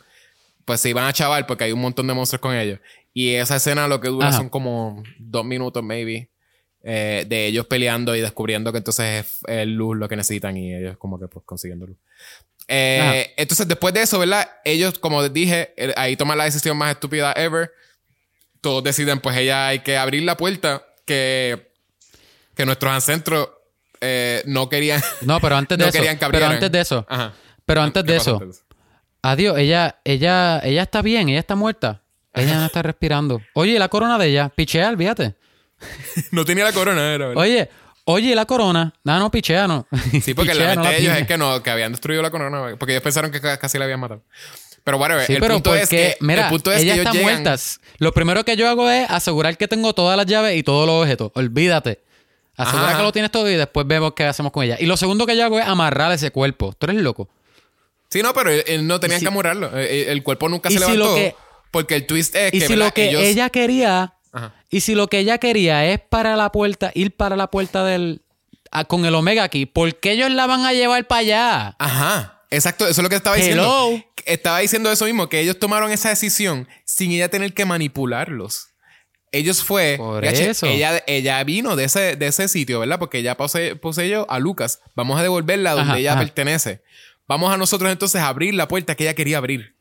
[0.66, 2.78] Pues se iban a chaval porque hay un montón de monstruos con ellos.
[3.14, 4.36] Y esa escena lo que dura Ajá.
[4.36, 6.28] son como dos minutos, maybe.
[6.84, 10.74] eh, de ellos peleando y descubriendo que entonces es, es luz lo que necesitan y
[10.74, 11.96] ellos como que pues consiguiendo luz.
[12.68, 14.48] Eh, entonces después de eso, ¿verdad?
[14.64, 17.70] Ellos, como dije, eh, ahí toman la decisión más estúpida ever.
[18.62, 21.70] Todos deciden, pues ella hay que abrir la puerta que,
[22.54, 23.50] que nuestros ancestros
[24.00, 25.02] eh, no querían.
[25.20, 25.98] No, pero antes de no eso.
[25.98, 27.04] querían que Pero antes de eso.
[27.10, 27.34] Ajá.
[27.66, 28.38] Pero antes ¿Qué de eso.
[28.40, 28.64] antes?
[29.22, 32.00] Adiós, ella, ella, ella está bien, ella está muerta.
[32.34, 33.42] Ella no está respirando.
[33.52, 35.34] Oye, ¿y la corona de ella, pichea, olvídate.
[36.30, 37.42] No tenía la corona, era, ¿verdad?
[37.42, 37.68] Oye,
[38.04, 38.94] oye, ¿y la corona.
[39.04, 39.86] No, no, pichea, no.
[40.22, 41.18] Sí, porque Pichea, la no de ellos tiene.
[41.20, 43.84] es que no, que habían destruido la corona, porque ellos pensaron que ca- casi la
[43.84, 44.22] habían matado.
[44.84, 47.06] Pero whatever, Sí, el pero punto porque, es que mira, el punto es que ellos
[47.12, 47.56] llegan- muerta.
[47.98, 51.02] Lo primero que yo hago es asegurar que tengo todas las llaves y todos los
[51.02, 51.30] objetos.
[51.34, 52.00] Olvídate.
[52.56, 52.96] Asegura Ajá.
[52.98, 54.76] que lo tienes todo y después vemos qué hacemos con ella.
[54.80, 56.72] Y lo segundo que yo hago es amarrar ese cuerpo.
[56.78, 57.28] Tú eres loco.
[58.10, 59.70] Sí, no, pero él, él no tenían si- que amurrarlo.
[59.78, 61.14] El, el cuerpo nunca se si levantó.
[61.14, 61.34] que-
[61.70, 62.86] porque el twist es Y que si ¿verdad?
[62.88, 64.52] lo que ellos- ella quería, Ajá.
[64.68, 68.20] y si lo que ella quería es para la puerta, ir para la puerta del
[68.70, 71.76] a- con el Omega aquí, ¿por qué ellos la van a llevar para allá?
[71.78, 73.62] Ajá, exacto, eso es lo que estaba diciendo.
[73.64, 74.04] Hello.
[74.24, 78.68] Estaba diciendo eso mismo, que ellos tomaron esa decisión sin ella tener que manipularlos.
[79.32, 79.94] Ellos fue.
[79.96, 80.66] Por "Yache, eso.
[80.66, 82.98] Ella, ella vino de ese, de ese sitio, ¿verdad?
[82.98, 84.80] Porque ella pose- poseyó a Lucas.
[84.94, 86.20] Vamos a devolverla donde Ajá, ella ajá.
[86.20, 86.82] pertenece.
[87.26, 89.74] Vamos a nosotros entonces a abrir la puerta que ella quería abrir.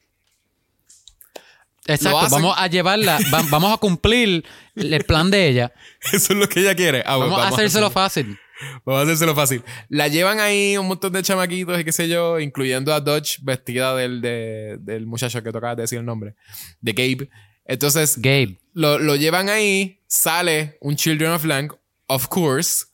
[1.87, 4.45] Exacto, vamos a llevarla, va- vamos a cumplir
[4.75, 5.73] el plan de ella.
[6.13, 7.03] Eso es lo que ella quiere.
[7.05, 8.39] Ah, bueno, Vamos, a hacérselo fácil.
[8.85, 9.63] Vamos a hacérselo fácil.
[9.89, 13.95] La llevan ahí un montón de chamaquitos y qué sé yo, incluyendo a Dodge vestida
[13.95, 16.35] del, de- del muchacho que tocaba decir el nombre,
[16.79, 17.29] de Gabe.
[17.65, 18.57] Entonces, Gabe.
[18.73, 21.71] lo, lo llevan ahí, sale un Children of Lang,
[22.07, 22.85] of course,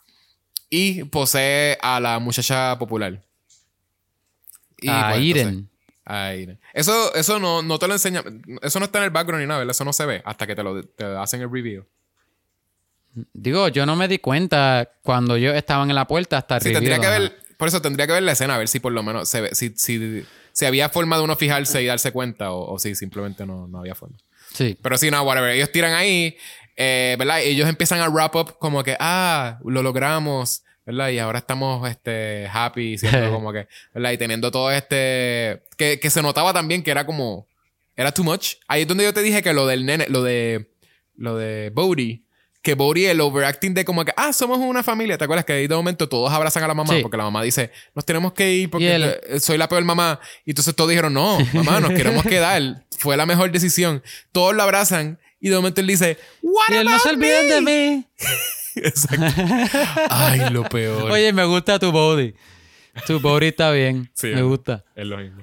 [0.69, 3.23] y posee a la muchacha popular.
[4.80, 5.49] Y, a pues, Irene.
[5.49, 5.72] entonces,
[6.06, 6.60] a Irene.
[6.73, 8.23] Eso, eso no, no te lo enseña.
[8.61, 9.72] Eso no está en el background ni nada, ¿verdad?
[9.72, 11.85] Eso no se ve hasta que te lo te hacen el review.
[13.34, 16.75] Digo, yo no me di cuenta cuando yo estaban en la puerta hasta Sí, el
[16.75, 17.39] tendría que ver.
[17.57, 19.55] Por eso tendría que ver la escena, a ver si por lo menos se ve,
[19.55, 23.47] si, si, si había forma de uno fijarse y darse cuenta, o, o si simplemente
[23.47, 24.17] no, no había forma.
[24.53, 24.77] Sí.
[24.81, 25.49] Pero sí, no, whatever.
[25.49, 26.38] Ellos tiran ahí,
[26.75, 27.41] eh, ¿verdad?
[27.41, 31.09] Ellos empiezan a wrap up como que, ah, lo logramos, ¿verdad?
[31.09, 34.11] Y ahora estamos, este, happy, siendo como que, ¿verdad?
[34.11, 37.47] Y teniendo todo este, que, que se notaba también que era como,
[37.95, 38.55] era too much.
[38.67, 40.71] Ahí es donde yo te dije que lo del nene, lo de,
[41.15, 42.26] lo de Bodhi,
[42.68, 45.18] que Bodhi, el overacting de como que, ah, somos una familia.
[45.18, 46.94] ¿Te acuerdas que ahí de momento todos abrazan a la mamá?
[46.94, 47.02] Sí.
[47.02, 50.19] Porque la mamá dice, nos tenemos que ir porque él- eh, soy la peor mamá.
[50.45, 52.84] Y entonces todos dijeron, no, mamá, nos queremos quedar.
[52.98, 54.03] Fue la mejor decisión.
[54.34, 57.53] Todos lo abrazan y de momento él dice, what Y él no se olviden me?"
[57.53, 58.06] de mí.
[58.76, 59.41] Exacto.
[60.10, 61.10] Ay, lo peor.
[61.10, 62.34] Oye, me gusta tu body.
[63.06, 64.10] Tu body está bien.
[64.14, 64.84] Sí, me gusta.
[64.94, 65.41] es lo mismo.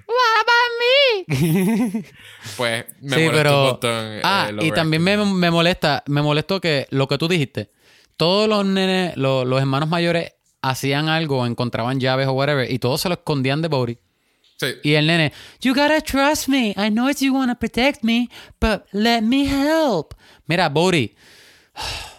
[2.56, 3.60] Pues me sí, molestó pero.
[3.62, 4.04] un montón.
[4.06, 7.70] eh, ah, y también me, me molesta, me molestó que lo que tú dijiste,
[8.16, 10.32] todos los nenes, lo- los hermanos mayores
[10.62, 13.98] hacían algo, encontraban llaves o whatever, y todos se lo escondían de Bodhi.
[14.58, 14.66] Sí.
[14.84, 16.68] Y el nene, you gotta trust me.
[16.76, 18.28] I know you wanna protect me,
[18.60, 20.14] but let me help.
[20.46, 21.14] Mira, Bodhi.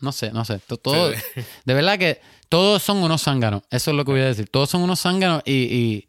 [0.00, 0.58] No sé, no sé.
[0.58, 1.40] to- Todo, Sí.
[1.64, 2.20] De verdad que
[2.50, 3.62] todos son unos zánganos.
[3.70, 4.48] Eso es lo que voy a decir.
[4.50, 5.52] Todos son unos zánganos y.
[5.52, 6.08] y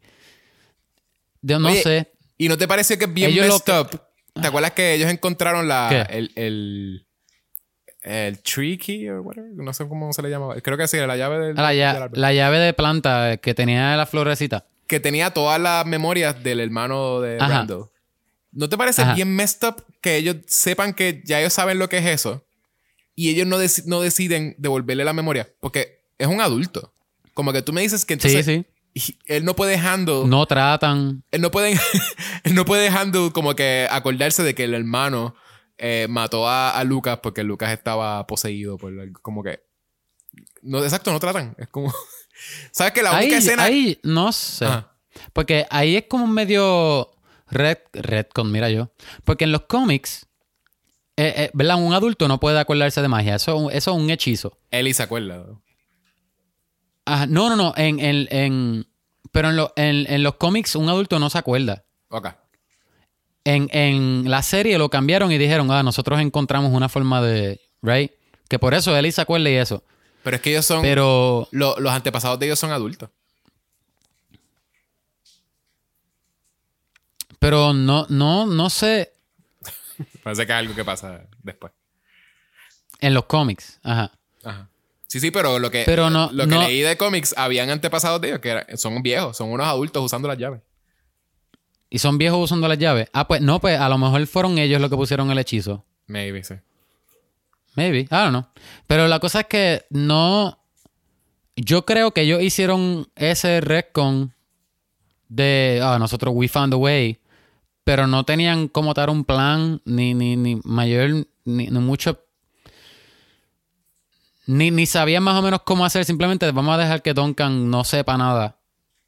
[1.46, 2.12] yo no Oye, sé.
[2.38, 4.00] ¿Y no te pareció que es bien Ellos messed up?
[4.40, 7.06] ¿Te acuerdas que ellos encontraron la, el, el,
[8.02, 9.50] el tree key o whatever?
[9.54, 10.60] No sé cómo se le llamaba.
[10.60, 14.06] Creo que sí, la llave del, Ah, La, del llave de planta que tenía la
[14.06, 14.66] florecita.
[14.86, 17.48] que tenía todas las memorias del hermano de Ajá.
[17.48, 17.86] Randall.
[18.52, 19.14] ¿No te parece Ajá.
[19.14, 22.46] bien messed up que ellos sepan que ya ellos saben lo que es eso
[23.14, 25.48] y ellos no, deci- no deciden devolverle la memoria?
[25.60, 26.92] Porque es un adulto.
[27.34, 28.52] Como que tú me dices que Sí, entonces sí.
[28.52, 28.66] y-
[29.26, 31.22] él no puede handle No tratan.
[31.30, 31.72] él no puede,
[32.44, 35.34] él no puede handle como que acordarse de que el hermano
[35.78, 38.92] eh, mató a, a Lucas porque Lucas estaba poseído por
[39.22, 39.60] como que
[40.62, 41.92] no exacto no tratan es como
[42.70, 44.64] sabes que la ahí, única escena ahí, no sé.
[44.66, 44.92] Ajá.
[45.32, 47.10] Porque ahí es como medio
[47.50, 48.92] red, redcon, mira yo.
[49.24, 50.26] Porque en los cómics,
[51.16, 51.82] eh, eh, ¿verdad?
[51.82, 53.36] Un adulto no puede acordarse de magia.
[53.36, 54.58] Eso, eso es un hechizo.
[54.70, 55.44] Ellie se acuerda
[57.06, 57.72] Ajá, no, no, no.
[57.76, 58.86] En, en, en-
[59.32, 61.84] pero en, lo- en, en los cómics un adulto no se acuerda.
[62.08, 62.28] ok
[63.44, 67.60] En, en la serie lo cambiaron y dijeron, ah, nosotros encontramos una forma de...
[67.82, 68.10] Right?
[68.48, 69.82] Que por eso Ellie se acuerda y eso.
[70.24, 71.48] pero es que ellos son Pero...
[71.52, 73.08] lo- los antepasados de ellos son adultos
[77.38, 79.12] Pero no, no, no sé.
[80.22, 81.72] parece que es algo que pasa después
[83.00, 83.78] En los cómics.
[83.82, 84.10] Ajá.
[84.44, 84.68] Ajá.
[85.06, 88.20] Sí sí pero lo que Pero no- lo que no- leí de cómics habían antepasados
[88.20, 90.60] de ellos que era- son viejos son unos adultos usando las llaves
[91.88, 93.08] Y son viejos usando las llaves.
[93.12, 95.84] Ah, pues no, pues a lo mejor fueron ellos los que pusieron el hechizo.
[96.08, 96.54] maybe sí
[97.76, 98.46] Maybe, I don't know.
[98.86, 100.58] Pero la cosa es que no.
[101.56, 104.32] Yo creo que ellos hicieron ese retcon
[105.28, 105.80] de.
[105.82, 107.18] Ah, nosotros, we found a way.
[107.84, 112.18] Pero no tenían como dar un plan, ni, ni, ni mayor, ni, ni mucho.
[114.46, 116.04] Ni, ni sabían más o menos cómo hacer.
[116.04, 118.56] Simplemente vamos a dejar que Duncan no sepa nada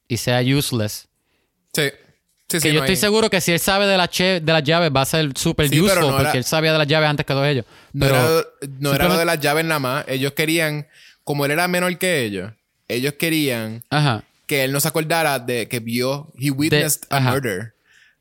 [0.09, 1.09] y sea useless.
[1.73, 1.83] sí
[2.51, 4.41] sí Que sí yo no estoy hay- seguro que si él sabe de, la che-
[4.41, 6.79] de las llaves va a ser súper Sí, useful no era- porque él sabía de
[6.79, 7.67] las llaves antes que todos ellos.
[7.93, 8.47] No, Pero, era,
[8.81, 10.05] no era lo de las llaves nada más.
[10.09, 10.87] Ellos querían,
[11.25, 12.51] como él era menor que ellos,
[12.89, 14.25] ellos querían Ajá.
[14.47, 17.75] que él no se acordara de que vio, he witnessed a murder.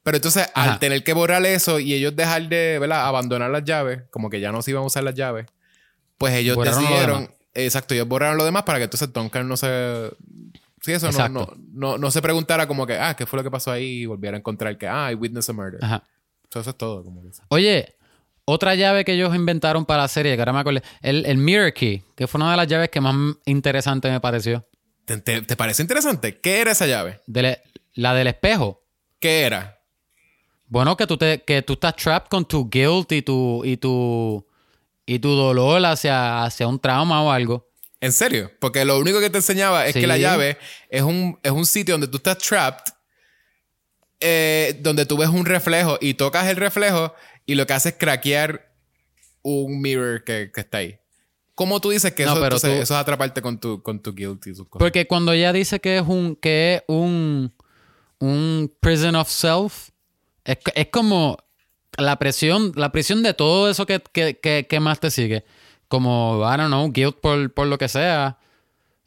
[0.04, 0.74] Pero entonces, Ajá.
[0.74, 3.06] al tener que borrar eso y ellos dejar de, ¿verdad?
[3.08, 5.46] Abandonar las llaves, como que ya no se iban a usar las llaves,
[6.18, 10.12] pues ellos Borraron decidieron, exacto, ellos borraron lo demás para que entonces Duncan no se...
[10.82, 13.52] Sí, eso no, no, no, no se preguntara como que, ah, ¿qué fue lo que
[13.52, 14.02] pasó ahí?
[14.02, 15.84] Y volviera a encontrar que, ah, I witnessed a murder.
[15.84, 16.04] Ajá.
[16.54, 17.04] So, eso es todo.
[17.04, 17.96] Como que- Oye,
[18.46, 21.74] otra llave que ellos inventaron para la serie, que ahora me acordé, el, el Mirror
[21.74, 23.16] Key, que fue una de las llaves que más
[23.46, 24.66] interesante me pareció.
[25.04, 26.40] ¿Te, te, te parece interesante?
[26.40, 27.22] ¿Qué era esa llave?
[27.26, 27.60] De
[27.96, 28.84] la del espejo.
[29.20, 29.80] ¿Qué era?
[30.68, 34.46] Bueno, que tú, te, que tú estás trapped con tu guilt y tu, y tu,
[35.08, 37.68] y tu dolor hacia, hacia un trauma o algo.
[38.00, 38.52] ¿En serio?
[38.60, 40.02] Porque lo único que te enseñaba es Sí.
[40.02, 40.60] que la llave
[40.90, 42.94] es un, es un sitio donde tú estás trapped,
[44.20, 47.14] eh, donde tú ves un reflejo y tocas el reflejo
[47.46, 48.72] y lo que hace es craquear
[49.42, 51.00] un mirror que, que está ahí.
[51.56, 54.00] ¿Cómo tú dices que No, eso, pero entonces, tú- eso es atraparte con tu, con
[54.02, 54.84] tu guilt y sus cosas?
[54.86, 57.52] Porque cuando ella dice que es un, que es un,
[58.20, 59.90] un prison of self,
[60.44, 61.38] es, es como
[61.98, 65.46] la presión, la presión de todo eso que, que, que, más te sigue.
[65.88, 68.38] Como, I don't know, guilt por, por lo que sea.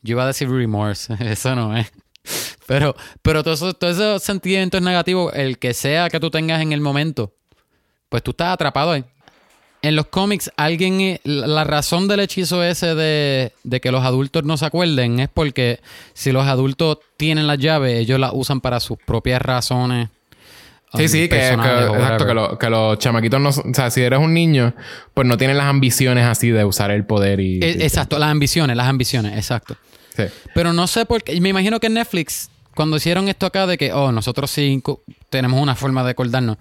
[0.02, 1.93] Yo iba a decir remorse, eso no es.
[2.66, 6.73] Pero, pero todos esos todo esos sentimientos negativos, el que sea que tú tengas en
[6.73, 7.32] el momento,
[8.09, 9.05] pues tú estás atrapado ahí.
[9.82, 14.05] En los cómics, alguien, eh, la la razón del hechizo ese de, de que los
[14.05, 15.81] adultos no se acuerden es porque
[16.12, 20.11] si los adultos tienen las llaves, ellos las usan para sus propias razones.
[20.95, 22.35] Sí, sí, que, exacto, que, whatever.
[22.35, 23.51] lo- que los chamaquitos no...
[23.51, 24.75] O sea, si eres un niño,
[25.15, 27.61] pues no tienen las ambiciones así de usar el poder y...
[27.62, 29.77] Eh, Exacto, las ambiciones, las ambiciones, exacto.
[30.17, 30.25] Sí.
[30.55, 31.41] Pero no sé por qué.
[31.41, 34.83] Me imagino que Netflix, cuando hicieron esto acá de que, oh, nosotros sí
[35.29, 36.57] tenemos una forma de acordarnos.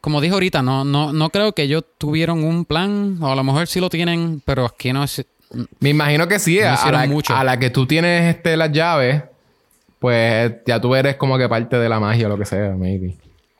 [0.00, 3.42] Como dijo ahorita, no, no, no creo que ellos tuvieron un plan, o a lo
[3.42, 5.24] mejor sí lo tienen, pero aquí no es.
[5.80, 6.60] Me imagino que sí.
[6.62, 7.34] No a, la, mucho.
[7.34, 9.22] a la que tú tienes este, las llaves,
[9.98, 13.16] pues ya tú eres como que parte de la magia o lo que sea, maybe.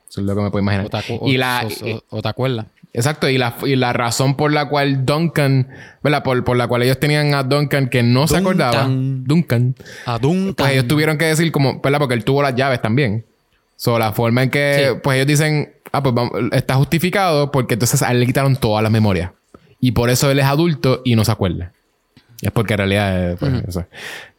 [0.09, 0.85] Eso es lo que me puedo imaginar.
[0.87, 2.65] O te, acu- y la, o- o- o te acuerdas.
[2.93, 5.67] exacto, y la, y la razón por la cual Duncan,
[6.03, 6.23] ¿verdad?
[6.23, 8.87] Por, por la cual ellos tenían a Duncan que no se acordaba.
[8.89, 9.75] Duncan.
[10.07, 10.55] A Duncan.
[10.55, 11.99] Pues ellos tuvieron que decir como, ¿verdad?
[11.99, 13.25] Porque él tuvo las llaves también.
[13.75, 14.99] So, la forma en que, Sí.
[15.03, 18.81] pues ellos dicen, ah, pues vamos- está justificado porque entonces a él le quitaron todas
[18.81, 19.31] las memorias.
[19.79, 21.71] Y por eso él es adulto y no se acuerda.
[22.41, 23.85] Es porque en realidad, eh, pues, eso.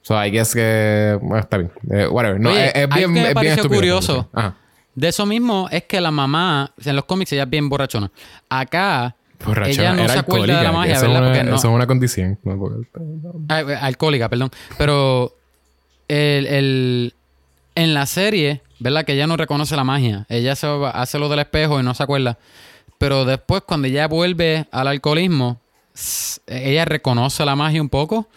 [0.03, 1.71] So, I guess que, bueno, está bien.
[1.91, 2.41] Eh, whatever.
[2.41, 4.29] No, Oye, es, es bien, que me es bien pareció curioso.
[4.33, 4.57] Ajá.
[4.95, 8.11] De eso mismo es que la mamá, en los cómics ella es bien borrachona.
[8.49, 9.15] Acá,
[9.45, 9.71] Borrachona.
[9.73, 11.21] ella no Era se acuerda de la magia, eso ¿verdad?
[11.21, 12.39] Una, Porque no, Eso es una condición.
[12.43, 12.87] No, porque-
[13.49, 14.51] Ah, eh, alcohólica, perdón.
[14.79, 15.35] Pero
[16.09, 17.15] el, el-
[17.77, 19.05] en la serie, ¿verdad?
[19.05, 20.27] Que ella no reconoce la magia.
[20.29, 22.37] Ella se hace lo del espejo y no se acuerda.
[22.99, 25.61] Pero después, cuando ella vuelve al alcoholismo,
[26.47, 28.29] ella reconoce la magia un poco.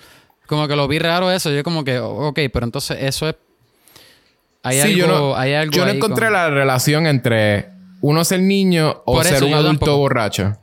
[0.48, 1.50] Como que lo vi raro eso.
[1.52, 3.36] Yo como que, ok, pero entonces eso es...
[4.64, 7.70] Hay Sí, algo, yo no, hay algo yo no encontré con- la relación entre
[8.02, 9.98] uno ser niño o Por ser un adulto tampoco.
[9.98, 10.58] borracho.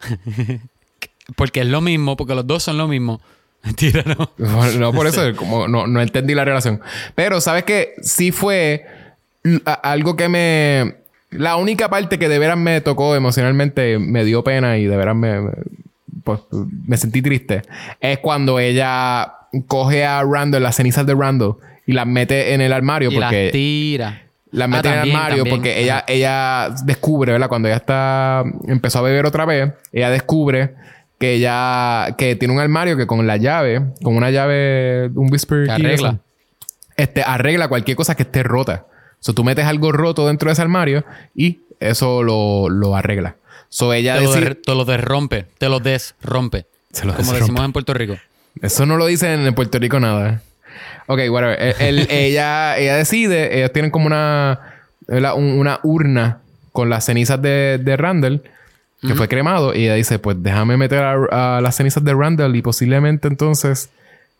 [1.36, 3.20] Porque es lo mismo, porque los dos son lo mismo.
[3.64, 4.30] Mentira, no.
[4.78, 6.80] No, por eso, como no, no entendí la relación.
[7.14, 7.94] Pero, ¿sabes qué?
[8.02, 8.86] Sí fue
[9.82, 10.96] algo que me...
[11.38, 15.16] La única parte que de veras me tocó emocionalmente, me dio pena y de veras
[15.16, 15.40] me...
[15.40, 15.52] me-
[16.24, 16.40] Pues
[16.86, 17.62] me sentí triste.
[18.00, 19.32] Es cuando ella
[19.68, 21.54] coge a Randall, las cenizas de Randall,
[21.86, 23.50] y las mete en el armario Y las porque...
[23.52, 24.22] tira.
[24.50, 25.56] La Ah, mete en el armario también.
[25.56, 27.48] porque ella, ella descubre, ¿verdad?
[27.48, 28.42] Cuando ella está...
[28.66, 30.74] Empezó a beber otra vez, ella descubre
[31.18, 32.14] que ella...
[32.18, 36.18] Que tiene un armario que con la llave, con una llave, un whisper Que arregla.
[36.96, 38.86] este, arregla cualquier cosa que esté rota.
[39.26, 41.04] So, tú metes algo roto dentro de ese armario
[41.34, 43.34] y eso lo, lo arregla.
[43.68, 45.46] So, ella Te lo, te lo desrompe.
[45.58, 46.66] Te lo desrompe.
[46.92, 47.40] Se lo como desrompe.
[47.40, 48.16] decimos en Puerto Rico.
[48.62, 50.42] Eso no lo dicen en Puerto Rico nada.
[51.08, 51.58] Ok, whatever.
[51.80, 54.60] El- el- ella, ella decide, ellos tienen como una,
[55.08, 56.38] una urna
[56.70, 58.44] con las cenizas de, de Randall,
[59.02, 62.54] que fue cremado, y ella dice, pues déjame meter a, a las cenizas de Randall
[62.54, 63.90] y posiblemente entonces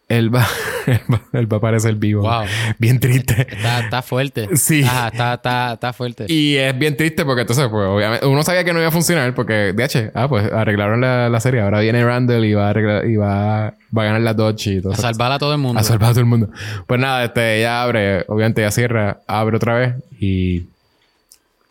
[0.08, 0.46] él va,
[0.86, 2.22] él va, él va a aparecer vivo.
[2.22, 2.44] Wow.
[2.78, 3.46] Bien triste.
[3.50, 4.56] Está, está fuerte.
[4.56, 4.82] Sí.
[4.84, 6.26] Ajá, está, está, está fuerte.
[6.28, 9.34] Y es bien triste porque entonces, pues, obviamente, uno sabía que no iba a funcionar
[9.34, 9.74] porque,
[10.14, 11.60] ah, pues arreglaron la, la serie.
[11.60, 14.80] Ahora viene Randall y va a, arreglar- y va, va a ganar la Dodge y
[14.80, 15.02] todo a eso.
[15.02, 15.80] salvar a todo el mundo.
[15.80, 16.50] A salvar a todo el mundo.
[16.86, 20.66] Pues nada, este, ella abre, obviamente ella cierra, abre otra vez y.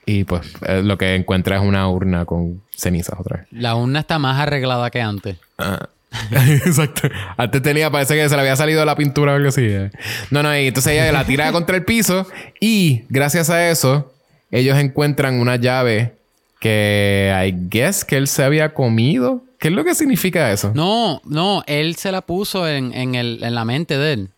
[0.07, 3.47] Y pues eh, lo que encuentra es una urna con cenizas otra vez.
[3.49, 5.37] La urna está más arreglada que antes.
[5.57, 5.87] Ah.
[6.31, 7.09] Exacto.
[7.37, 9.61] Antes tenía, parece que se le había salido la pintura o algo así.
[9.63, 9.91] eh.
[10.31, 12.27] No, no, y entonces ella la tira contra el piso
[12.59, 14.13] y gracias a eso,
[14.51, 16.13] ellos encuentran una llave
[16.59, 19.41] que I guess que él se había comido.
[19.59, 20.71] ¿Qué es lo que significa eso?
[20.75, 24.29] No, no, él se la puso en, en, el, en la mente de él.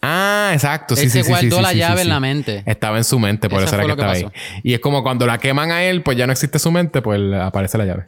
[0.00, 0.94] Ah, exacto.
[0.94, 2.62] Sí, Él sí, se sí, guardó la llave en la mente.
[2.66, 4.26] Estaba en su mente, por Eso eso era que estaba ahí.
[4.62, 7.20] Y es como cuando la queman a él, pues ya no existe su mente, pues
[7.34, 8.04] aparece la llave.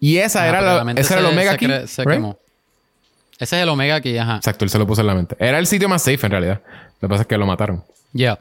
[0.00, 1.68] Y esa Ajá, era, la, esa era el Omega se Key.
[1.68, 2.12] cre- se right?
[2.14, 2.38] quemó.
[3.38, 4.36] Ese es el Omega aquí, ajá.
[4.36, 5.36] Exacto, él se lo puso en la mente.
[5.38, 6.60] Era el sitio más safe en realidad.
[7.00, 7.84] Lo que pasa es que lo mataron.
[8.12, 8.38] Yeah.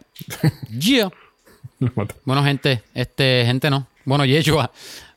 [0.79, 1.09] yeah.
[1.79, 2.21] Lo mataron.
[2.23, 3.85] Bueno, gente, este, gente no.
[4.05, 4.71] Bueno, Yeshua.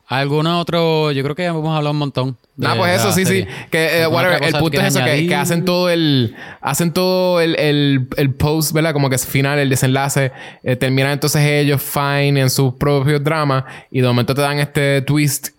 [0.07, 1.11] ¿Alguna otro?
[1.11, 2.37] Yo creo que hemos hablado un montón.
[2.57, 3.45] Nah, pues eso sí, sí.
[3.69, 6.35] Que, eh, ¿Alguna whatever, otra el punto es eso, que, que hacen todo el...
[6.61, 8.91] Hacen todo el, el, el post, ¿verdad?
[8.91, 10.31] Como que es final, el desenlace.
[10.63, 13.63] Eh, terminan entonces ellos fine en sus propios dramas.
[13.91, 15.49] Y de momento te dan este twist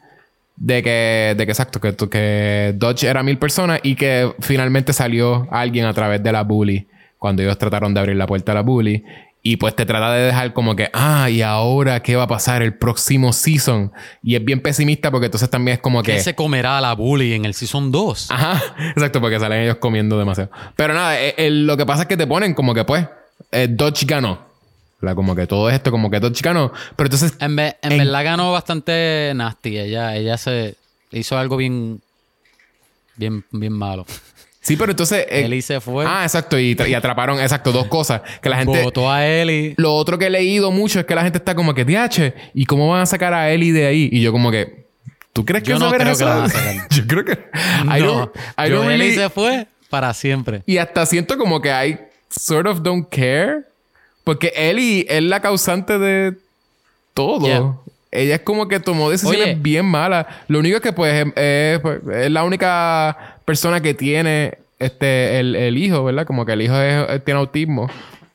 [0.61, 1.35] de que...
[1.37, 5.95] De que exacto, que, que Dodge era mil personas y que finalmente salió alguien a
[5.95, 6.87] través de la bully.
[7.19, 9.03] Cuando ellos trataron de abrir la puerta a la bully.
[9.43, 12.63] Y pues te trata de dejar como que, ah, y ahora qué va a pasar
[12.63, 13.91] el próximo season.
[14.23, 16.13] Y es bien pesimista porque entonces también es como que...
[16.13, 18.31] ¿Qué se comerá la bully en el Season 2?
[18.31, 20.51] Ajá, exacto, porque salen ellos comiendo demasiado.
[20.77, 23.07] Pero nada, eh, eh, lo que pasa es que te ponen como que, pues,
[23.51, 24.50] eh, Dodge ganó.
[25.01, 25.15] ¿Verdad?
[25.17, 26.73] Como que todo esto, como que Dodge ganó.
[26.97, 29.79] Pero entonces, En, ve- en En- verdad ganó bastante nasty.
[29.79, 30.75] Ella, ella se
[31.13, 32.01] hizo algo bien,
[33.17, 34.05] bien, bien malo.
[34.61, 35.27] sí, pero entonces.
[35.31, 36.05] eh, Ellie se fue.
[36.07, 38.21] Ah, exacto, y, y atraparon, exacto, dos cosas.
[38.43, 38.83] Que la gente.
[38.83, 39.75] Votó a Ellie.
[39.79, 42.67] Lo otro que he leído mucho es que la gente está como que, DH, ¿y
[42.67, 44.09] cómo van a sacar a Ellie de ahí?
[44.13, 44.87] Y yo, como que,
[45.33, 46.59] ¿tú crees que Yo no eso creo verá que la van a eso?
[46.59, 46.89] sacar.
[46.91, 47.33] yo creo que.
[47.33, 50.63] I no, don't- I yo don't Ellie really- se fue para siempre.
[50.67, 51.99] Y hasta siento como que I
[52.31, 53.65] sort of don't care.
[54.31, 56.35] Porque Ellie es la causante de
[57.15, 57.47] todo.
[57.47, 57.75] Yeah.
[58.13, 59.55] Ella es como que tomó decisiones Oye.
[59.57, 60.27] bien malas.
[60.47, 65.57] Lo único que pues es, es, pues, es la única persona que tiene este el,
[65.57, 66.27] el hijo, ¿verdad?
[66.27, 67.89] Como que el hijo es- tiene autismo.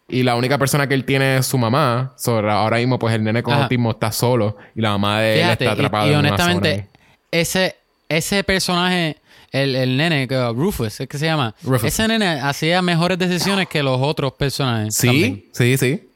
[0.09, 2.13] Y la única persona que él tiene es su mamá.
[2.27, 3.63] Ahora mismo pues el nene con Ajá.
[3.63, 4.57] autismo está solo.
[4.75, 6.89] Y la mamá de él Fíjate, está y- atrapada y, en una honestamente, zona ahí.
[7.31, 7.75] ese,
[8.09, 9.15] ese personaje,
[9.55, 11.55] el, el nene, que, Rufus, ¿es que se llama?
[11.63, 11.85] Rufus.
[11.85, 14.95] Ese nene hacía mejores decisiones que los otros personajes.
[14.95, 15.45] Sí, también.
[15.51, 16.09] sí, sí.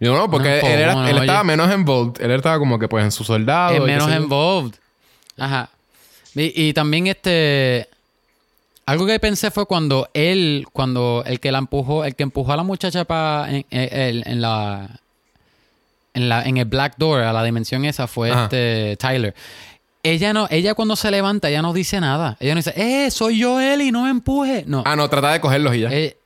[0.00, 1.46] Yo no, porque No, él, era- no, él no, estaba oye.
[1.46, 2.20] menos involved.
[2.22, 3.74] Él estaba como que pues en su soldado.
[3.76, 4.74] Es menos involved.
[5.38, 5.70] Ajá.
[6.34, 7.88] Y, y también este...
[8.86, 12.56] Algo que pensé fue cuando él, cuando el que la empujó, el que empujó a
[12.56, 15.00] la muchacha para en, en- en la
[16.12, 18.44] en la en el Black Door a la dimensión esa fue Ajá.
[18.44, 19.34] este Tyler.
[20.04, 22.36] Ella no, ella cuando se levanta, ella no dice nada.
[22.38, 24.62] Ella no dice, eh, soy yo Eli, no me empuje.
[24.66, 24.82] No.
[24.84, 25.88] Ah, no, trata de cogerlos y ya.
[25.90, 26.18] Eh,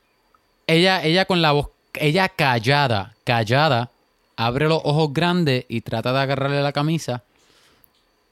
[0.67, 3.89] ella, ella con la voz, ella callada, callada,
[4.35, 7.23] abre los ojos grandes y trata de agarrarle la camisa.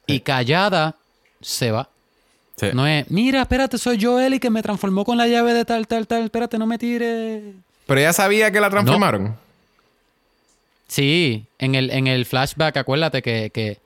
[0.06, 0.96] Y callada
[1.40, 1.90] se va.
[2.58, 2.68] Sí.
[2.74, 5.88] No es, mira, espérate, soy yo Eli que me transformó con la llave de tal,
[5.88, 6.24] tal, tal.
[6.26, 7.42] Espérate, no me tires.
[7.86, 9.38] Pero ella sabía que la transformaron.
[10.90, 13.78] Sí, en el, en el flashback, acuérdate que, que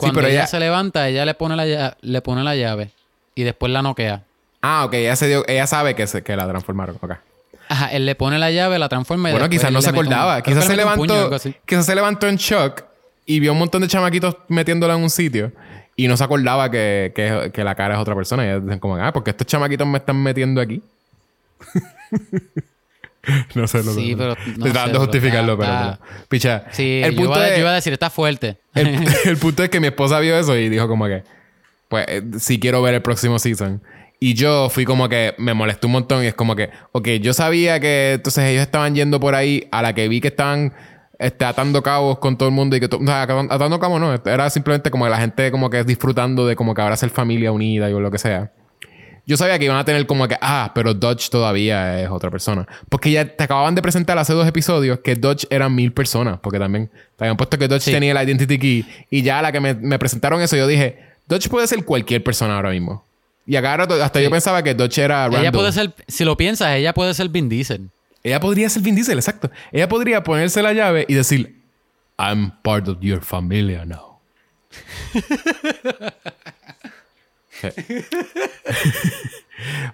[0.00, 2.90] cuando pero ella, ella- se levanta, ella le pone, la llave, le pone la llave
[3.34, 4.22] y después la noquea.
[4.62, 4.94] Ah, ok.
[4.94, 6.96] Ella, se dio, ella sabe que, se, que la transformaron.
[7.00, 7.12] Ok.
[7.68, 10.42] Ajá, él le pone la llave, la transforma y Bueno, quizás no se un- acordaba.
[10.42, 11.30] Quizás se levantó.
[11.64, 12.82] Quizás se levantó en shock
[13.26, 15.52] y vio un montón de chamaquitos metiéndola en un sitio.
[15.96, 18.44] Y no se acordaba que, que, que la cara es otra persona.
[18.44, 20.82] Y ellos dicen como, ah, porque estos chamaquitos me están metiendo aquí.
[23.54, 23.92] no sé, sé.
[23.94, 25.98] Sí, pero no Estoy sé, tratando de justificarlo, pero,
[26.28, 26.64] Picha.
[26.72, 28.58] Sí, el yo, punto iba, a- es- yo iba a decir, está fuerte.
[28.74, 31.22] el, el punto es que mi esposa vio eso y dijo como que,
[31.88, 33.82] pues, eh, sí quiero ver el próximo season.
[34.22, 37.32] Y yo fui como que me molestó un montón y es como que, ok, yo
[37.32, 40.74] sabía que entonces ellos estaban yendo por ahí a la que vi que estaban
[41.18, 44.12] este, atando cabos con todo el mundo y que, o sea, atando atando cabos no,
[44.30, 47.50] era simplemente como que la gente como que disfrutando de como que ahora ser familia
[47.50, 48.52] unida y o lo que sea.
[49.26, 52.66] Yo sabía que iban a tener como que, ah, pero Dodge todavía es otra persona.
[52.88, 56.38] Porque ya te acababan de presentar hace dos episodios que Dodge eran mil personas.
[56.40, 57.92] Porque también te habían puesto que Dodge Sí.
[57.92, 58.86] tenía el Identity Key.
[59.10, 60.98] Y ya a la que me, me presentaron eso, yo dije,
[61.28, 63.04] Dodge puede ser cualquier persona ahora mismo.
[63.46, 65.40] Y acá hasta yo pensaba que Dodge era random.
[65.40, 67.88] ella puede ser, si lo piensas, ella puede ser Vin Diesel.
[68.22, 69.50] Ella podría ser Vin Diesel, exacto.
[69.72, 71.56] Ella podría ponerse la llave y decir,
[72.18, 74.18] I'm part of your familia now.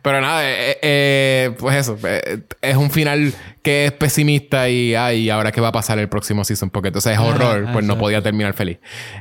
[0.02, 1.98] Pero nada, eh, eh, pues eso.
[2.05, 6.09] eh, es un final que es pesimista y, ay, ahora qué va a pasar el
[6.09, 6.70] próximo season.
[6.70, 8.78] Porque entonces es horror, ah, pues no podía terminar feliz.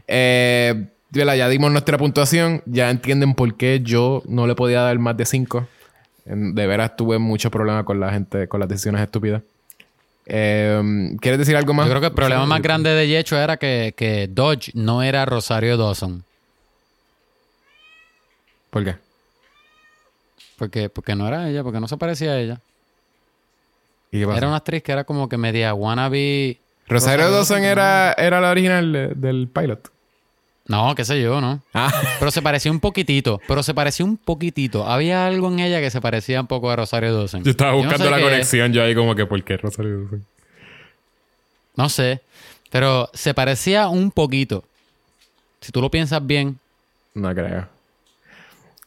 [0.07, 2.61] Eh, ya dimos nuestra puntuación.
[2.65, 5.67] Ya entienden por qué yo no le podía dar más de 5.
[6.25, 9.41] De veras tuve mucho problema con la gente, con las decisiones estúpidas.
[10.27, 10.81] Eh,
[11.21, 11.85] ¿Quieres decir algo más?
[11.85, 15.25] Yo creo que el problema más grande de Yecho era que, que Dodge no era
[15.25, 16.23] Rosario Dawson.
[18.75, 18.95] ¿Por qué?
[20.57, 22.59] Porque, porque no era ella, porque no se parecía a ella.
[24.11, 24.37] ¿Y qué pasa?
[24.39, 26.57] Era una actriz que era como que media wannabe.
[26.85, 29.89] Rosario Dawson era, era la original de- del pilot.
[30.67, 31.61] No, qué sé yo, ¿no?
[31.73, 31.89] Ah,
[32.19, 33.39] Pero se parecía un poquitito.
[33.47, 34.85] Pero se parecía un poquitito.
[34.85, 37.41] Había algo en ella que se parecía un poco a Rosario Dawson.
[37.45, 39.99] yo estaba no buscando sé la qué- conexión yo ahí como que ¿por qué Rosario
[40.01, 40.25] Dawson?
[41.77, 42.19] No sé.
[42.71, 44.65] Pero se parecía un poquito.
[45.61, 46.59] Si tú lo piensas bien.
[47.13, 47.73] No creo.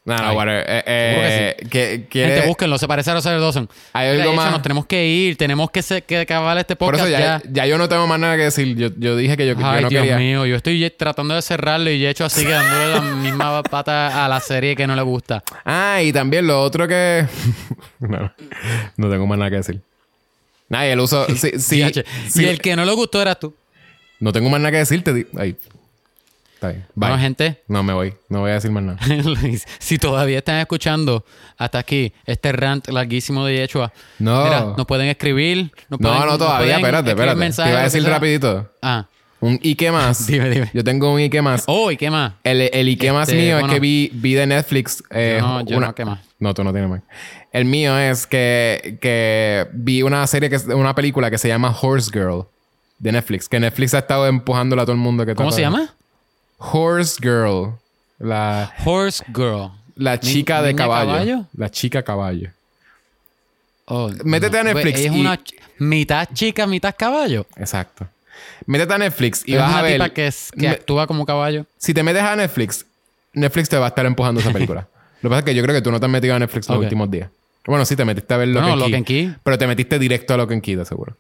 [0.09, 0.65] No, no, whatever.
[0.69, 2.79] Eh, eh, que, quiere- Gente, búsquenlo.
[2.79, 3.69] Se parece a Rosario Dawson.
[3.93, 5.37] Hay algo más- Nos tenemos que ir.
[5.37, 7.51] Tenemos que, se- que acabar este Por podcast eso ya, ya.
[7.53, 8.75] ya yo no tengo más nada que decir.
[8.77, 10.17] Yo, yo dije que yo, yo Ay, no Dios quería.
[10.17, 10.47] mío.
[10.47, 14.41] Yo estoy tratando de cerrarlo y Yecho así que dándole la misma pata a la
[14.41, 15.43] serie que no le gusta.
[15.65, 17.27] Ah, y también lo otro que.
[18.01, 18.33] no,
[18.97, 19.81] no tengo más nada que decir.
[20.71, 21.27] Nada, y el uso.
[21.35, 21.83] Sí, sí,
[22.29, 22.43] sí.
[22.43, 23.55] Y el que no le gustó eras tú.
[24.21, 25.27] No tengo más nada que decirte.
[25.39, 25.57] Ahí.
[26.59, 26.81] Está bien.
[26.95, 27.09] Bye.
[27.09, 27.63] Bueno, gente.
[27.69, 28.15] No me voy.
[28.29, 28.99] No voy a decir más nada.
[29.79, 31.25] si todavía están escuchando
[31.57, 34.43] hasta aquí este rant larguísimo de Yechua, No.
[34.45, 35.71] mira, nos pueden escribir.
[35.89, 36.77] Nos No, pueden- no, todavía.
[36.77, 37.51] Espérate, espérate.
[37.53, 38.69] Te iba a decir rapidito.
[38.83, 39.07] Ah,
[39.41, 40.27] Un Ike más.
[40.27, 40.69] dime, dime.
[40.75, 41.63] Yo tengo un Ike más.
[41.69, 42.33] Oh, ¿y qué más?
[42.43, 43.69] El, el Ike más Este, mío bueno.
[43.69, 45.01] es que vi, vi de Netflix.
[45.11, 46.19] eh, No, yo una- no, ¿qué más?
[46.41, 47.03] No, tú no tienes más.
[47.53, 51.73] El mío es que, que vi una serie, que es una película que se llama
[51.81, 52.47] Horse Girl
[52.99, 53.49] de Netflix.
[53.49, 55.25] Que Netflix ha estado empujándola a todo el mundo.
[55.25, 55.95] Que ¿Cómo se llama?
[56.59, 57.75] Horse Girl.
[58.19, 59.71] La, Horse Girl.
[59.97, 61.11] la chica de caballo.
[61.13, 61.47] caballo?
[61.57, 62.51] La chica caballo.
[63.87, 67.47] Oh, Métete a Netflix Es y- una ch- mitad chica, mitad caballo.
[67.57, 68.07] Exacto.
[68.67, 69.93] Métete a Netflix y es vas una a ver.
[69.95, 71.65] tipa que, es- que Me- actúa como caballo.
[71.79, 72.85] Si te metes a Netflix,
[73.33, 74.87] Netflix te va a estar empujando esa película.
[75.23, 76.69] Lo que pasa es que yo creo que tú no te has metido a Netflix
[76.69, 77.31] los últimos días.
[77.67, 79.35] Bueno, sí, te metiste a ver Lock No, and Lock Key, and Key.
[79.43, 81.17] Pero te metiste directo a Lock and Key, de seguro.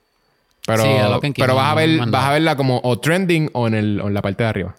[0.66, 2.80] Pero, Sí, a Lock and Key, pero no, vas, a ver, vas a verla como
[2.84, 4.74] o trending o en, el, o en la parte de arriba.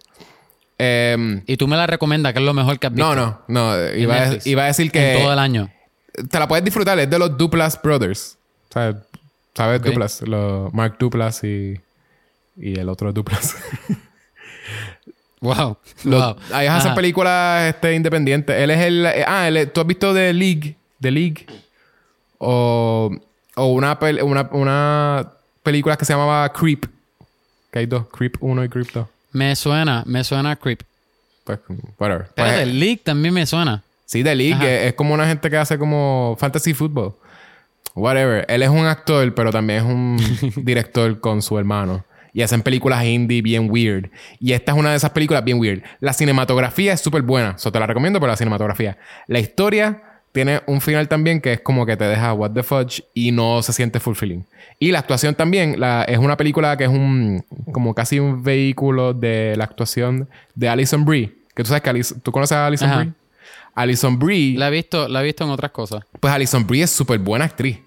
[0.82, 3.14] Em, Y tú me la recomiendas, que es lo mejor que has visto.
[3.16, 3.94] no, no, no.
[3.96, 5.70] Iba a, iba a decir que En todo el año.
[6.32, 6.98] te la puedes disfrutar.
[7.00, 8.38] Es de los Duplas Brothers.
[8.70, 8.96] O sea,
[9.56, 9.88] ¿Sabes Ok.
[9.88, 10.22] Duplas?
[10.22, 11.80] Los Mark Duplas y,
[12.56, 13.56] y el otro Duplas.
[15.42, 15.78] Wow.
[16.04, 16.36] Los- wow.
[16.60, 18.56] Ellos hacen películas este, independientes.
[18.58, 19.06] Él es el.
[19.26, 20.76] ah, él ¿tú has visto The League?
[21.02, 21.46] The League.
[22.38, 23.10] O,
[23.56, 25.32] o una, una, una
[25.64, 26.86] película que se llamaba Creep.
[27.72, 29.08] Que hay dos: Creep 1 y Creep 2.
[29.32, 30.82] Me suena, me suena Creep.
[31.44, 31.60] Pues,
[31.98, 32.26] whatever.
[32.26, 33.84] Pues, Espérate, el League también me suena.
[34.06, 37.14] sí, The League es, es como una gente que hace como fantasy football.
[37.96, 38.46] Whatever.
[38.48, 42.06] Él es un actor, pero también es un director con su hermano.
[42.32, 44.12] Y hacen películas indie bien weird.
[44.40, 45.82] Y esta es una de esas películas bien weird.
[46.00, 47.56] La cinematografía es súper buena.
[47.58, 48.98] Eso te la recomiendo por la cinematografía.
[49.28, 53.04] La historia tiene un final también que es como que te deja what the fudge
[53.14, 54.46] y no se siente fulfilling.
[54.80, 55.80] Y la actuación también.
[55.80, 57.44] La, es una película que es un...
[57.72, 61.34] Como casi un vehículo de la actuación de Alison Brie.
[61.56, 62.90] Que tú sabes que Alison- ¿Tú conoces a Alison.
[62.98, 63.12] Brie?
[63.76, 64.58] Alison Brie...
[64.58, 66.04] La he visto, la he visto en otras cosas.
[66.20, 67.80] Pues Alison Brie es súper buena actriz.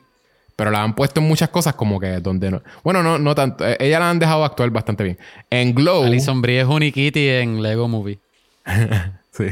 [0.57, 2.63] Pero la han puesto en muchas cosas como que donde no.
[2.85, 3.67] Bueno, no, no tanto.
[3.67, 5.19] Eh, Ella la han dejado actuar bastante bien.
[5.49, 6.05] En Glow.
[6.05, 8.19] Alison Brie es Kitty en Lego Movie.
[9.33, 9.47] Sí.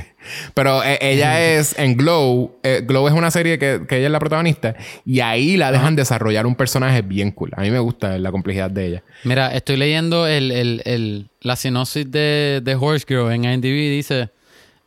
[0.52, 2.58] Pero eh, ella es en Glow.
[2.62, 4.74] eh, Glow es una serie que, que ella es la protagonista.
[5.06, 7.50] Y ahí la dejan desarrollar un personaje bien cool.
[7.56, 9.02] A mí me gusta la complejidad de ella.
[9.24, 13.88] Mira, estoy leyendo el, el, el, la sinopsis de, de Horse Girl en IMDb.
[13.90, 14.28] Dice: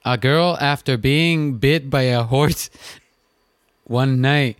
[0.03, 2.69] A girl after being bit by a horse
[3.87, 4.57] one night,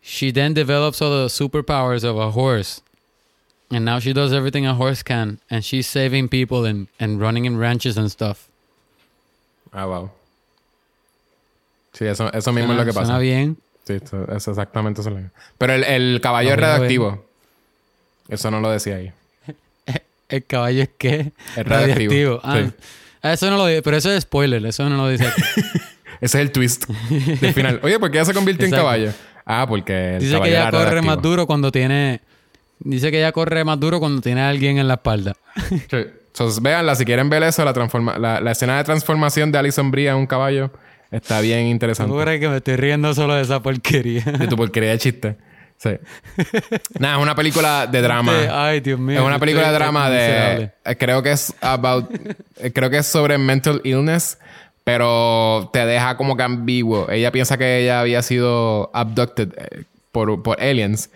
[0.00, 2.80] she then develops all the superpowers of a horse.
[3.70, 5.40] And now she does everything a horse can.
[5.50, 8.48] And she's saving people and, and running in ranches and stuff.
[9.78, 10.10] Ah, wow.
[11.92, 13.06] Sí, eso, eso mismo es lo que pasa.
[13.06, 13.58] Suena bien.
[13.86, 15.12] Sí, eso, eso exactamente eso
[15.58, 17.24] Pero el, el caballo Lo es radioactivo.
[18.28, 19.12] Eso no lo decía ahí.
[20.28, 22.72] El caballo es que Es radioactivo, Ah, sí.
[23.22, 25.42] eso no lo dice, pero eso es spoiler, eso no lo dice aquí.
[26.20, 27.78] Ese es el twist del final.
[27.82, 29.12] Oye, ¿por qué ella se convirtió en caballo?
[29.44, 31.14] Ah, porque el Dice que ella corre radioactivo.
[31.14, 32.22] más duro cuando tiene.
[32.80, 35.34] Dice que ella corre más duro cuando tiene a alguien en la espalda.
[35.90, 35.98] Sí.
[36.36, 39.90] Entonces, véanla, si quieren ver eso, la, transforma la, la escena de transformación de Alison
[39.90, 40.70] Brie en un caballo
[41.10, 42.14] está bien ¿Tú interesante.
[42.22, 44.22] crees que me estoy riendo solo de esa porquería?
[44.22, 45.36] De tu porquería de chiste.
[45.78, 45.90] Sí.
[46.98, 48.32] Nada, es una película de drama.
[48.50, 49.18] Ay, Dios mío.
[49.20, 50.70] es una película de drama de...
[50.84, 52.10] eh, Creo que es about...
[52.58, 54.38] eh, creo que es sobre mental illness.
[54.84, 57.10] Pero te deja como que ambiguo.
[57.10, 61.10] Ella piensa que ella había sido abducted eh, por, por aliens.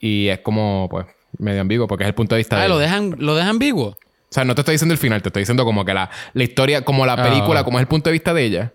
[0.00, 1.06] Y es como, pues,
[1.38, 2.74] medio ambiguo porque es el punto de vista de Ah, ella.
[2.74, 3.96] lo dejan, lo dejan ambiguo.
[4.28, 6.42] O sea, no te estoy diciendo el final, te estoy diciendo como que la, la
[6.42, 7.64] historia, como la película, ah.
[7.64, 8.72] como es el punto de vista de ella,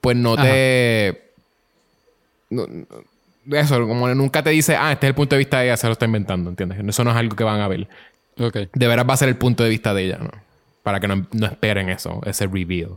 [0.00, 1.32] pues no te.
[2.50, 2.86] no- no-
[3.52, 5.86] eso, como nunca te dice, ah, este es el punto de vista de ella, se
[5.86, 6.78] lo está inventando, ¿entiendes?
[6.86, 7.88] Eso no es algo que van a ver.
[8.38, 8.56] Ok.
[8.72, 10.30] De veras va a ser el punto de vista de ella, ¿no?
[10.82, 12.96] Para que no, no esperen eso, ese reveal.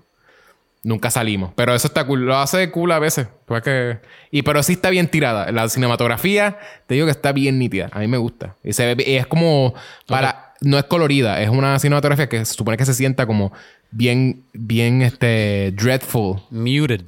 [0.83, 1.51] Nunca salimos.
[1.55, 2.21] Pero eso está cool.
[2.25, 3.27] Lo hace cool a veces.
[3.45, 3.97] Pues que...
[4.31, 5.51] Y pero sí está bien tirada.
[5.51, 7.89] La cinematografía, te digo que está bien nítida.
[7.91, 8.55] A mí me gusta.
[8.63, 9.73] Y, se ve, y es como
[10.05, 10.46] para...
[10.61, 11.41] No es colorida.
[11.41, 13.51] Es una cinematografía que se supone que se sienta como
[13.91, 14.43] bien...
[14.53, 15.71] Bien, este...
[15.75, 16.41] Dreadful.
[16.49, 17.01] Muted.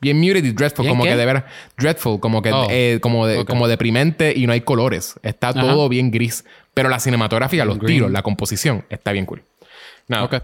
[0.00, 0.84] Bien muted y dreadful.
[0.84, 1.10] ¿Bien Como qué?
[1.10, 1.44] que de veras...
[1.76, 2.20] Dreadful.
[2.20, 2.52] Como que...
[2.52, 2.66] Oh.
[2.70, 3.48] eh, como, de- Ok.
[3.48, 5.14] como deprimente y no hay colores.
[5.22, 5.60] Está Ajá.
[5.60, 6.44] todo bien gris.
[6.74, 7.96] Pero la cinematografía, los green.
[7.98, 9.42] tiros, la composición, está bien cool.
[10.08, 10.24] Nada.
[10.24, 10.34] Ok.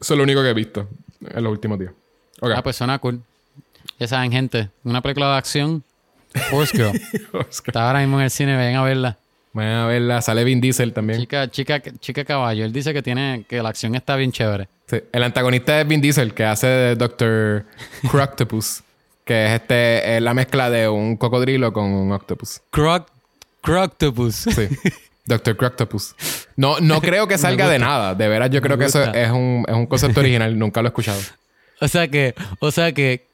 [0.00, 0.88] Eso es lo único que he visto
[1.20, 1.92] en los últimos días.
[2.40, 2.52] Ok.
[2.56, 3.20] Ah, pues suena cool.
[3.98, 4.70] Ya saben, gente.
[4.84, 5.84] Una película de acción.
[6.50, 7.00] Horse Girl.
[7.50, 9.18] Está ahora mismo en el cine, vayan a verla.
[9.52, 10.22] Vayan a verla.
[10.22, 11.20] Sale Vin Diesel también.
[11.20, 12.64] Chica, chica, chica caballo.
[12.64, 14.68] Él dice que tiene, que la acción está bien chévere.
[14.86, 14.98] Sí.
[15.12, 17.66] El antagonista es Vin Diesel, que hace de Dr.
[18.10, 18.82] Croctopus.
[19.24, 22.60] que es este, es la mezcla de un cocodrilo con un octopus.
[22.70, 23.08] Croc,
[23.60, 24.34] Croctopus.
[24.34, 24.68] Sí.
[25.24, 25.56] Dr.
[25.56, 26.14] Croctopus.
[26.56, 28.14] No, no creo que salga de nada.
[28.14, 30.58] De veras, yo creo que eso es un, es un concepto original.
[30.58, 31.20] Nunca lo he escuchado.
[31.80, 33.26] O sea que, o sea que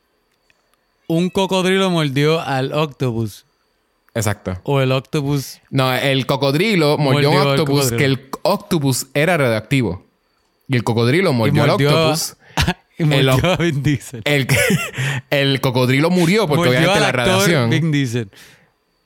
[1.07, 3.45] un cocodrilo mordió al octopus.
[4.19, 4.59] Exacto.
[4.65, 5.61] O el octopus.
[5.71, 10.05] No, el cocodrilo mordió, Mordió un octopus que el octopus era radioactivo.
[10.69, 12.37] Y el cocodrilo mordió, al octopus.
[12.99, 14.21] y mordió oc- a Vin Diesel.
[14.25, 14.47] El,
[15.31, 17.71] el cocodrilo murió porque Mordió obviamente la radiación.
[17.71, 18.29] Vin Diesel.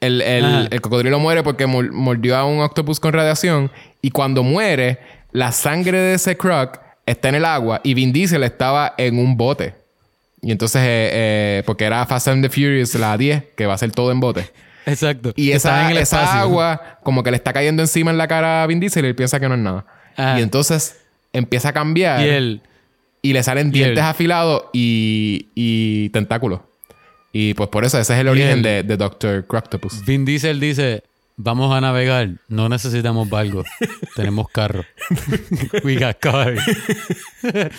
[0.01, 3.71] El, el- el cocodrilo muere porque mor- mordió a un octopus con radiación.
[4.01, 4.99] Y cuando muere,
[5.31, 7.81] la sangre de ese croc está en el agua.
[7.85, 9.75] Y Vin Diesel estaba en un bote.
[10.45, 13.79] Y entonces, eh, eh, porque era Fast and the Furious, la 10, que va a
[13.79, 14.51] ser todo en bote.
[14.87, 15.33] Exacto.
[15.37, 16.41] Y esa, en el esa espacio.
[16.41, 19.15] agua como que le está cayendo encima en la cara a Vin Diesel y él
[19.15, 19.85] piensa que no es nada.
[20.17, 20.39] Ajá.
[20.39, 21.01] Y entonces
[21.33, 22.63] empieza a cambiar Y y, él.
[23.23, 24.05] le salen y dientes él.
[24.05, 26.61] afilados y, y tentáculos.
[27.33, 28.63] Y pues por eso ese es el Y origen él.
[28.63, 29.47] de, de Dr.
[29.47, 30.05] Croctopus.
[30.05, 31.03] Vin Diesel dice:
[31.37, 32.29] Vamos a navegar.
[32.49, 33.65] No necesitamos barco.
[34.17, 34.85] Tenemos carro.
[35.85, 36.55] We got car.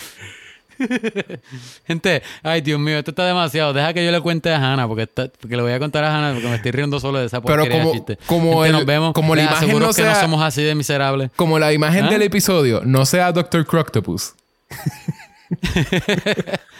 [1.86, 3.72] Gente, ay Dios mío, esto está demasiado.
[3.72, 6.14] Deja que yo le cuente a Hannah, porque, está- porque le voy a contar a
[6.16, 8.18] Hannah porque me estoy riendo solo de esa Pero porquería de como- chiste.
[8.26, 9.12] como Gente, el- nos vemos.
[9.12, 11.30] como la imagen no que no somos así de miserables.
[11.36, 12.10] Como la imagen ¿Ah?
[12.10, 13.66] del episodio no sea Dr.
[13.66, 14.34] Croctopus.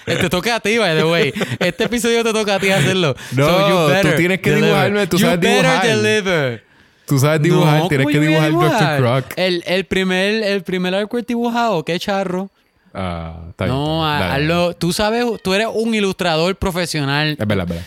[0.05, 1.33] Te toca a ti, by the way.
[1.61, 3.15] Este episodio te toca a ti hacerlo.
[3.33, 4.71] No, you tú tienes que deliver.
[4.71, 5.87] dibujarme, tú You sabes dibujar.
[5.87, 6.65] deliver.
[7.07, 8.61] Tú sabes dibujar, No, tienes ¿cómo que dibujar Dr.
[8.65, 8.99] dibujar?
[8.99, 9.25] Croc.
[9.37, 12.51] El, el primer, el primer artwork dibujado, qué charro.
[12.95, 14.19] Ah, está bien, No, está bien.
[14.19, 14.43] Dale, dale.
[14.45, 14.75] hazlo.
[14.77, 17.37] Tú sabes, tú eres un ilustrador profesional.
[17.39, 17.85] Es verdad, es verdad.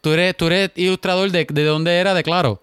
[0.00, 2.60] Tú eres, tú eres ilustrador de, de dónde era, de claro.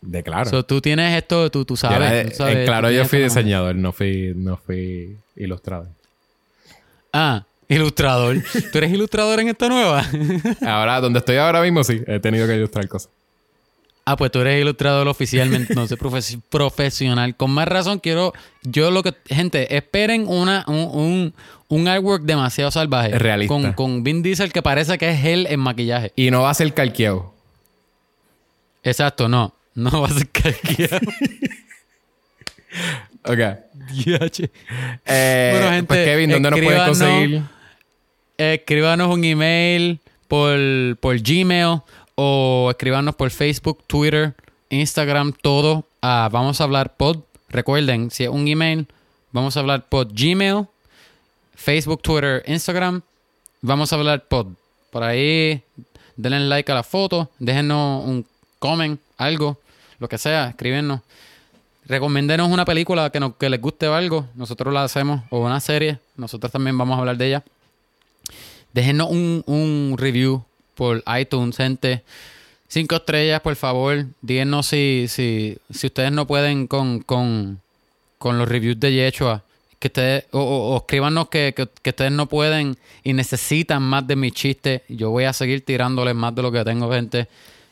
[0.00, 0.50] De claro.
[0.50, 2.30] So, tú tienes esto, tú, tú sabes.
[2.30, 5.88] tú sabes, en claro, yo fui diseñador, no fui, no fui ilustrador.
[7.12, 8.36] Ah, ilustrador.
[8.72, 10.04] ¿Tú eres ilustrador en esta nueva?
[10.66, 13.10] Ahora, donde estoy ahora mismo, sí, he tenido que ilustrar cosas.
[14.04, 17.36] Ah, pues tú eres ilustrador oficialmente, no sé, profes- profesional.
[17.36, 18.32] Con más razón, quiero.
[18.62, 19.14] Yo lo que.
[19.28, 21.34] Gente, esperen una, un, un,
[21.68, 23.16] un artwork demasiado salvaje.
[23.16, 23.54] Realista.
[23.54, 26.12] Con, con Vin Diesel que parece que es él en maquillaje.
[26.16, 27.32] Y no va a ser calqueado.
[28.82, 29.54] Exacto, no.
[29.74, 30.98] No va a ser calqueado.
[33.24, 33.38] Ok.
[33.38, 36.98] Eh, Bueno, gente, pues Kevin, ¿dónde nos pueden escríbanos.
[36.98, 37.42] conseguir?
[38.38, 40.58] escríbanos un email por,
[40.98, 41.82] por Gmail
[42.24, 44.34] o escríbanos por Facebook, Twitter,
[44.70, 45.84] Instagram, todo.
[46.00, 47.18] a vamos a hablar pod.
[47.48, 48.86] Recuerden, si es un email,
[49.32, 50.66] vamos a hablar pod Gmail,
[51.54, 53.02] Facebook, Twitter, Instagram.
[53.60, 54.46] Vamos a hablar pod.
[54.92, 55.62] Por ahí,
[56.16, 58.24] denle like a la foto, déjenos un
[58.60, 59.58] comment, algo,
[59.98, 61.00] lo que sea, escríbenos.
[61.86, 65.58] Recomiéndenos una película que, nos, que les guste o algo, nosotros la hacemos, o una
[65.58, 67.42] serie, nosotros también vamos a hablar de ella.
[68.72, 70.44] Déjenos un, un review
[70.74, 72.02] por iTunes, gente.
[72.68, 74.06] Cinco estrellas, por favor.
[74.22, 77.60] Díganos si, si, si ustedes no pueden con, con,
[78.18, 79.42] con los reviews de Yechua.
[79.78, 84.06] Que ustedes, o, o- o escríbanos que, que, que ustedes no pueden y necesitan más
[84.06, 84.84] de mi chiste.
[84.88, 87.26] Yo voy a seguir tirándoles más de lo que tengo, gente.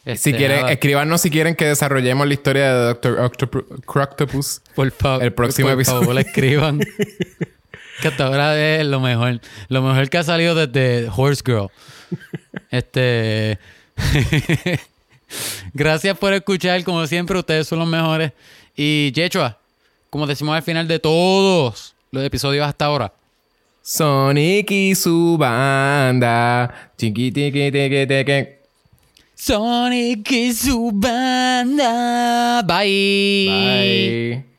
[0.05, 4.60] Si Este, quieren, nada, escríbanos si quieren que desarrollemos la historia de Doctor Octop- Croctopus.
[4.74, 6.01] por favor, el próximo por episodio.
[6.01, 6.81] favor, escriban.
[8.02, 9.40] que hasta ahora es lo mejor.
[9.68, 11.68] Lo mejor que ha salido desde Horse Girl.
[12.70, 13.59] Este.
[15.74, 16.82] Gracias por escuchar.
[16.85, 18.32] Como siempre, ustedes son los mejores.
[18.77, 19.59] Y Yechua,
[20.09, 23.12] como decimos al final de todos los episodios hasta ahora.
[23.82, 26.93] Sonic y su banda.
[29.35, 32.62] Sonic y su banda.
[32.62, 33.47] Bye.
[33.48, 34.49] Bye.